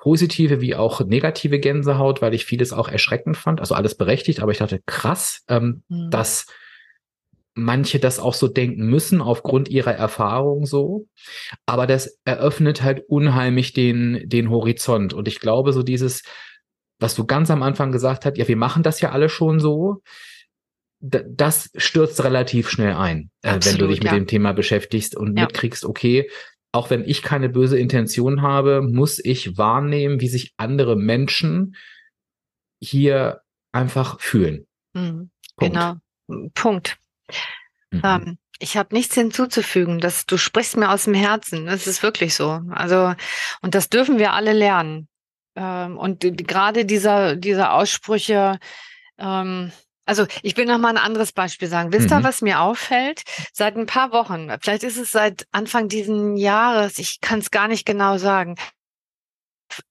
positive 0.03 0.59
wie 0.59 0.75
auch 0.75 0.99
negative 0.99 1.59
Gänsehaut, 1.59 2.21
weil 2.21 2.33
ich 2.33 2.43
vieles 2.43 2.73
auch 2.73 2.89
erschreckend 2.89 3.37
fand. 3.37 3.61
Also 3.61 3.73
alles 3.73 3.95
berechtigt, 3.95 4.41
aber 4.41 4.51
ich 4.51 4.57
dachte, 4.57 4.81
krass, 4.85 5.45
ähm, 5.47 5.83
mhm. 5.87 6.09
dass 6.09 6.47
manche 7.53 7.99
das 7.99 8.19
auch 8.19 8.33
so 8.33 8.49
denken 8.49 8.87
müssen 8.87 9.21
aufgrund 9.21 9.69
ihrer 9.69 9.93
Erfahrung 9.93 10.65
so. 10.65 11.07
Aber 11.65 11.87
das 11.87 12.19
eröffnet 12.25 12.83
halt 12.83 13.05
unheimlich 13.07 13.71
den, 13.71 14.27
den 14.27 14.49
Horizont. 14.49 15.13
Und 15.13 15.29
ich 15.29 15.39
glaube, 15.39 15.71
so 15.71 15.83
dieses, 15.83 16.23
was 16.99 17.15
du 17.15 17.25
ganz 17.25 17.49
am 17.49 17.63
Anfang 17.63 17.93
gesagt 17.93 18.25
hast, 18.25 18.37
ja, 18.37 18.45
wir 18.45 18.57
machen 18.57 18.83
das 18.83 18.99
ja 18.99 19.13
alle 19.13 19.29
schon 19.29 19.61
so. 19.61 20.01
Das 20.99 21.69
stürzt 21.77 22.21
relativ 22.25 22.69
schnell 22.69 22.95
ein, 22.95 23.31
äh, 23.41 23.57
wenn 23.61 23.77
du 23.77 23.87
dich 23.87 23.99
mit 23.99 24.11
ja. 24.11 24.15
dem 24.15 24.27
Thema 24.27 24.51
beschäftigst 24.51 25.15
und 25.15 25.37
ja. 25.37 25.45
mitkriegst, 25.45 25.85
okay, 25.85 26.29
auch 26.73 26.89
wenn 26.89 27.07
ich 27.07 27.21
keine 27.21 27.49
böse 27.49 27.77
Intention 27.77 28.41
habe, 28.41 28.81
muss 28.81 29.19
ich 29.23 29.57
wahrnehmen, 29.57 30.19
wie 30.19 30.27
sich 30.27 30.53
andere 30.57 30.95
Menschen 30.95 31.75
hier 32.81 33.41
einfach 33.71 34.19
fühlen. 34.19 34.67
Mhm, 34.93 35.29
Punkt. 35.55 35.75
Genau. 35.75 36.49
Punkt. 36.55 36.97
Mhm. 37.91 38.01
Ähm, 38.03 38.37
ich 38.59 38.75
habe 38.75 38.95
nichts 38.95 39.13
hinzuzufügen. 39.13 39.99
Das, 39.99 40.25
du 40.25 40.37
sprichst 40.37 40.75
mir 40.75 40.89
aus 40.89 41.05
dem 41.05 41.13
Herzen. 41.13 41.67
Das 41.67 41.85
ist 41.85 42.01
wirklich 42.01 42.33
so. 42.33 42.61
Also, 42.71 43.13
und 43.61 43.75
das 43.75 43.89
dürfen 43.89 44.17
wir 44.17 44.33
alle 44.33 44.53
lernen. 44.53 45.07
Ähm, 45.55 45.97
und 45.97 46.21
gerade 46.21 46.85
dieser, 46.85 47.35
diese 47.35 47.71
Aussprüche, 47.71 48.59
ähm, 49.19 49.71
also 50.05 50.25
ich 50.41 50.57
will 50.57 50.65
noch 50.65 50.77
mal 50.77 50.89
ein 50.89 50.97
anderes 50.97 51.31
Beispiel 51.31 51.67
sagen. 51.67 51.93
Wisst 51.93 52.11
ihr, 52.11 52.19
mhm. 52.19 52.23
was 52.23 52.41
mir 52.41 52.59
auffällt? 52.61 53.23
Seit 53.53 53.77
ein 53.77 53.85
paar 53.85 54.11
Wochen, 54.11 54.49
vielleicht 54.61 54.83
ist 54.83 54.97
es 54.97 55.11
seit 55.11 55.47
Anfang 55.51 55.87
diesen 55.87 56.35
Jahres, 56.35 56.97
ich 56.99 57.21
kann 57.21 57.39
es 57.39 57.51
gar 57.51 57.67
nicht 57.67 57.85
genau 57.85 58.17
sagen. 58.17 58.55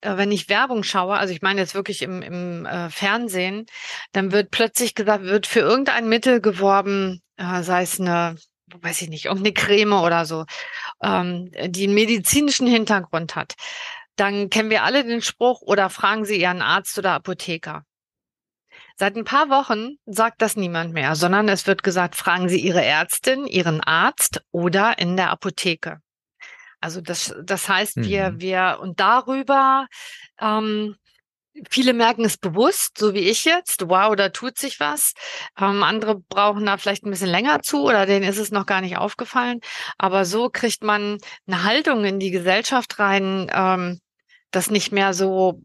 Äh, 0.01 0.16
wenn 0.16 0.33
ich 0.33 0.48
Werbung 0.48 0.83
schaue, 0.83 1.16
also 1.16 1.33
ich 1.33 1.42
meine 1.42 1.61
jetzt 1.61 1.75
wirklich 1.75 2.03
im, 2.03 2.22
im 2.22 2.66
äh, 2.66 2.90
Fernsehen, 2.90 3.66
dann 4.12 4.33
wird 4.33 4.51
plötzlich 4.51 4.94
gesagt, 4.94 5.25
wird 5.25 5.46
für 5.46 5.61
irgendein 5.61 6.09
Mittel 6.09 6.40
geworben, 6.40 7.22
äh, 7.37 7.62
sei 7.62 7.83
es 7.83 8.01
eine, 8.01 8.37
weiß 8.75 9.03
ich 9.03 9.09
nicht, 9.09 9.27
irgendeine 9.27 9.55
Creme 9.55 9.92
oder 9.94 10.25
so, 10.27 10.44
ähm, 11.03 11.51
die 11.66 11.85
einen 11.85 11.94
medizinischen 11.94 12.66
Hintergrund 12.66 13.37
hat. 13.37 13.55
Dann 14.16 14.51
kennen 14.51 14.70
wir 14.70 14.83
alle 14.85 15.05
den 15.05 15.22
Spruch 15.22 15.62
oder 15.62 15.88
fragen 15.90 16.25
Sie 16.27 16.40
Ihren 16.40 16.62
Arzt 16.62 16.98
oder 16.98 17.12
Apotheker. 17.12 17.85
Seit 18.96 19.16
ein 19.16 19.24
paar 19.24 19.48
Wochen 19.48 19.96
sagt 20.07 20.42
das 20.42 20.57
niemand 20.57 20.92
mehr, 20.92 21.14
sondern 21.16 21.48
es 21.48 21.66
wird 21.66 21.83
gesagt, 21.83 22.16
fragen 22.16 22.48
Sie 22.48 22.61
Ihre 22.61 22.85
Ärztin, 22.85 23.46
Ihren 23.46 23.81
Arzt 23.81 24.42
oder 24.50 24.98
in 24.98 25.16
der 25.16 25.31
Apotheke. 25.31 25.98
Also 26.81 27.00
das, 27.00 27.35
das 27.42 27.68
heißt, 27.68 27.98
mhm. 27.98 28.05
wir, 28.05 28.35
wir 28.38 28.78
und 28.81 28.98
darüber, 29.00 29.87
ähm, 30.40 30.96
viele 31.70 31.92
merken 31.92 32.24
es 32.24 32.37
bewusst, 32.37 32.98
so 32.98 33.14
wie 33.14 33.31
ich 33.31 33.44
jetzt, 33.44 33.88
wow, 33.88 34.14
da 34.16 34.31
tut 34.31 34.59
sich 34.59 34.81
was. 34.81 35.12
Ähm, 35.59 35.83
andere 35.83 36.18
brauchen 36.28 36.66
da 36.66 36.76
vielleicht 36.76 37.05
ein 37.05 37.11
bisschen 37.11 37.28
länger 37.28 37.62
zu 37.62 37.85
oder 37.85 38.07
denen 38.07 38.28
ist 38.28 38.38
es 38.38 38.50
noch 38.50 38.66
gar 38.66 38.81
nicht 38.81 38.96
aufgefallen. 38.96 39.61
Aber 39.98 40.24
so 40.24 40.48
kriegt 40.50 40.83
man 40.83 41.18
eine 41.46 41.62
Haltung 41.62 42.05
in 42.05 42.18
die 42.18 42.31
Gesellschaft 42.31 42.98
rein, 42.98 43.50
ähm, 43.52 44.00
das 44.50 44.70
nicht 44.70 44.92
mehr 44.92 45.14
so 45.14 45.62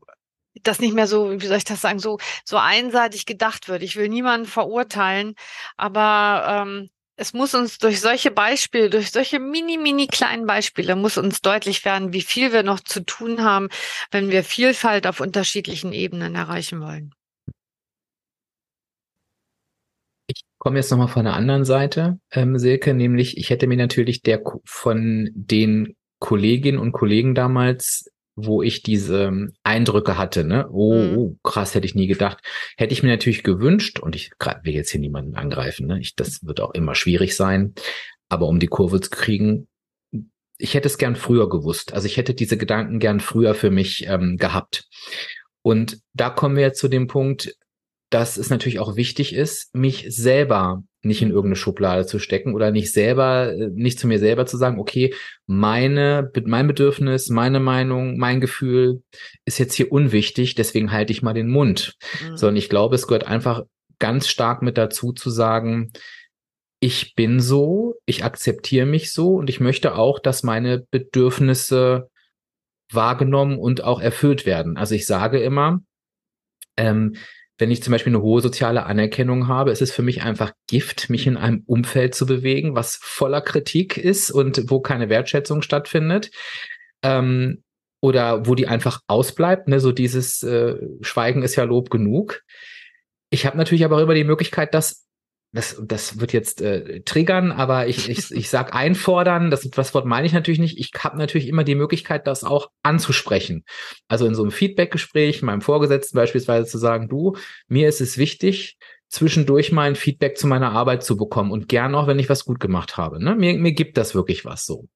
dass 0.63 0.79
nicht 0.79 0.93
mehr 0.93 1.07
so, 1.07 1.39
wie 1.39 1.45
soll 1.45 1.57
ich 1.57 1.63
das 1.63 1.81
sagen, 1.81 1.99
so, 1.99 2.17
so 2.45 2.57
einseitig 2.57 3.25
gedacht 3.25 3.67
wird. 3.67 3.83
Ich 3.83 3.95
will 3.95 4.09
niemanden 4.09 4.47
verurteilen, 4.47 5.35
aber 5.75 6.65
ähm, 6.67 6.89
es 7.17 7.33
muss 7.33 7.55
uns 7.55 7.79
durch 7.79 7.99
solche 7.99 8.29
Beispiele, 8.31 8.89
durch 8.89 9.11
solche 9.11 9.39
mini, 9.39 9.77
mini 9.77 10.07
kleinen 10.07 10.45
Beispiele, 10.45 10.95
muss 10.95 11.17
uns 11.17 11.41
deutlich 11.41 11.83
werden, 11.83 12.13
wie 12.13 12.21
viel 12.21 12.53
wir 12.53 12.63
noch 12.63 12.79
zu 12.79 13.03
tun 13.03 13.43
haben, 13.43 13.69
wenn 14.11 14.29
wir 14.29 14.43
Vielfalt 14.43 15.07
auf 15.07 15.19
unterschiedlichen 15.19 15.93
Ebenen 15.93 16.35
erreichen 16.35 16.79
wollen. 16.79 17.13
Ich 20.27 20.43
komme 20.59 20.77
jetzt 20.77 20.91
nochmal 20.91 21.07
von 21.07 21.25
der 21.25 21.33
anderen 21.33 21.65
Seite, 21.65 22.19
ähm, 22.31 22.59
Silke, 22.59 22.93
nämlich 22.93 23.37
ich 23.37 23.49
hätte 23.49 23.65
mir 23.65 23.77
natürlich 23.77 24.21
der 24.21 24.43
von 24.65 25.29
den 25.33 25.95
Kolleginnen 26.19 26.79
und 26.79 26.91
Kollegen 26.91 27.33
damals, 27.33 28.11
wo 28.37 28.61
ich 28.61 28.83
diese 28.83 29.49
Eindrücke 29.63 30.17
hatte, 30.17 30.43
ne? 30.43 30.69
Oh, 30.71 30.93
mhm. 30.93 31.17
oh, 31.17 31.35
krass, 31.43 31.73
hätte 31.73 31.87
ich 31.87 31.95
nie 31.95 32.05
gedacht. 32.05 32.37
Hätte 32.77 32.93
ich 32.93 33.01
mir 33.01 33.09
natürlich 33.09 33.43
gewünscht, 33.43 33.99
und 33.99 34.15
ich 34.15 34.31
will 34.63 34.73
jetzt 34.73 34.91
hier 34.91 35.01
niemanden 35.01 35.35
angreifen, 35.35 35.87
ne? 35.87 35.99
Ich, 35.99 36.15
das 36.15 36.45
wird 36.45 36.61
auch 36.61 36.73
immer 36.75 36.93
schwierig 36.93 37.35
sein. 37.35 37.73
Aber 38.29 38.47
um 38.47 38.59
die 38.59 38.67
Kurve 38.67 39.01
zu 39.01 39.09
kriegen, 39.09 39.67
ich 40.59 40.75
hätte 40.75 40.87
es 40.87 40.99
gern 40.99 41.15
früher 41.15 41.49
gewusst. 41.49 41.93
Also 41.93 42.05
ich 42.05 42.17
hätte 42.17 42.35
diese 42.35 42.57
Gedanken 42.57 42.99
gern 42.99 43.19
früher 43.19 43.55
für 43.55 43.71
mich 43.71 44.05
ähm, 44.07 44.37
gehabt. 44.37 44.87
Und 45.63 45.99
da 46.13 46.29
kommen 46.29 46.55
wir 46.55 46.63
jetzt 46.63 46.79
zu 46.79 46.87
dem 46.87 47.07
Punkt, 47.07 47.55
dass 48.09 48.37
es 48.37 48.49
natürlich 48.49 48.79
auch 48.79 48.95
wichtig 48.95 49.33
ist, 49.33 49.75
mich 49.75 50.05
selber 50.09 50.83
nicht 51.01 51.21
in 51.21 51.29
irgendeine 51.29 51.55
Schublade 51.55 52.05
zu 52.05 52.19
stecken 52.19 52.53
oder 52.53 52.71
nicht 52.71 52.91
selber, 52.91 53.53
äh, 53.53 53.69
nicht 53.73 53.99
zu 53.99 54.07
mir 54.07 54.19
selber 54.19 54.45
zu 54.45 54.57
sagen, 54.57 54.79
okay, 54.79 55.13
meine, 55.45 56.31
mein 56.45 56.67
Bedürfnis, 56.67 57.29
meine 57.29 57.59
Meinung, 57.59 58.17
mein 58.17 58.41
Gefühl 58.41 59.03
ist 59.45 59.57
jetzt 59.57 59.73
hier 59.73 59.91
unwichtig, 59.91 60.55
deswegen 60.55 60.91
halte 60.91 61.11
ich 61.11 61.21
mal 61.21 61.33
den 61.33 61.49
Mund. 61.49 61.95
Mhm. 62.21 62.37
Sondern 62.37 62.57
ich 62.57 62.69
glaube, 62.69 62.95
es 62.95 63.07
gehört 63.07 63.25
einfach 63.25 63.63
ganz 63.99 64.27
stark 64.27 64.61
mit 64.61 64.77
dazu 64.77 65.11
zu 65.11 65.29
sagen, 65.29 65.91
ich 66.79 67.15
bin 67.15 67.39
so, 67.39 67.95
ich 68.05 68.23
akzeptiere 68.23 68.85
mich 68.85 69.11
so 69.11 69.35
und 69.35 69.49
ich 69.49 69.59
möchte 69.59 69.95
auch, 69.95 70.19
dass 70.19 70.43
meine 70.43 70.85
Bedürfnisse 70.91 72.09
wahrgenommen 72.91 73.57
und 73.57 73.83
auch 73.83 73.99
erfüllt 73.99 74.45
werden. 74.45 74.77
Also 74.77 74.93
ich 74.93 75.07
sage 75.07 75.39
immer, 75.39 75.81
ähm, 76.77 77.15
wenn 77.57 77.71
ich 77.71 77.81
zum 77.81 77.91
Beispiel 77.91 78.11
eine 78.11 78.21
hohe 78.21 78.41
soziale 78.41 78.85
Anerkennung 78.85 79.47
habe, 79.47 79.71
ist 79.71 79.81
es 79.81 79.91
für 79.91 80.03
mich 80.03 80.21
einfach 80.21 80.53
Gift, 80.67 81.09
mich 81.09 81.25
in 81.25 81.37
einem 81.37 81.63
Umfeld 81.65 82.13
zu 82.13 82.25
bewegen, 82.25 82.75
was 82.75 82.97
voller 83.01 83.41
Kritik 83.41 83.97
ist 83.97 84.29
und 84.29 84.69
wo 84.69 84.79
keine 84.79 85.09
Wertschätzung 85.09 85.61
stattfindet. 85.61 86.31
Ähm, 87.03 87.63
oder 87.99 88.45
wo 88.45 88.53
die 88.53 88.67
einfach 88.67 89.01
ausbleibt, 89.07 89.67
ne? 89.67 89.79
so 89.79 89.91
dieses 89.91 90.43
äh, 90.43 90.75
Schweigen 91.01 91.41
ist 91.41 91.55
ja 91.55 91.63
Lob 91.63 91.89
genug. 91.89 92.43
Ich 93.31 93.45
habe 93.45 93.57
natürlich 93.57 93.83
aber 93.83 93.97
auch 93.97 94.01
immer 94.01 94.13
die 94.13 94.23
Möglichkeit, 94.23 94.73
das 94.73 95.06
das, 95.53 95.81
das 95.81 96.19
wird 96.19 96.33
jetzt 96.33 96.61
äh, 96.61 97.01
triggern, 97.01 97.51
aber 97.51 97.87
ich, 97.87 98.09
ich, 98.09 98.31
ich 98.31 98.49
sag 98.49 98.75
einfordern, 98.75 99.49
das, 99.49 99.61
das 99.69 99.93
Wort 99.93 100.05
meine 100.05 100.27
ich 100.27 100.33
natürlich 100.33 100.59
nicht. 100.59 100.77
Ich 100.77 100.91
habe 101.03 101.17
natürlich 101.17 101.47
immer 101.47 101.63
die 101.63 101.75
Möglichkeit, 101.75 102.27
das 102.27 102.43
auch 102.43 102.69
anzusprechen. 102.83 103.63
Also 104.07 104.25
in 104.25 104.35
so 104.35 104.43
einem 104.43 104.51
Feedbackgespräch, 104.51 105.41
meinem 105.41 105.61
Vorgesetzten 105.61 106.15
beispielsweise 106.15 106.67
zu 106.67 106.77
sagen, 106.77 107.07
du, 107.07 107.35
mir 107.67 107.87
ist 107.87 108.01
es 108.01 108.17
wichtig, 108.17 108.77
zwischendurch 109.09 109.71
mal 109.71 109.87
ein 109.87 109.95
Feedback 109.95 110.37
zu 110.37 110.47
meiner 110.47 110.71
Arbeit 110.73 111.03
zu 111.03 111.15
bekommen 111.15 111.51
und 111.51 111.69
gern 111.69 111.95
auch, 111.95 112.07
wenn 112.07 112.19
ich 112.19 112.29
was 112.29 112.43
gut 112.43 112.59
gemacht 112.59 112.97
habe. 112.97 113.23
Ne? 113.23 113.35
Mir, 113.35 113.57
mir 113.57 113.71
gibt 113.71 113.97
das 113.97 114.15
wirklich 114.15 114.43
was 114.43 114.65
so. 114.65 114.89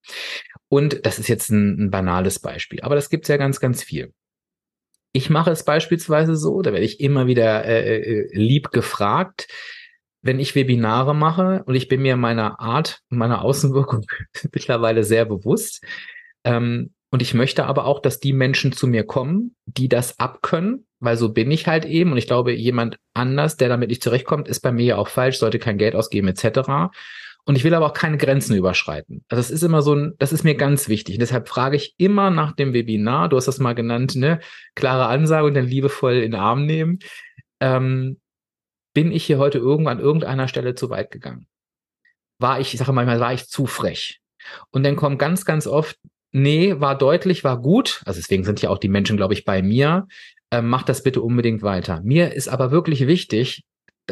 Und 0.68 1.06
das 1.06 1.18
ist 1.18 1.30
jetzt 1.30 1.50
ein, 1.50 1.86
ein 1.86 1.92
banales 1.92 2.40
Beispiel, 2.40 2.82
aber 2.82 2.96
das 2.96 3.10
gibt's 3.10 3.30
ja 3.30 3.38
ganz, 3.38 3.60
ganz 3.60 3.84
viel. 3.84 4.14
Ich 5.14 5.30
mache 5.30 5.52
es 5.52 5.66
beispielsweise 5.66 6.36
so, 6.36 6.62
da 6.62 6.72
werde 6.72 6.86
ich 6.86 7.00
immer 7.00 7.28
wieder 7.28 7.66
äh, 7.66 8.00
äh 8.00 8.30
lieb 8.34 8.72
gefragt, 8.72 9.48
wenn 10.22 10.40
ich 10.40 10.56
Webinare 10.56 11.16
mache 11.16 11.64
und 11.66 11.76
ich 11.76 11.88
bin 11.88 12.02
mir 12.02 12.16
meiner 12.16 12.60
Art 12.60 13.00
meiner 13.10 13.44
Außenwirkung 13.44 14.06
mittlerweile 14.54 15.04
sehr 15.04 15.26
bewusst. 15.26 15.84
Ähm, 16.44 16.94
und 17.14 17.22
ich 17.22 17.34
möchte 17.34 17.66
aber 17.66 17.86
auch, 17.86 18.02
dass 18.02 18.22
die 18.22 18.32
Menschen 18.32 18.72
zu 18.72 18.88
mir 18.88 19.04
kommen, 19.04 19.56
die 19.66 19.90
das 19.90 20.18
abkönnen, 20.18 20.88
weil 21.00 21.18
so 21.18 21.34
bin 21.34 21.52
ich 21.52 21.68
halt 21.68 21.84
eben. 21.84 22.12
Und 22.14 22.18
ich 22.18 22.28
glaube, 22.28 22.54
jemand 22.54 23.00
anders, 23.14 23.58
der 23.58 23.68
damit 23.68 23.90
nicht 23.90 24.02
zurechtkommt, 24.02 24.48
ist 24.48 24.62
bei 24.62 24.72
mir 24.72 24.86
ja 24.86 24.96
auch 24.96 25.10
falsch, 25.10 25.38
sollte 25.38 25.60
kein 25.60 25.78
Geld 25.78 25.94
ausgeben 25.94 26.30
etc. 26.30 26.90
Und 27.44 27.58
ich 27.58 27.66
will 27.66 27.74
aber 27.74 27.88
auch 27.88 27.94
keine 27.94 28.18
Grenzen 28.18 28.56
überschreiten. 28.56 29.26
Also 29.28 29.42
das 29.42 29.52
ist 29.52 29.64
immer 29.64 29.82
so 29.82 29.94
ein, 29.94 30.14
das 30.20 30.32
ist 30.32 30.46
mir 30.46 30.56
ganz 30.56 30.88
wichtig. 30.88 31.16
Und 31.16 31.22
deshalb 31.22 31.50
frage 31.50 31.76
ich 31.76 31.96
immer 31.98 32.30
nach 32.30 32.54
dem 32.54 32.74
Webinar, 32.74 33.28
du 33.28 33.36
hast 33.36 33.48
das 33.48 33.60
mal 33.60 33.74
genannt, 33.74 34.16
ne, 34.16 34.40
klare 34.76 35.08
Ansage 35.08 35.48
und 35.48 35.56
dann 35.56 35.68
liebevoll 35.68 36.14
in 36.14 36.32
den 36.32 36.36
Arm 36.36 36.66
nehmen. 36.66 37.00
Ähm, 37.60 38.21
bin 38.94 39.12
ich 39.12 39.26
hier 39.26 39.38
heute 39.38 39.58
irgendwann 39.58 39.98
an 39.98 40.04
irgendeiner 40.04 40.48
Stelle 40.48 40.76
zu 40.76 40.90
weit 40.90 41.12
gegangen? 41.12 41.48
War 42.40 42.60
ich, 42.60 42.74
ich 42.74 42.80
sage 42.80 42.94
manchmal, 42.94 43.20
war 43.20 43.34
ich 43.34 43.48
zu 43.48 43.66
frech? 43.66 44.20
Und 44.72 44.84
dann 44.84 44.96
kommt 44.96 45.20
ganz, 45.20 45.46
ganz 45.46 45.68
oft, 45.68 45.98
nee, 46.32 46.80
war 46.80 46.98
deutlich, 46.98 47.44
war 47.44 47.62
gut. 47.62 48.02
Also 48.06 48.20
deswegen 48.20 48.44
sind 48.44 48.62
ja 48.62 48.70
auch 48.70 48.80
die 48.80 48.90
Menschen, 48.90 49.18
glaube 49.18 49.34
ich, 49.34 49.46
bei 49.46 49.62
mir. 49.62 50.08
Ähm, 50.52 50.68
mach 50.68 50.84
das 50.84 51.04
bitte 51.04 51.22
unbedingt 51.22 51.62
weiter. 51.62 52.02
Mir 52.04 52.34
ist 52.34 52.48
aber 52.48 52.72
wirklich 52.72 53.08
wichtig, 53.08 53.64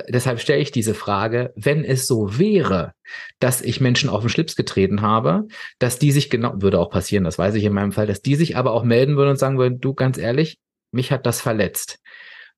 deshalb 0.07 0.39
stelle 0.39 0.61
ich 0.61 0.71
diese 0.71 0.93
Frage, 0.93 1.51
wenn 1.55 1.83
es 1.83 2.07
so 2.07 2.37
wäre, 2.37 2.93
dass 3.39 3.61
ich 3.61 3.81
Menschen 3.81 4.09
auf 4.09 4.21
den 4.21 4.29
Schlips 4.29 4.55
getreten 4.55 5.01
habe, 5.01 5.47
dass 5.79 5.99
die 5.99 6.11
sich 6.11 6.29
genau, 6.29 6.53
würde 6.61 6.79
auch 6.79 6.89
passieren, 6.89 7.23
das 7.23 7.37
weiß 7.37 7.55
ich 7.55 7.63
in 7.63 7.73
meinem 7.73 7.91
Fall, 7.91 8.07
dass 8.07 8.21
die 8.21 8.35
sich 8.35 8.55
aber 8.55 8.71
auch 8.71 8.83
melden 8.83 9.17
würden 9.17 9.31
und 9.31 9.39
sagen 9.39 9.57
würden, 9.57 9.79
du 9.79 9.93
ganz 9.93 10.17
ehrlich, 10.17 10.57
mich 10.91 11.11
hat 11.11 11.25
das 11.25 11.41
verletzt. 11.41 11.99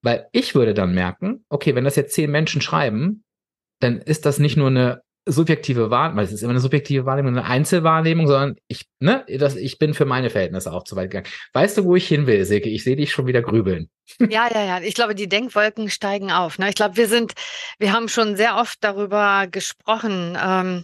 Weil 0.01 0.27
ich 0.31 0.55
würde 0.55 0.73
dann 0.73 0.93
merken, 0.93 1.45
okay, 1.49 1.75
wenn 1.75 1.83
das 1.83 1.95
jetzt 1.95 2.13
zehn 2.13 2.31
Menschen 2.31 2.61
schreiben, 2.61 3.23
dann 3.79 3.99
ist 3.99 4.25
das 4.25 4.39
nicht 4.39 4.57
nur 4.57 4.67
eine 4.67 5.01
subjektive 5.25 5.91
Wahrnehmung, 5.91 6.17
weil 6.17 6.25
es 6.25 6.31
ist 6.31 6.41
immer 6.41 6.51
eine 6.51 6.59
subjektive 6.59 7.05
Wahrnehmung, 7.05 7.37
eine 7.37 7.45
Einzelwahrnehmung, 7.45 8.27
sondern 8.27 8.55
ich, 8.67 8.87
ne, 8.99 9.23
das, 9.37 9.55
ich 9.55 9.77
bin 9.77 9.93
für 9.93 10.05
meine 10.05 10.31
Verhältnisse 10.31 10.73
auch 10.73 10.83
zu 10.83 10.95
weit 10.95 11.11
gegangen. 11.11 11.27
Weißt 11.53 11.77
du, 11.77 11.85
wo 11.85 11.95
ich 11.95 12.07
hin 12.07 12.25
will, 12.25 12.43
Silke? 12.45 12.69
Ich 12.69 12.83
sehe 12.83 12.95
dich 12.95 13.11
schon 13.11 13.27
wieder 13.27 13.41
grübeln. 13.41 13.89
Ja, 14.19 14.49
ja, 14.53 14.65
ja. 14.65 14.81
Ich 14.81 14.93
glaube, 14.93 15.15
die 15.15 15.29
Denkwolken 15.29 15.89
steigen 15.89 16.31
auf. 16.31 16.59
Ne? 16.59 16.67
Ich 16.67 16.75
glaube, 16.75 16.97
wir 16.97 17.07
sind, 17.07 17.33
wir 17.79 17.93
haben 17.93 18.09
schon 18.09 18.35
sehr 18.35 18.57
oft 18.57 18.77
darüber 18.81 19.47
gesprochen. 19.49 20.37
Ähm, 20.43 20.83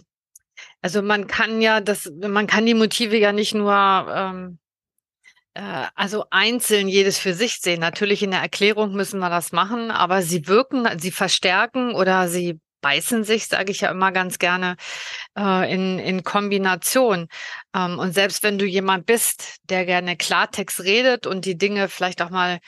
also 0.80 1.02
man 1.02 1.26
kann 1.26 1.60
ja 1.60 1.80
das, 1.80 2.10
man 2.16 2.46
kann 2.46 2.64
die 2.64 2.72
Motive 2.72 3.18
ja 3.18 3.32
nicht 3.32 3.54
nur 3.54 3.74
ähm, 3.74 4.54
äh, 4.54 4.67
also 5.94 6.24
einzeln 6.30 6.88
jedes 6.88 7.18
für 7.18 7.34
sich 7.34 7.60
sehen. 7.60 7.80
Natürlich 7.80 8.22
in 8.22 8.30
der 8.30 8.40
Erklärung 8.40 8.92
müssen 8.92 9.18
wir 9.18 9.30
das 9.30 9.52
machen, 9.52 9.90
aber 9.90 10.22
sie 10.22 10.46
wirken, 10.46 10.86
sie 10.98 11.10
verstärken 11.10 11.94
oder 11.94 12.28
sie 12.28 12.60
beißen 12.80 13.24
sich, 13.24 13.48
sage 13.48 13.72
ich 13.72 13.80
ja 13.80 13.90
immer 13.90 14.12
ganz 14.12 14.38
gerne, 14.38 14.76
äh, 15.36 15.72
in, 15.72 15.98
in 15.98 16.22
Kombination. 16.22 17.28
Ähm, 17.74 17.98
und 17.98 18.12
selbst 18.12 18.42
wenn 18.42 18.58
du 18.58 18.66
jemand 18.66 19.06
bist, 19.06 19.56
der 19.64 19.84
gerne 19.84 20.16
Klartext 20.16 20.80
redet 20.80 21.26
und 21.26 21.44
die 21.44 21.58
Dinge 21.58 21.88
vielleicht 21.88 22.22
auch 22.22 22.30
mal 22.30 22.60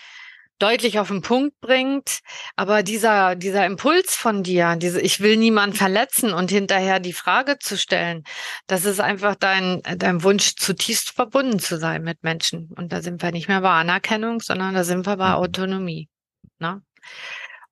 deutlich 0.61 1.01
auf 1.01 1.09
den 1.09 1.23
Punkt 1.23 1.61
bringt. 1.61 2.21
Aber 2.55 2.83
dieser, 2.85 3.35
dieser 3.35 3.67
Impuls 3.67 4.15
von 4.15 4.45
dir, 4.45 4.77
diese, 4.77 5.01
ich 5.01 5.21
will 5.21 5.37
niemanden 5.37 5.75
verletzen 5.77 6.33
und 6.33 6.51
hinterher 6.51 7.01
die 7.01 7.13
Frage 7.13 7.59
zu 7.59 7.77
stellen, 7.77 8.23
das 8.69 8.85
ist 8.85 9.01
einfach 9.01 9.35
dein, 9.35 9.83
dein 9.97 10.23
Wunsch, 10.23 10.55
zutiefst 10.57 11.11
verbunden 11.11 11.59
zu 11.59 11.79
sein 11.79 12.03
mit 12.03 12.23
Menschen. 12.23 12.71
Und 12.77 12.93
da 12.93 13.03
sind 13.03 13.23
wir 13.23 13.33
nicht 13.33 13.49
mehr 13.49 13.63
bei 13.63 13.71
Anerkennung, 13.71 14.41
sondern 14.41 14.75
da 14.75 14.85
sind 14.85 15.07
wir 15.07 15.17
bei 15.17 15.31
mhm. 15.31 15.35
Autonomie. 15.35 16.09
Ne? 16.59 16.83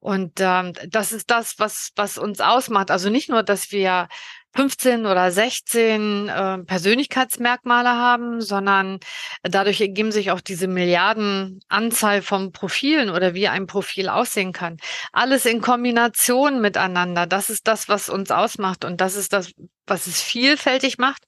Und 0.00 0.40
ähm, 0.40 0.72
das 0.88 1.12
ist 1.12 1.30
das, 1.30 1.58
was, 1.58 1.90
was 1.96 2.18
uns 2.18 2.40
ausmacht. 2.40 2.90
Also 2.90 3.10
nicht 3.10 3.28
nur, 3.28 3.42
dass 3.42 3.72
wir 3.72 4.08
15 4.54 5.06
oder 5.06 5.30
16 5.30 6.28
äh, 6.28 6.58
Persönlichkeitsmerkmale 6.58 7.90
haben, 7.90 8.40
sondern 8.40 8.98
dadurch 9.42 9.80
ergeben 9.80 10.10
sich 10.10 10.30
auch 10.30 10.40
diese 10.40 10.66
Milliardenanzahl 10.66 12.22
von 12.22 12.52
Profilen 12.52 13.10
oder 13.10 13.34
wie 13.34 13.48
ein 13.48 13.66
Profil 13.66 14.08
aussehen 14.08 14.52
kann. 14.52 14.78
Alles 15.12 15.46
in 15.46 15.60
Kombination 15.60 16.60
miteinander. 16.60 17.26
Das 17.26 17.50
ist 17.50 17.68
das, 17.68 17.88
was 17.88 18.08
uns 18.08 18.30
ausmacht 18.30 18.84
und 18.84 19.00
das 19.00 19.14
ist 19.16 19.32
das, 19.32 19.52
was 19.86 20.06
es 20.06 20.20
vielfältig 20.20 20.98
macht 20.98 21.24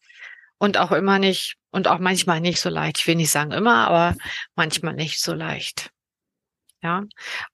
und 0.58 0.78
auch 0.78 0.92
immer 0.92 1.18
nicht 1.18 1.56
und 1.70 1.88
auch 1.88 1.98
manchmal 1.98 2.40
nicht 2.40 2.60
so 2.60 2.68
leicht. 2.68 2.98
Ich 3.00 3.06
will 3.06 3.16
nicht 3.16 3.30
sagen 3.30 3.52
immer, 3.52 3.86
aber 3.88 4.16
manchmal 4.56 4.94
nicht 4.94 5.20
so 5.20 5.34
leicht. 5.34 5.90
Ja. 6.82 7.04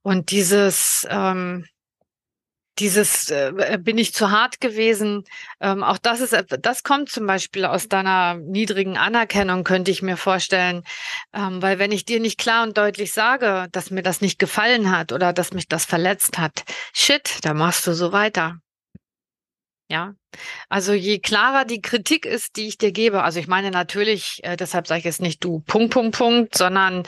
Und 0.03 0.31
dieses, 0.31 1.07
ähm, 1.11 1.67
dieses 2.79 3.31
äh, 3.31 3.79
bin 3.81 3.99
ich 3.99 4.13
zu 4.15 4.31
hart 4.31 4.61
gewesen. 4.61 5.25
Ähm, 5.61 5.83
auch 5.83 5.99
das 5.99 6.21
ist, 6.21 6.37
das 6.61 6.83
kommt 6.83 7.11
zum 7.11 7.27
Beispiel 7.27 7.65
aus 7.65 7.89
deiner 7.89 8.35
niedrigen 8.35 8.97
Anerkennung, 8.97 9.65
könnte 9.65 9.91
ich 9.91 10.03
mir 10.03 10.17
vorstellen. 10.17 10.83
Ähm, 11.33 11.63
weil 11.63 11.79
wenn 11.79 11.93
ich 11.93 12.05
dir 12.05 12.21
nicht 12.21 12.39
klar 12.39 12.63
und 12.65 12.77
deutlich 12.77 13.13
sage, 13.13 13.67
dass 13.73 13.91
mir 13.91 14.03
das 14.03 14.21
nicht 14.21 14.39
gefallen 14.39 14.91
hat 14.97 15.13
oder 15.13 15.33
dass 15.33 15.53
mich 15.53 15.69
das 15.69 15.85
verletzt 15.85 16.39
hat, 16.39 16.65
shit, 16.93 17.39
da 17.43 17.55
machst 17.55 17.87
du 17.87 17.95
so 17.95 18.13
weiter. 18.13 18.61
Ja, 19.89 20.15
also 20.69 20.93
je 20.95 21.21
klarer 21.21 21.65
die 21.65 21.81
Kritik 21.81 22.27
ist, 22.27 22.57
die 22.57 22.67
ich 22.67 22.77
dir 22.77 22.91
gebe, 22.91 23.23
also 23.23 23.39
ich 23.39 23.47
meine 23.47 23.71
natürlich, 23.71 24.41
äh, 24.43 24.57
deshalb 24.57 24.89
sage 24.89 24.99
ich 24.99 25.05
jetzt 25.05 25.21
nicht 25.21 25.45
du 25.45 25.61
Punkt, 25.61 25.93
Punkt, 25.93 26.17
Punkt, 26.17 26.57
sondern 26.57 27.05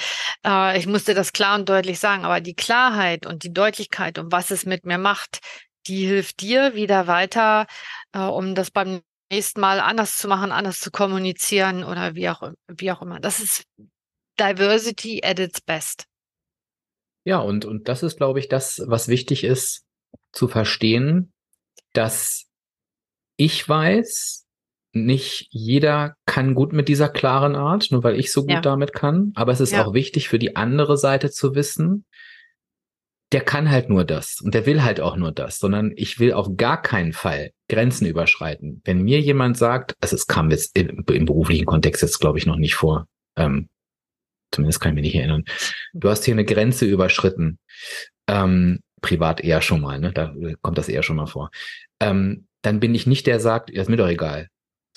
äh, 0.47 0.79
ich 0.79 0.87
musste 0.87 1.13
das 1.15 1.33
klar 1.33 1.59
und 1.59 1.69
deutlich 1.69 1.99
sagen, 1.99 2.25
aber 2.25 2.41
die 2.41 2.55
Klarheit 2.55 3.27
und 3.27 3.43
die 3.43 3.53
Deutlichkeit 3.53 4.17
und 4.19 4.31
was 4.31 4.53
es 4.53 4.65
mit 4.65 4.87
mir 4.87 4.99
macht, 4.99 5.41
die 5.89 6.07
hilft 6.07 6.41
dir 6.41 6.75
wieder 6.75 7.09
weiter, 7.09 7.67
äh, 8.13 8.21
um 8.21 8.55
das 8.55 8.71
beim 8.71 9.01
nächsten 9.31 9.61
Mal 9.61 9.81
anders 9.81 10.17
zu 10.17 10.29
machen, 10.29 10.53
anders 10.53 10.79
zu 10.79 10.93
kommunizieren 10.93 11.83
oder 11.83 12.15
wie 12.15 12.29
auch, 12.29 12.53
wie 12.69 12.93
auch 12.93 13.03
immer. 13.03 13.19
Das 13.19 13.41
ist 13.41 13.65
Diversity 14.39 15.23
at 15.25 15.41
its 15.41 15.61
best. 15.61 16.07
Ja, 17.25 17.39
und, 17.39 17.65
und 17.65 17.89
das 17.89 18.03
ist, 18.03 18.17
glaube 18.17 18.39
ich, 18.39 18.49
das, 18.49 18.81
was 18.87 19.09
wichtig 19.09 19.43
ist, 19.43 19.85
zu 20.33 20.49
verstehen, 20.49 21.33
dass 21.93 22.48
ich 23.39 23.67
weiß, 23.67 24.47
nicht 24.93 25.47
jeder 25.51 26.17
kann 26.27 26.55
gut 26.55 26.73
mit 26.73 26.89
dieser 26.89 27.09
klaren 27.09 27.55
Art, 27.55 27.89
nur 27.91 28.03
weil 28.03 28.19
ich 28.19 28.33
so 28.33 28.43
gut 28.43 28.51
ja. 28.51 28.61
damit 28.61 28.93
kann. 28.93 29.33
Aber 29.35 29.53
es 29.53 29.61
ist 29.61 29.73
ja. 29.73 29.87
auch 29.87 29.95
wichtig 29.95 30.29
für 30.29 30.39
die 30.39 30.57
andere 30.57 30.99
Seite 30.99 31.31
zu 31.31 31.55
wissen, 31.55 32.05
der 33.33 33.43
kann 33.43 33.71
halt 33.71 33.91
nur 33.91 34.05
das 34.05 34.41
und 34.41 34.55
der 34.55 34.65
will 34.67 34.83
halt 34.83 35.01
auch 35.01 35.17
nur 35.17 35.33
das, 35.33 35.59
sondern 35.59 35.93
ich 35.97 36.19
will 36.19 36.33
auf 36.33 36.57
gar 36.57 36.81
keinen 36.81 37.13
Fall 37.13 37.51
Grenzen 37.69 38.07
überschreiten. 38.07 38.81
Wenn 38.85 39.03
mir 39.03 39.21
jemand 39.21 39.59
sagt, 39.59 39.95
also 40.01 40.17
es 40.17 40.27
kam 40.27 40.51
jetzt 40.51 40.77
im, 40.77 41.05
im 41.07 41.27
beruflichen 41.27 41.67
Kontext 41.67 42.03
jetzt 42.03 42.21
glaube 42.21 42.39
ich 42.39 42.47
noch 42.47 42.57
nicht 42.57 42.75
vor, 42.75 43.07
ähm, 43.37 43.69
zumindest 44.51 44.81
kann 44.81 44.93
ich 44.93 44.95
mich 44.95 45.13
nicht 45.13 45.21
erinnern. 45.21 45.45
Du 45.93 46.09
hast 46.09 46.25
hier 46.25 46.35
eine 46.35 46.47
Grenze 46.47 46.87
überschritten, 46.87 47.59
ähm, 48.27 48.81
privat 49.03 49.43
eher 49.43 49.61
schon 49.61 49.83
mal, 49.83 50.01
ne? 50.01 50.11
Da 50.13 50.35
kommt 50.63 50.79
das 50.79 50.89
eher 50.89 51.03
schon 51.03 51.17
mal 51.17 51.27
vor. 51.27 51.51
Ähm, 52.01 52.49
dann 52.63 52.81
bin 52.81 52.95
ich 52.95 53.07
nicht 53.07 53.27
der, 53.27 53.35
der 53.35 53.41
sagt, 53.41 53.71
ja, 53.71 53.83
ist 53.83 53.89
mir 53.89 53.97
doch 53.97 54.09
egal 54.09 54.49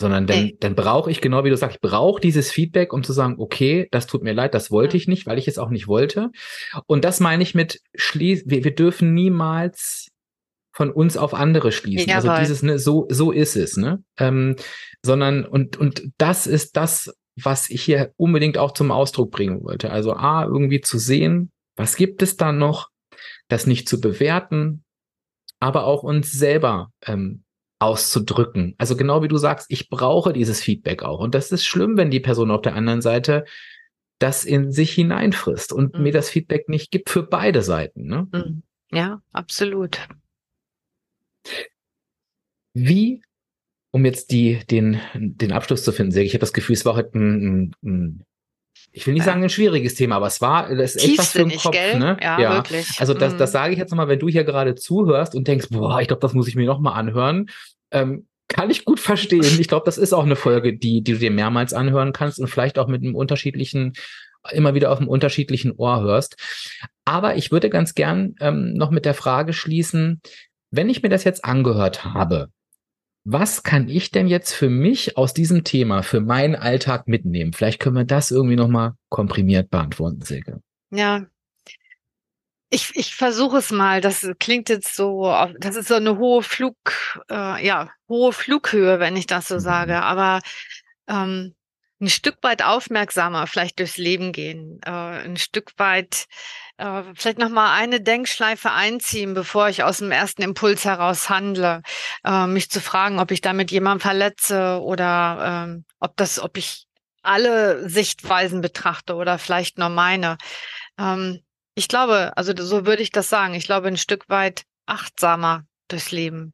sondern 0.02 0.28
dann, 0.28 0.38
hey. 0.38 0.58
dann 0.60 0.76
brauche 0.76 1.10
ich, 1.10 1.22
genau 1.22 1.46
wie 1.46 1.50
du 1.50 1.56
sagst, 1.56 1.78
ich 1.78 1.82
brauche 1.82 2.20
dieses 2.20 2.52
Feedback, 2.52 2.92
um 2.92 3.04
zu 3.04 3.14
sagen, 3.14 3.36
okay, 3.38 3.88
das 3.92 4.08
tut 4.08 4.24
mir 4.24 4.34
leid, 4.34 4.54
das 4.54 4.72
wollte 4.72 4.98
ich 4.98 5.08
nicht, 5.08 5.26
weil 5.28 5.38
ich 5.38 5.48
es 5.48 5.58
auch 5.58 5.70
nicht 5.70 5.88
wollte. 5.88 6.32
Und 6.88 7.06
das 7.06 7.22
meine 7.22 7.44
ich 7.44 7.56
mit 7.56 7.80
schließ, 7.96 8.44
wir, 8.48 8.66
wir 8.66 8.76
dürfen 8.76 9.14
niemals 9.14 10.10
von 10.74 10.92
uns 10.92 11.16
auf 11.16 11.34
andere 11.34 11.72
schließen. 11.72 12.10
Jawohl. 12.10 12.32
Also 12.32 12.42
dieses, 12.42 12.64
ne, 12.64 12.80
so, 12.80 13.08
so 13.10 13.32
ist 13.32 13.56
es, 13.56 13.78
ne? 13.78 14.04
Ähm, 14.18 14.56
sondern, 15.06 15.46
und, 15.46 15.78
und 15.78 16.04
das 16.18 16.48
ist 16.48 16.76
das, 16.78 17.14
was 17.42 17.70
ich 17.70 17.84
hier 17.84 18.14
unbedingt 18.18 18.58
auch 18.58 18.74
zum 18.74 18.92
Ausdruck 18.92 19.32
bringen 19.32 19.64
wollte. 19.64 19.92
Also 19.92 20.14
A, 20.14 20.44
irgendwie 20.44 20.82
zu 20.82 20.98
sehen, 20.98 21.52
was 21.76 21.96
gibt 21.96 22.22
es 22.22 22.38
da 22.38 22.52
noch, 22.52 22.90
das 23.48 23.68
nicht 23.68 23.88
zu 23.88 24.00
bewerten, 24.00 24.84
aber 25.60 25.86
auch 25.86 26.04
uns 26.04 26.32
selber 26.32 26.92
ähm, 27.06 27.44
auszudrücken. 27.82 28.76
Also 28.78 28.96
genau 28.96 29.24
wie 29.24 29.28
du 29.28 29.38
sagst, 29.38 29.66
ich 29.70 29.90
brauche 29.90 30.34
dieses 30.34 30.62
Feedback 30.62 31.04
auch. 31.04 31.20
Und 31.20 31.34
das 31.34 31.52
ist 31.52 31.66
schlimm, 31.66 31.98
wenn 31.98 32.12
die 32.12 32.20
Person 32.20 32.52
auf 32.52 32.62
der 32.62 32.76
anderen 32.76 33.02
Seite 33.02 33.46
das 34.20 34.46
in 34.46 34.72
sich 34.72 34.94
hineinfrisst 34.94 35.74
und 35.74 35.96
mhm. 35.96 36.04
mir 36.04 36.12
das 36.12 36.30
Feedback 36.30 36.70
nicht 36.70 36.92
gibt 36.92 37.10
für 37.10 37.24
beide 37.24 37.64
Seiten. 37.64 38.06
Ne? 38.06 38.28
Mhm. 38.32 38.64
Ja, 38.92 39.22
absolut. 39.32 40.08
Wie, 42.74 43.24
um 43.90 44.06
jetzt 44.06 44.32
die, 44.32 44.60
den, 44.70 45.00
den 45.16 45.52
Abschluss 45.52 45.84
zu 45.84 45.92
finden, 45.92 46.16
ich 46.20 46.34
habe 46.34 46.40
das 46.40 46.54
Gefühl, 46.54 46.76
es 46.76 46.86
war 46.86 46.96
heute 46.96 47.18
ein, 47.18 47.76
ein 47.84 48.24
ich 48.94 49.08
will 49.08 49.14
nicht 49.14 49.24
sagen 49.24 49.44
ein 49.44 49.50
schwieriges 49.50 49.96
Thema, 49.96 50.18
aber 50.18 50.28
es 50.28 50.42
war 50.42 50.74
das 50.76 50.96
ist 50.96 51.08
etwas 51.08 51.32
für 51.32 51.46
den 51.46 51.58
Kopf, 51.58 51.72
gell? 51.72 51.98
ne? 51.98 52.18
Ja, 52.22 52.40
ja, 52.40 52.54
wirklich. 52.56 53.00
Also 53.00 53.14
das, 53.14 53.38
das 53.38 53.52
mhm. 53.52 53.54
sage 53.54 53.74
ich 53.74 53.80
jetzt 53.80 53.92
nochmal, 53.92 54.10
wenn 54.10 54.20
du 54.20 54.28
hier 54.28 54.44
gerade 54.44 54.76
zuhörst 54.76 55.34
und 55.36 55.48
denkst, 55.48 55.68
boah, 55.70 56.02
ich 56.02 56.08
glaube, 56.08 56.22
das 56.22 56.34
muss 56.34 56.48
ich 56.48 56.56
mir 56.56 56.66
nochmal 56.66 57.00
anhören. 57.00 57.48
Ähm, 57.92 58.28
kann 58.50 58.70
ich 58.70 58.84
gut 58.84 59.00
verstehen. 59.00 59.60
Ich 59.60 59.70
glaube, 59.70 59.86
das 59.86 59.98
ist 59.98 60.12
auch 60.12 60.26
eine 60.26 60.36
Folge, 60.36 60.78
die, 60.78 61.02
die 61.02 61.14
du 61.14 61.20
dir 61.20 61.32
mehrmals 61.32 61.74
anhören 61.74 62.12
kannst 62.12 62.38
und 62.38 62.48
vielleicht 62.48 62.78
auch 62.78 62.88
mit 62.88 63.02
einem 63.02 63.16
unterschiedlichen, 63.16 63.94
immer 64.52 64.74
wieder 64.74 64.92
auf 64.92 65.00
einem 65.00 65.08
unterschiedlichen 65.08 65.72
Ohr 65.72 66.02
hörst. 66.02 66.36
Aber 67.06 67.38
ich 67.38 67.52
würde 67.52 67.70
ganz 67.70 67.96
gern 67.96 68.36
ähm, 68.42 68.74
noch 68.74 68.92
mit 68.92 69.06
der 69.06 69.14
Frage 69.14 69.54
schließen, 69.54 70.22
wenn 70.70 70.90
ich 70.90 71.02
mir 71.02 71.10
das 71.10 71.24
jetzt 71.24 71.46
angehört 71.46 72.04
habe, 72.04 72.50
was 73.24 73.64
kann 73.64 73.88
ich 73.88 74.12
denn 74.12 74.28
jetzt 74.28 74.54
für 74.54 74.70
mich 74.70 75.18
aus 75.18 75.34
diesem 75.34 75.64
Thema, 75.64 76.04
für 76.04 76.22
meinen 76.22 76.56
Alltag 76.56 77.08
mitnehmen? 77.08 77.54
Vielleicht 77.54 77.80
können 77.80 77.96
wir 77.96 78.04
das 78.06 78.32
irgendwie 78.32 78.56
nochmal 78.56 78.94
komprimiert 79.10 79.70
beantworten, 79.70 80.22
Silke. 80.22 80.62
Ja. 80.90 81.26
Ich, 82.70 82.96
ich 82.96 83.16
versuche 83.16 83.58
es 83.58 83.72
mal. 83.72 84.02
Das 84.02 84.26
klingt 84.40 84.70
jetzt 84.70 84.96
so, 84.96 85.24
das 85.60 85.76
ist 85.76 85.90
so 85.90 85.96
eine 85.96 86.18
hohe 86.18 86.42
Flug, 86.42 86.76
äh, 87.30 87.66
ja, 87.66 87.92
hohe 88.08 88.32
Flughöhe, 88.32 89.00
wenn 89.00 89.18
ich 89.18 89.28
das 89.28 89.50
so 89.50 89.56
mhm. 89.56 89.60
sage. 89.60 90.02
Aber 90.02 90.42
ähm, 91.08 91.54
ein 92.02 92.10
Stück 92.10 92.38
weit 92.42 92.64
aufmerksamer 92.64 93.48
vielleicht 93.48 93.80
durchs 93.80 93.98
Leben 93.98 94.32
gehen, 94.32 94.80
äh, 94.86 94.90
ein 94.90 95.38
Stück 95.38 95.72
weit 95.78 96.26
äh, 96.78 97.04
vielleicht 97.16 97.38
noch 97.38 97.50
mal 97.50 97.74
eine 97.74 98.02
Denkschleife 98.02 98.72
einziehen, 98.72 99.34
bevor 99.34 99.70
ich 99.70 99.84
aus 99.84 100.00
dem 100.00 100.12
ersten 100.12 100.42
Impuls 100.42 100.84
heraus 100.84 101.30
handle, 101.30 101.82
äh, 102.26 102.48
mich 102.48 102.70
zu 102.72 102.82
fragen, 102.82 103.20
ob 103.20 103.32
ich 103.32 103.42
damit 103.42 103.72
jemanden 103.72 104.02
verletze 104.02 104.82
oder 104.82 105.68
äh, 105.70 105.82
ob 106.00 106.18
das, 106.18 106.40
ob 106.40 106.58
ich 106.58 106.88
alle 107.22 107.88
Sichtweisen 107.88 108.62
betrachte 108.62 109.16
oder 109.16 109.38
vielleicht 109.38 109.78
nur 109.78 109.90
meine. 109.90 110.38
Ähm, 110.98 111.42
ich 111.76 111.88
glaube, 111.88 112.34
also 112.36 112.54
so 112.58 112.86
würde 112.86 113.04
ich 113.04 113.12
das 113.12 113.30
sagen. 113.30 113.54
Ich 113.54 113.66
glaube, 113.66 113.88
ein 113.88 113.98
Stück 113.98 114.28
weit 114.28 114.64
achtsamer 114.88 115.66
durchs 115.88 116.12
Leben 116.12 116.54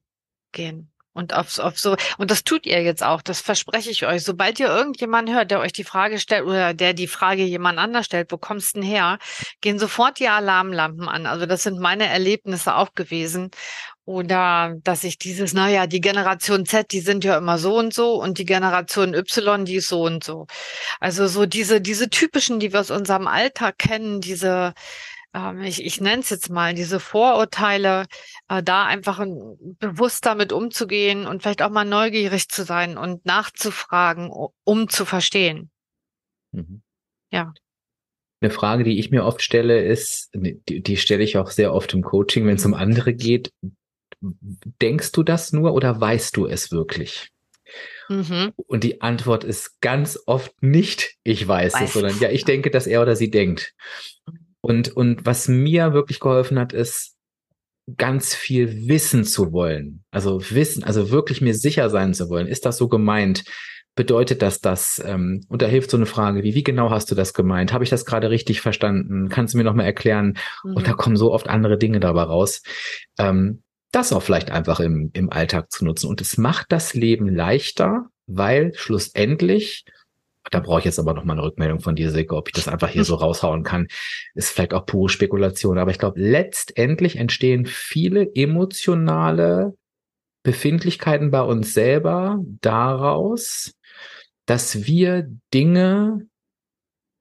gehen. 0.51 0.91
Und 1.17 1.33
auf, 1.33 1.57
auf 1.57 1.79
so, 1.79 1.97
und 2.19 2.29
das 2.29 2.43
tut 2.43 2.67
ihr 2.67 2.83
jetzt 2.83 3.01
auch, 3.01 3.23
das 3.23 3.41
verspreche 3.41 3.89
ich 3.89 4.05
euch. 4.05 4.23
Sobald 4.23 4.59
ihr 4.59 4.67
irgendjemanden 4.67 5.33
hört, 5.33 5.49
der 5.49 5.59
euch 5.59 5.73
die 5.73 5.83
Frage 5.83 6.19
stellt 6.19 6.45
oder 6.45 6.75
der 6.75 6.93
die 6.93 7.07
Frage 7.07 7.43
jemand 7.43 7.79
anders 7.79 8.05
stellt, 8.05 8.31
wo 8.31 8.37
kommst 8.37 8.75
du 8.75 8.81
denn 8.81 8.87
her, 8.87 9.17
gehen 9.59 9.79
sofort 9.79 10.19
die 10.19 10.27
Alarmlampen 10.27 11.09
an. 11.09 11.25
Also 11.25 11.47
das 11.47 11.63
sind 11.63 11.79
meine 11.79 12.05
Erlebnisse 12.05 12.75
auch 12.75 12.93
gewesen. 12.93 13.49
Oder 14.05 14.75
dass 14.83 15.03
ich 15.03 15.17
dieses, 15.17 15.53
naja, 15.53 15.87
die 15.87 16.01
Generation 16.01 16.67
Z, 16.67 16.91
die 16.91 17.01
sind 17.01 17.23
ja 17.23 17.35
immer 17.35 17.57
so 17.57 17.77
und 17.79 17.95
so 17.95 18.21
und 18.21 18.37
die 18.37 18.45
Generation 18.45 19.15
Y, 19.15 19.65
die 19.65 19.77
ist 19.77 19.87
so 19.87 20.03
und 20.03 20.23
so. 20.23 20.45
Also 20.99 21.25
so 21.25 21.47
diese, 21.47 21.81
diese 21.81 22.11
typischen, 22.11 22.59
die 22.59 22.73
wir 22.73 22.79
aus 22.81 22.91
unserem 22.91 23.25
Alltag 23.27 23.79
kennen, 23.79 24.21
diese, 24.21 24.75
ähm, 25.33 25.61
ich, 25.61 25.83
ich 25.83 26.01
nenne 26.01 26.21
es 26.21 26.29
jetzt 26.29 26.49
mal, 26.49 26.73
diese 26.73 26.99
Vorurteile, 26.99 28.05
äh, 28.47 28.63
da 28.63 28.85
einfach 28.85 29.23
bewusst 29.79 30.25
damit 30.25 30.51
umzugehen 30.51 31.25
und 31.25 31.41
vielleicht 31.41 31.61
auch 31.61 31.69
mal 31.69 31.85
neugierig 31.85 32.49
zu 32.49 32.63
sein 32.63 32.97
und 32.97 33.25
nachzufragen, 33.25 34.31
um 34.63 34.89
zu 34.89 35.05
verstehen. 35.05 35.69
Mhm. 36.51 36.81
Ja. 37.31 37.53
Eine 38.39 38.51
Frage, 38.51 38.83
die 38.83 38.99
ich 38.99 39.09
mir 39.09 39.25
oft 39.25 39.41
stelle, 39.41 39.83
ist, 39.83 40.29
die, 40.33 40.81
die 40.81 40.97
stelle 40.97 41.23
ich 41.23 41.37
auch 41.37 41.49
sehr 41.49 41.73
oft 41.73 41.93
im 41.93 42.03
Coaching, 42.03 42.45
wenn 42.45 42.57
es 42.57 42.65
um 42.65 42.73
andere 42.73 43.13
geht. 43.13 43.51
Denkst 44.21 45.11
du 45.11 45.23
das 45.23 45.53
nur 45.53 45.73
oder 45.73 45.99
weißt 45.99 46.37
du 46.37 46.45
es 46.45 46.71
wirklich? 46.71 47.31
Mhm. 48.09 48.53
Und 48.55 48.83
die 48.83 49.01
Antwort 49.01 49.43
ist 49.43 49.81
ganz 49.81 50.19
oft 50.25 50.51
nicht, 50.61 51.15
ich 51.23 51.47
weiß, 51.47 51.73
weiß. 51.73 51.81
es, 51.81 51.93
sondern 51.93 52.19
ja, 52.19 52.29
ich 52.29 52.45
denke, 52.45 52.71
dass 52.71 52.87
er 52.87 53.01
oder 53.01 53.15
sie 53.15 53.29
denkt. 53.29 53.73
Und, 54.67 54.89
und 54.97 55.25
was 55.25 55.47
mir 55.47 55.93
wirklich 55.93 56.19
geholfen 56.19 56.59
hat, 56.59 56.73
ist, 56.73 57.15
ganz 57.95 58.35
viel 58.35 58.89
wissen 58.89 59.23
zu 59.23 59.53
wollen. 59.53 60.03
Also 60.11 60.41
wissen, 60.51 60.83
also 60.83 61.09
wirklich 61.09 61.39
mir 61.39 61.53
sicher 61.53 61.89
sein 61.89 62.13
zu 62.13 62.27
wollen. 62.29 62.47
Ist 62.47 62.65
das 62.65 62.75
so 62.75 62.89
gemeint? 62.89 63.45
Bedeutet 63.95 64.41
das 64.41 64.59
das? 64.59 65.01
Ähm, 65.05 65.45
und 65.47 65.61
da 65.61 65.67
hilft 65.67 65.89
so 65.89 65.95
eine 65.95 66.05
Frage 66.05 66.43
wie, 66.43 66.53
wie 66.53 66.65
genau 66.65 66.89
hast 66.89 67.09
du 67.09 67.15
das 67.15 67.33
gemeint? 67.33 67.71
Habe 67.71 67.85
ich 67.85 67.89
das 67.89 68.05
gerade 68.05 68.29
richtig 68.29 68.59
verstanden? 68.59 69.29
Kannst 69.29 69.53
du 69.53 69.57
mir 69.57 69.63
nochmal 69.63 69.85
erklären? 69.85 70.37
Mhm. 70.65 70.75
Und 70.75 70.85
da 70.85 70.91
mhm. 70.91 70.97
kommen 70.97 71.15
so 71.15 71.31
oft 71.31 71.47
andere 71.47 71.77
Dinge 71.77 72.01
dabei 72.01 72.23
raus. 72.23 72.61
Ähm, 73.17 73.63
das 73.93 74.11
auch 74.11 74.21
vielleicht 74.21 74.51
einfach 74.51 74.81
im, 74.81 75.11
im 75.13 75.31
Alltag 75.31 75.71
zu 75.71 75.85
nutzen. 75.85 76.09
Und 76.09 76.19
es 76.19 76.37
macht 76.37 76.73
das 76.73 76.93
Leben 76.93 77.33
leichter, 77.33 78.07
weil 78.25 78.73
schlussendlich 78.75 79.85
da 80.51 80.59
brauche 80.59 80.79
ich 80.79 80.85
jetzt 80.85 80.99
aber 80.99 81.13
noch 81.13 81.23
mal 81.23 81.33
eine 81.33 81.43
Rückmeldung 81.43 81.79
von 81.79 81.95
dir, 81.95 82.11
Silke, 82.11 82.35
ob 82.35 82.47
ich 82.47 82.53
das 82.53 82.67
einfach 82.67 82.89
hier 82.89 83.03
so 83.03 83.15
raushauen 83.15 83.63
kann. 83.63 83.87
Ist 84.33 84.51
vielleicht 84.51 84.73
auch 84.73 84.85
pure 84.85 85.09
Spekulation, 85.09 85.77
aber 85.77 85.91
ich 85.91 85.99
glaube, 85.99 86.19
letztendlich 86.21 87.17
entstehen 87.17 87.65
viele 87.65 88.33
emotionale 88.35 89.75
Befindlichkeiten 90.43 91.31
bei 91.31 91.41
uns 91.41 91.73
selber 91.73 92.39
daraus, 92.61 93.73
dass 94.45 94.85
wir 94.85 95.27
Dinge 95.53 96.27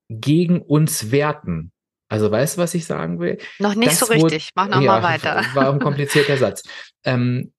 gegen 0.09 0.63
uns 0.63 1.11
werten. 1.11 1.73
Also 2.09 2.31
weißt 2.31 2.57
du, 2.57 2.61
was 2.61 2.75
ich 2.75 2.87
sagen 2.87 3.19
will? 3.19 3.39
Noch 3.59 3.75
nicht 3.75 3.91
das 3.91 3.99
so 3.99 4.07
richtig. 4.07 4.51
Mach 4.55 4.69
noch 4.69 4.81
ja, 4.81 5.01
mal 5.01 5.03
weiter. 5.03 5.45
War 5.55 5.73
ein 5.73 5.81
komplizierter 5.81 6.37
Satz. 6.37 6.63
Ähm, 7.03 7.53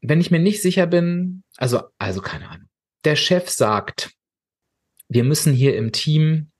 wenn 0.00 0.20
ich 0.20 0.30
mir 0.30 0.40
nicht 0.40 0.62
sicher 0.62 0.86
bin, 0.86 1.44
also, 1.58 1.82
also 1.98 2.22
keine 2.22 2.48
Ahnung 2.48 2.71
der 3.04 3.16
Chef 3.16 3.48
sagt, 3.48 4.12
wir 5.08 5.24
müssen 5.24 5.52
hier 5.52 5.76
im 5.76 5.92
Team 5.92 6.50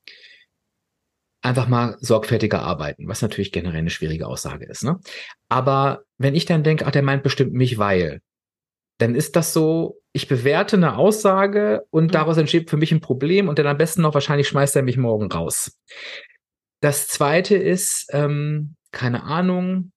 einfach 1.42 1.66
mal 1.66 1.96
sorgfältiger 2.00 2.62
arbeiten, 2.62 3.08
was 3.08 3.22
natürlich 3.22 3.52
generell 3.52 3.80
eine 3.80 3.90
schwierige 3.90 4.26
Aussage 4.26 4.64
ist. 4.64 4.84
Ne? 4.84 5.00
Aber 5.48 6.04
wenn 6.18 6.34
ich 6.34 6.44
dann 6.44 6.62
denke, 6.62 6.86
ach, 6.86 6.92
der 6.92 7.02
meint 7.02 7.22
bestimmt 7.22 7.52
mich, 7.52 7.78
weil, 7.78 8.20
dann 8.98 9.14
ist 9.16 9.34
das 9.34 9.52
so, 9.52 10.00
ich 10.12 10.28
bewerte 10.28 10.76
eine 10.76 10.96
Aussage 10.96 11.84
und 11.90 12.04
mhm. 12.04 12.10
daraus 12.10 12.36
entsteht 12.36 12.70
für 12.70 12.76
mich 12.76 12.92
ein 12.92 13.00
Problem 13.00 13.48
und 13.48 13.58
dann 13.58 13.66
am 13.66 13.78
besten 13.78 14.02
noch 14.02 14.14
wahrscheinlich 14.14 14.48
schmeißt 14.48 14.76
er 14.76 14.82
mich 14.82 14.96
morgen 14.96 15.30
raus. 15.32 15.78
Das 16.80 17.08
zweite 17.08 17.56
ist, 17.56 18.06
ähm, 18.12 18.76
keine 18.92 19.24
Ahnung, 19.24 19.92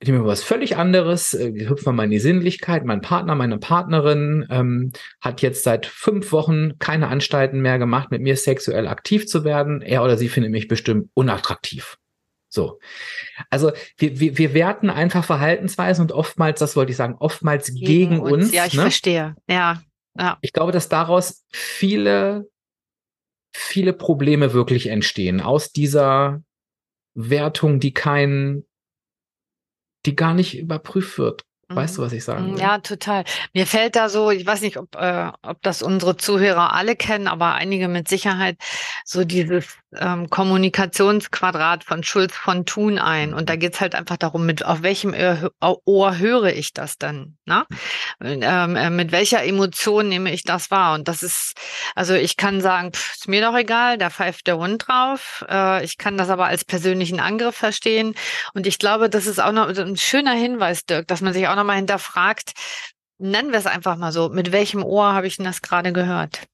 ich 0.00 0.08
nehme 0.08 0.24
was 0.24 0.44
völlig 0.44 0.76
anderes, 0.76 1.34
äh, 1.34 1.54
wir 1.54 1.68
hüpfen 1.68 1.94
mal 1.96 2.04
in 2.04 2.10
die 2.10 2.20
Sinnlichkeit. 2.20 2.84
Mein 2.84 3.00
Partner, 3.00 3.34
meine 3.34 3.58
Partnerin 3.58 4.46
ähm, 4.48 4.92
hat 5.20 5.42
jetzt 5.42 5.64
seit 5.64 5.86
fünf 5.86 6.30
Wochen 6.32 6.78
keine 6.78 7.08
Anstalten 7.08 7.60
mehr 7.60 7.78
gemacht, 7.78 8.10
mit 8.10 8.22
mir 8.22 8.36
sexuell 8.36 8.86
aktiv 8.86 9.26
zu 9.26 9.44
werden. 9.44 9.82
Er 9.82 10.04
oder 10.04 10.16
sie 10.16 10.28
findet 10.28 10.52
mich 10.52 10.68
bestimmt 10.68 11.10
unattraktiv. 11.14 11.98
So. 12.48 12.78
Also 13.50 13.72
wir, 13.96 14.20
wir, 14.20 14.38
wir 14.38 14.54
werten 14.54 14.88
einfach 14.88 15.24
Verhaltensweisen 15.24 16.02
und 16.02 16.12
oftmals, 16.12 16.60
das 16.60 16.76
wollte 16.76 16.92
ich 16.92 16.96
sagen, 16.96 17.16
oftmals 17.18 17.66
gegen, 17.74 17.86
gegen 17.86 18.20
uns. 18.20 18.32
uns. 18.44 18.52
Ja, 18.52 18.66
ich 18.66 18.74
ne? 18.74 18.82
verstehe. 18.82 19.34
Ja, 19.48 19.82
ja. 20.16 20.38
Ich 20.40 20.52
glaube, 20.52 20.72
dass 20.72 20.88
daraus 20.88 21.44
viele, 21.52 22.48
viele 23.52 23.92
Probleme 23.92 24.52
wirklich 24.52 24.86
entstehen. 24.86 25.40
Aus 25.40 25.72
dieser 25.72 26.42
Wertung, 27.14 27.80
die 27.80 27.92
kein, 27.92 28.64
die 30.08 30.16
gar 30.16 30.34
nicht 30.34 30.58
überprüft 30.58 31.18
wird. 31.18 31.42
Weißt 31.70 31.96
du, 31.96 32.00
mhm. 32.00 32.06
was 32.06 32.12
ich 32.12 32.24
sagen 32.24 32.54
will? 32.54 32.60
Ja, 32.60 32.78
total. 32.78 33.24
Mir 33.52 33.66
fällt 33.66 33.94
da 33.94 34.08
so, 34.08 34.30
ich 34.30 34.46
weiß 34.46 34.62
nicht, 34.62 34.78
ob, 34.78 34.94
äh, 34.96 35.30
ob 35.42 35.62
das 35.62 35.82
unsere 35.82 36.16
Zuhörer 36.16 36.72
alle 36.72 36.96
kennen, 36.96 37.28
aber 37.28 37.54
einige 37.54 37.88
mit 37.88 38.08
Sicherheit, 38.08 38.56
so 39.04 39.24
dieses 39.24 39.66
ähm, 39.96 40.30
Kommunikationsquadrat 40.30 41.84
von 41.84 42.02
Schulz 42.02 42.34
von 42.34 42.64
Thun 42.64 42.98
ein. 42.98 43.34
Und 43.34 43.50
da 43.50 43.54
mhm. 43.54 43.60
geht's 43.60 43.80
halt 43.80 43.94
einfach 43.94 44.16
darum, 44.16 44.46
mit 44.46 44.64
auf 44.64 44.82
welchem 44.82 45.14
Ohr, 45.14 45.82
Ohr 45.84 46.18
höre 46.18 46.54
ich 46.54 46.72
das 46.72 46.96
dann? 46.96 47.36
Ne? 47.44 47.66
Ähm, 48.22 48.76
äh, 48.76 48.88
mit 48.88 49.12
welcher 49.12 49.44
Emotion 49.44 50.08
nehme 50.08 50.32
ich 50.32 50.44
das 50.44 50.70
wahr? 50.70 50.94
Und 50.94 51.06
das 51.06 51.22
ist, 51.22 51.54
also 51.94 52.14
ich 52.14 52.38
kann 52.38 52.62
sagen, 52.62 52.92
pff, 52.92 53.14
ist 53.14 53.28
mir 53.28 53.42
doch 53.42 53.56
egal, 53.56 53.98
da 53.98 54.08
pfeift 54.08 54.46
der 54.46 54.56
Hund 54.56 54.86
drauf. 54.88 55.44
Äh, 55.48 55.84
ich 55.84 55.98
kann 55.98 56.16
das 56.16 56.30
aber 56.30 56.46
als 56.46 56.64
persönlichen 56.64 57.20
Angriff 57.20 57.56
verstehen. 57.56 58.14
Und 58.54 58.66
ich 58.66 58.78
glaube, 58.78 59.10
das 59.10 59.26
ist 59.26 59.38
auch 59.38 59.52
noch 59.52 59.68
ein 59.68 59.96
schöner 59.98 60.32
Hinweis, 60.32 60.86
Dirk, 60.86 61.06
dass 61.08 61.20
man 61.20 61.34
sich 61.34 61.46
auch 61.48 61.57
nochmal 61.58 61.76
hinterfragt, 61.76 62.52
nennen 63.18 63.50
wir 63.50 63.58
es 63.58 63.66
einfach 63.66 63.96
mal 63.96 64.12
so, 64.12 64.28
mit 64.28 64.52
welchem 64.52 64.82
Ohr 64.82 65.12
habe 65.12 65.26
ich 65.26 65.36
denn 65.36 65.44
das 65.44 65.62
gerade 65.62 65.92
gehört? 65.92 66.48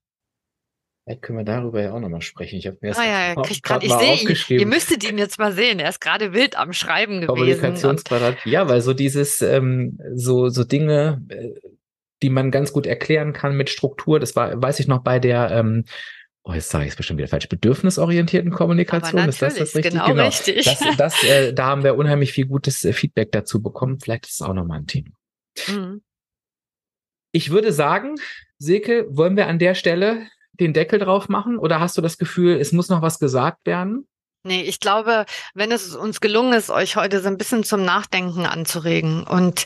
Vielleicht 1.05 1.21
können 1.21 1.39
wir 1.39 1.45
darüber 1.45 1.83
ja 1.83 1.93
auch 1.93 2.01
nochmal 2.01 2.23
sprechen. 2.23 2.57
Ich 2.57 2.67
habe 2.67 2.79
mir 2.81 2.89
das 2.89 2.99
ah, 2.99 3.05
ja, 3.05 3.29
ja, 3.29 3.35
grad, 3.63 3.85
ich 3.85 3.93
sehe 3.93 4.15
ihn. 4.15 4.61
Ihr 4.61 4.67
müsstet 4.67 5.09
ihn 5.09 5.19
jetzt 5.19 5.39
mal 5.39 5.53
sehen. 5.53 5.79
Er 5.79 5.91
ist 5.91 6.01
gerade 6.01 6.33
wild 6.33 6.57
am 6.57 6.73
Schreiben 6.73 7.21
gewesen. 7.21 7.27
Kommunikationsquadrat. 7.27 8.39
Ja, 8.47 8.69
weil 8.71 8.81
so 8.81 8.95
dieses, 8.95 9.43
ähm, 9.43 9.99
so, 10.15 10.49
so 10.49 10.65
Dinge, 10.65 11.23
äh, 11.29 11.51
die 12.23 12.31
man 12.31 12.51
ganz 12.51 12.73
gut 12.73 12.87
erklären 12.87 13.35
kann 13.35 13.55
mit 13.55 13.69
Struktur. 13.69 14.19
Das 14.19 14.35
war, 14.35 14.63
weiß 14.63 14.81
ich 14.81 14.89
noch 14.89 15.03
bei 15.03 15.19
der, 15.19 15.51
ähm, 15.51 15.85
oh, 16.45 16.53
jetzt 16.53 16.69
sage 16.69 16.85
ich 16.85 16.91
es 16.91 16.97
bestimmt 16.97 17.19
wieder 17.19 17.29
falsch, 17.29 17.49
bedürfnisorientierten 17.49 18.53
Kommunikation. 18.53 19.29
Ist 19.29 19.43
das 19.43 19.55
das 19.55 19.75
richtig? 19.75 19.93
Genau, 19.93 20.07
genau. 20.07 20.27
richtig. 20.27 20.65
Das, 20.65 20.97
das, 20.97 21.23
äh, 21.25 21.53
da 21.53 21.67
haben 21.67 21.83
wir 21.83 21.97
unheimlich 21.97 22.33
viel 22.33 22.47
gutes 22.47 22.85
äh, 22.85 22.93
Feedback 22.93 23.33
dazu 23.33 23.63
bekommen. 23.63 23.99
Vielleicht 24.01 24.27
ist 24.27 24.35
es 24.35 24.43
auch 24.43 24.55
nochmal 24.55 24.79
ein 24.79 24.87
Thema. 24.87 25.11
Mhm. 25.69 26.03
Ich 27.33 27.51
würde 27.51 27.73
sagen, 27.73 28.15
Silke, 28.59 29.07
wollen 29.11 29.37
wir 29.37 29.49
an 29.49 29.59
der 29.59 29.75
Stelle 29.75 30.29
den 30.53 30.73
Deckel 30.73 31.01
drauf 31.01 31.29
machen 31.29 31.59
oder 31.59 31.81
hast 31.81 31.99
du 31.99 32.03
das 32.03 32.19
Gefühl, 32.19 32.61
es 32.61 32.73
muss 32.73 32.89
noch 32.89 33.03
was 33.03 33.19
gesagt 33.19 33.67
werden? 33.67 34.07
Nee, 34.47 34.63
ich 34.63 34.79
glaube, 34.79 35.25
wenn 35.55 35.73
es 35.73 35.97
uns 35.97 36.21
gelungen 36.21 36.53
ist, 36.53 36.69
euch 36.69 36.97
heute 36.97 37.23
so 37.23 37.29
ein 37.29 37.39
bisschen 37.39 37.65
zum 37.65 37.83
Nachdenken 37.83 38.45
anzuregen 38.45 39.25
und 39.25 39.65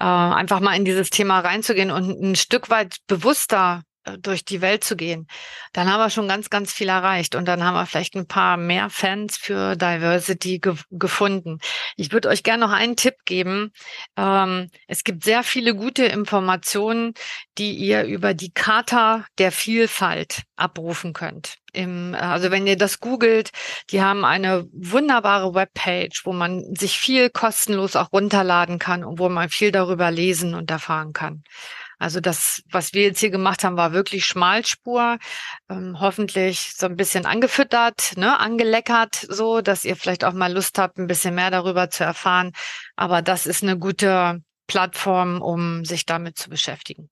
äh, 0.00 0.04
einfach 0.04 0.60
mal 0.60 0.74
in 0.74 0.86
dieses 0.86 1.10
Thema 1.10 1.40
reinzugehen 1.40 1.90
und 1.90 2.20
ein 2.20 2.34
Stück 2.34 2.70
weit 2.70 2.96
bewusster 3.06 3.82
durch 4.18 4.44
die 4.44 4.60
Welt 4.60 4.84
zu 4.84 4.96
gehen, 4.96 5.26
dann 5.72 5.90
haben 5.90 6.00
wir 6.00 6.10
schon 6.10 6.28
ganz, 6.28 6.50
ganz 6.50 6.72
viel 6.72 6.88
erreicht 6.88 7.34
und 7.34 7.46
dann 7.46 7.64
haben 7.64 7.74
wir 7.74 7.86
vielleicht 7.86 8.14
ein 8.14 8.26
paar 8.26 8.56
mehr 8.56 8.90
Fans 8.90 9.36
für 9.36 9.76
Diversity 9.76 10.58
ge 10.58 10.74
gefunden. 10.90 11.58
Ich 11.96 12.12
würde 12.12 12.28
euch 12.28 12.42
gerne 12.42 12.66
noch 12.66 12.72
einen 12.72 12.96
Tipp 12.96 13.16
geben. 13.24 13.72
Ähm, 14.16 14.70
es 14.86 15.04
gibt 15.04 15.24
sehr 15.24 15.42
viele 15.42 15.74
gute 15.74 16.04
Informationen, 16.04 17.14
die 17.58 17.72
ihr 17.72 18.04
über 18.04 18.34
die 18.34 18.52
Charta 18.52 19.24
der 19.38 19.52
Vielfalt 19.52 20.42
abrufen 20.56 21.12
könnt. 21.12 21.56
Im, 21.72 22.14
also 22.14 22.50
wenn 22.50 22.66
ihr 22.66 22.76
das 22.76 23.00
googelt, 23.00 23.50
die 23.90 24.00
haben 24.00 24.24
eine 24.24 24.66
wunderbare 24.72 25.54
Webpage, 25.54 26.24
wo 26.24 26.32
man 26.32 26.74
sich 26.74 26.98
viel 26.98 27.30
kostenlos 27.30 27.96
auch 27.96 28.12
runterladen 28.12 28.78
kann 28.78 29.02
und 29.02 29.18
wo 29.18 29.28
man 29.28 29.48
viel 29.48 29.72
darüber 29.72 30.10
lesen 30.10 30.54
und 30.54 30.70
erfahren 30.70 31.12
kann. 31.12 31.42
Also 31.98 32.20
das, 32.20 32.62
was 32.70 32.92
wir 32.92 33.02
jetzt 33.02 33.20
hier 33.20 33.30
gemacht 33.30 33.64
haben, 33.64 33.76
war 33.76 33.92
wirklich 33.92 34.26
Schmalspur, 34.26 35.18
ähm, 35.68 36.00
hoffentlich 36.00 36.72
so 36.76 36.86
ein 36.86 36.96
bisschen 36.96 37.26
angefüttert, 37.26 38.16
ne, 38.16 38.38
angeleckert, 38.38 39.14
so, 39.14 39.60
dass 39.60 39.84
ihr 39.84 39.96
vielleicht 39.96 40.24
auch 40.24 40.32
mal 40.32 40.52
Lust 40.52 40.78
habt, 40.78 40.98
ein 40.98 41.06
bisschen 41.06 41.34
mehr 41.34 41.50
darüber 41.50 41.90
zu 41.90 42.04
erfahren. 42.04 42.52
Aber 42.96 43.22
das 43.22 43.46
ist 43.46 43.62
eine 43.62 43.78
gute 43.78 44.40
Plattform, 44.66 45.42
um 45.42 45.84
sich 45.84 46.06
damit 46.06 46.38
zu 46.38 46.50
beschäftigen. 46.50 47.08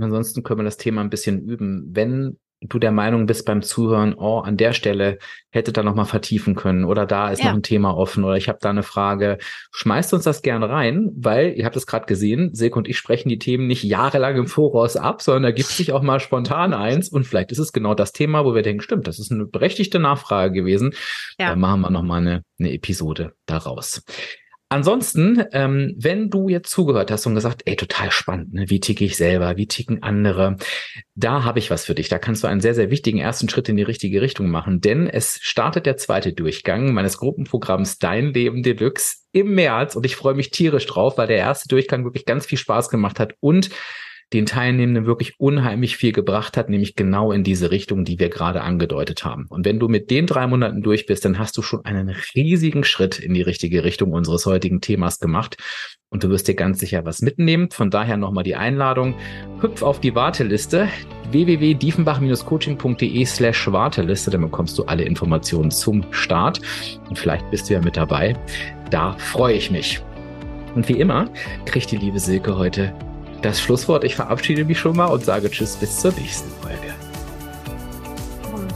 Ansonsten 0.00 0.42
können 0.42 0.60
wir 0.60 0.64
das 0.64 0.76
Thema 0.76 1.02
ein 1.02 1.10
bisschen 1.10 1.40
üben. 1.48 1.94
Wenn 1.94 2.38
du 2.60 2.78
der 2.78 2.92
Meinung 2.92 3.26
bist 3.26 3.44
beim 3.44 3.62
Zuhören, 3.62 4.14
oh, 4.14 4.38
an 4.38 4.56
der 4.56 4.72
Stelle 4.72 5.18
hätte 5.50 5.72
da 5.72 5.82
noch 5.82 5.94
mal 5.94 6.04
vertiefen 6.04 6.54
können 6.54 6.84
oder 6.84 7.06
da 7.06 7.30
ist 7.30 7.42
ja. 7.42 7.48
noch 7.48 7.54
ein 7.54 7.62
Thema 7.62 7.96
offen 7.96 8.24
oder 8.24 8.36
ich 8.36 8.48
habe 8.48 8.58
da 8.60 8.70
eine 8.70 8.82
Frage, 8.82 9.38
schmeißt 9.72 10.14
uns 10.14 10.24
das 10.24 10.42
gerne 10.42 10.68
rein, 10.68 11.10
weil 11.16 11.52
ihr 11.56 11.64
habt 11.64 11.76
es 11.76 11.86
gerade 11.86 12.06
gesehen, 12.06 12.54
Silke 12.54 12.78
und 12.78 12.88
ich 12.88 12.96
sprechen 12.96 13.28
die 13.28 13.38
Themen 13.38 13.66
nicht 13.66 13.84
jahrelang 13.84 14.36
im 14.36 14.46
Voraus 14.46 14.96
ab, 14.96 15.22
sondern 15.22 15.44
da 15.44 15.50
gibt 15.52 15.68
sich 15.68 15.92
auch 15.92 16.02
mal 16.02 16.20
spontan 16.20 16.72
eins 16.72 17.08
und 17.08 17.24
vielleicht 17.24 17.52
ist 17.52 17.58
es 17.58 17.72
genau 17.72 17.94
das 17.94 18.12
Thema, 18.12 18.44
wo 18.44 18.54
wir 18.54 18.62
denken, 18.62 18.82
stimmt, 18.82 19.06
das 19.06 19.18
ist 19.18 19.30
eine 19.30 19.46
berechtigte 19.46 19.98
Nachfrage 19.98 20.52
gewesen. 20.52 20.94
Ja. 21.38 21.50
Da 21.50 21.56
machen 21.56 21.82
wir 21.82 21.90
noch 21.90 22.02
mal 22.02 22.20
eine, 22.20 22.44
eine 22.58 22.72
Episode 22.72 23.34
daraus. 23.46 24.02
Ansonsten, 24.74 25.44
ähm, 25.52 25.94
wenn 25.96 26.30
du 26.30 26.48
jetzt 26.48 26.68
zugehört 26.68 27.12
hast 27.12 27.26
und 27.26 27.36
gesagt, 27.36 27.62
ey, 27.64 27.76
total 27.76 28.10
spannend, 28.10 28.54
ne? 28.54 28.64
wie 28.66 28.80
ticke 28.80 29.04
ich 29.04 29.16
selber, 29.16 29.56
wie 29.56 29.68
ticken 29.68 30.02
andere, 30.02 30.56
da 31.14 31.44
habe 31.44 31.60
ich 31.60 31.70
was 31.70 31.84
für 31.84 31.94
dich. 31.94 32.08
Da 32.08 32.18
kannst 32.18 32.42
du 32.42 32.48
einen 32.48 32.60
sehr, 32.60 32.74
sehr 32.74 32.90
wichtigen 32.90 33.18
ersten 33.18 33.48
Schritt 33.48 33.68
in 33.68 33.76
die 33.76 33.84
richtige 33.84 34.20
Richtung 34.20 34.48
machen, 34.48 34.80
denn 34.80 35.06
es 35.06 35.38
startet 35.42 35.86
der 35.86 35.96
zweite 35.96 36.32
Durchgang 36.32 36.92
meines 36.92 37.18
Gruppenprogramms 37.18 38.00
Dein 38.00 38.34
Leben 38.34 38.64
Deluxe 38.64 39.18
im 39.30 39.54
März 39.54 39.94
und 39.94 40.04
ich 40.06 40.16
freue 40.16 40.34
mich 40.34 40.50
tierisch 40.50 40.86
drauf, 40.86 41.18
weil 41.18 41.28
der 41.28 41.36
erste 41.36 41.68
Durchgang 41.68 42.02
wirklich 42.02 42.26
ganz 42.26 42.44
viel 42.44 42.58
Spaß 42.58 42.88
gemacht 42.88 43.20
hat 43.20 43.34
und 43.38 43.70
den 44.32 44.46
Teilnehmenden 44.46 45.06
wirklich 45.06 45.38
unheimlich 45.38 45.96
viel 45.96 46.12
gebracht 46.12 46.56
hat, 46.56 46.68
nämlich 46.68 46.96
genau 46.96 47.32
in 47.32 47.44
diese 47.44 47.70
Richtung, 47.70 48.04
die 48.04 48.18
wir 48.18 48.28
gerade 48.28 48.62
angedeutet 48.62 49.24
haben. 49.24 49.46
Und 49.48 49.64
wenn 49.64 49.78
du 49.78 49.88
mit 49.88 50.10
den 50.10 50.26
drei 50.26 50.46
Monaten 50.46 50.82
durch 50.82 51.06
bist, 51.06 51.24
dann 51.24 51.38
hast 51.38 51.56
du 51.56 51.62
schon 51.62 51.84
einen 51.84 52.14
riesigen 52.34 52.84
Schritt 52.84 53.18
in 53.18 53.34
die 53.34 53.42
richtige 53.42 53.84
Richtung 53.84 54.12
unseres 54.12 54.46
heutigen 54.46 54.80
Themas 54.80 55.18
gemacht. 55.18 55.56
Und 56.10 56.22
du 56.22 56.30
wirst 56.30 56.46
dir 56.46 56.54
ganz 56.54 56.78
sicher 56.78 57.04
was 57.04 57.22
mitnehmen. 57.22 57.70
Von 57.70 57.90
daher 57.90 58.16
nochmal 58.16 58.44
die 58.44 58.54
Einladung. 58.54 59.16
Hüpf 59.60 59.82
auf 59.82 60.00
die 60.00 60.14
Warteliste 60.14 60.88
www.diefenbach-coaching.de 61.32 63.24
slash 63.24 63.72
Warteliste. 63.72 64.30
Dann 64.30 64.42
bekommst 64.42 64.78
du 64.78 64.84
alle 64.84 65.02
Informationen 65.02 65.72
zum 65.72 66.04
Start. 66.12 66.60
Und 67.08 67.18
vielleicht 67.18 67.50
bist 67.50 67.68
du 67.68 67.74
ja 67.74 67.80
mit 67.80 67.96
dabei. 67.96 68.36
Da 68.90 69.14
freue 69.18 69.54
ich 69.54 69.72
mich. 69.72 70.00
Und 70.76 70.88
wie 70.88 71.00
immer 71.00 71.28
kriegt 71.66 71.90
die 71.90 71.96
liebe 71.96 72.20
Silke 72.20 72.56
heute 72.56 72.92
das 73.44 73.60
Schlusswort. 73.60 74.04
Ich 74.04 74.16
verabschiede 74.16 74.64
mich 74.64 74.78
schon 74.78 74.96
mal 74.96 75.06
und 75.06 75.24
sage 75.24 75.50
Tschüss 75.50 75.76
bis 75.76 75.98
zur 75.98 76.12
nächsten 76.12 76.50
Folge. 76.62 76.94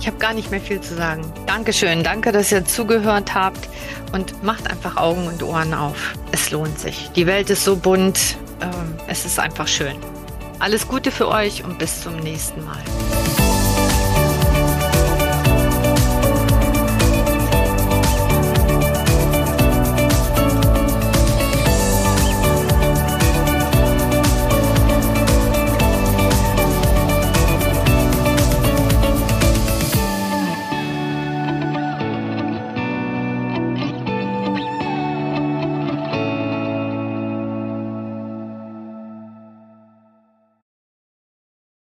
Ich 0.00 0.06
habe 0.06 0.18
gar 0.18 0.32
nicht 0.32 0.50
mehr 0.50 0.60
viel 0.60 0.80
zu 0.80 0.94
sagen. 0.94 1.22
Dankeschön. 1.46 2.04
Danke, 2.04 2.30
dass 2.30 2.52
ihr 2.52 2.64
zugehört 2.64 3.34
habt 3.34 3.68
und 4.12 4.42
macht 4.42 4.70
einfach 4.70 4.96
Augen 4.96 5.26
und 5.26 5.42
Ohren 5.42 5.74
auf. 5.74 6.14
Es 6.32 6.50
lohnt 6.50 6.78
sich. 6.78 7.10
Die 7.16 7.26
Welt 7.26 7.50
ist 7.50 7.64
so 7.64 7.76
bunt. 7.76 8.36
Ähm, 8.60 8.94
es 9.08 9.24
ist 9.24 9.40
einfach 9.40 9.66
schön. 9.66 9.96
Alles 10.60 10.86
Gute 10.86 11.10
für 11.10 11.28
euch 11.28 11.64
und 11.64 11.78
bis 11.78 12.02
zum 12.02 12.16
nächsten 12.16 12.64
Mal. 12.64 13.47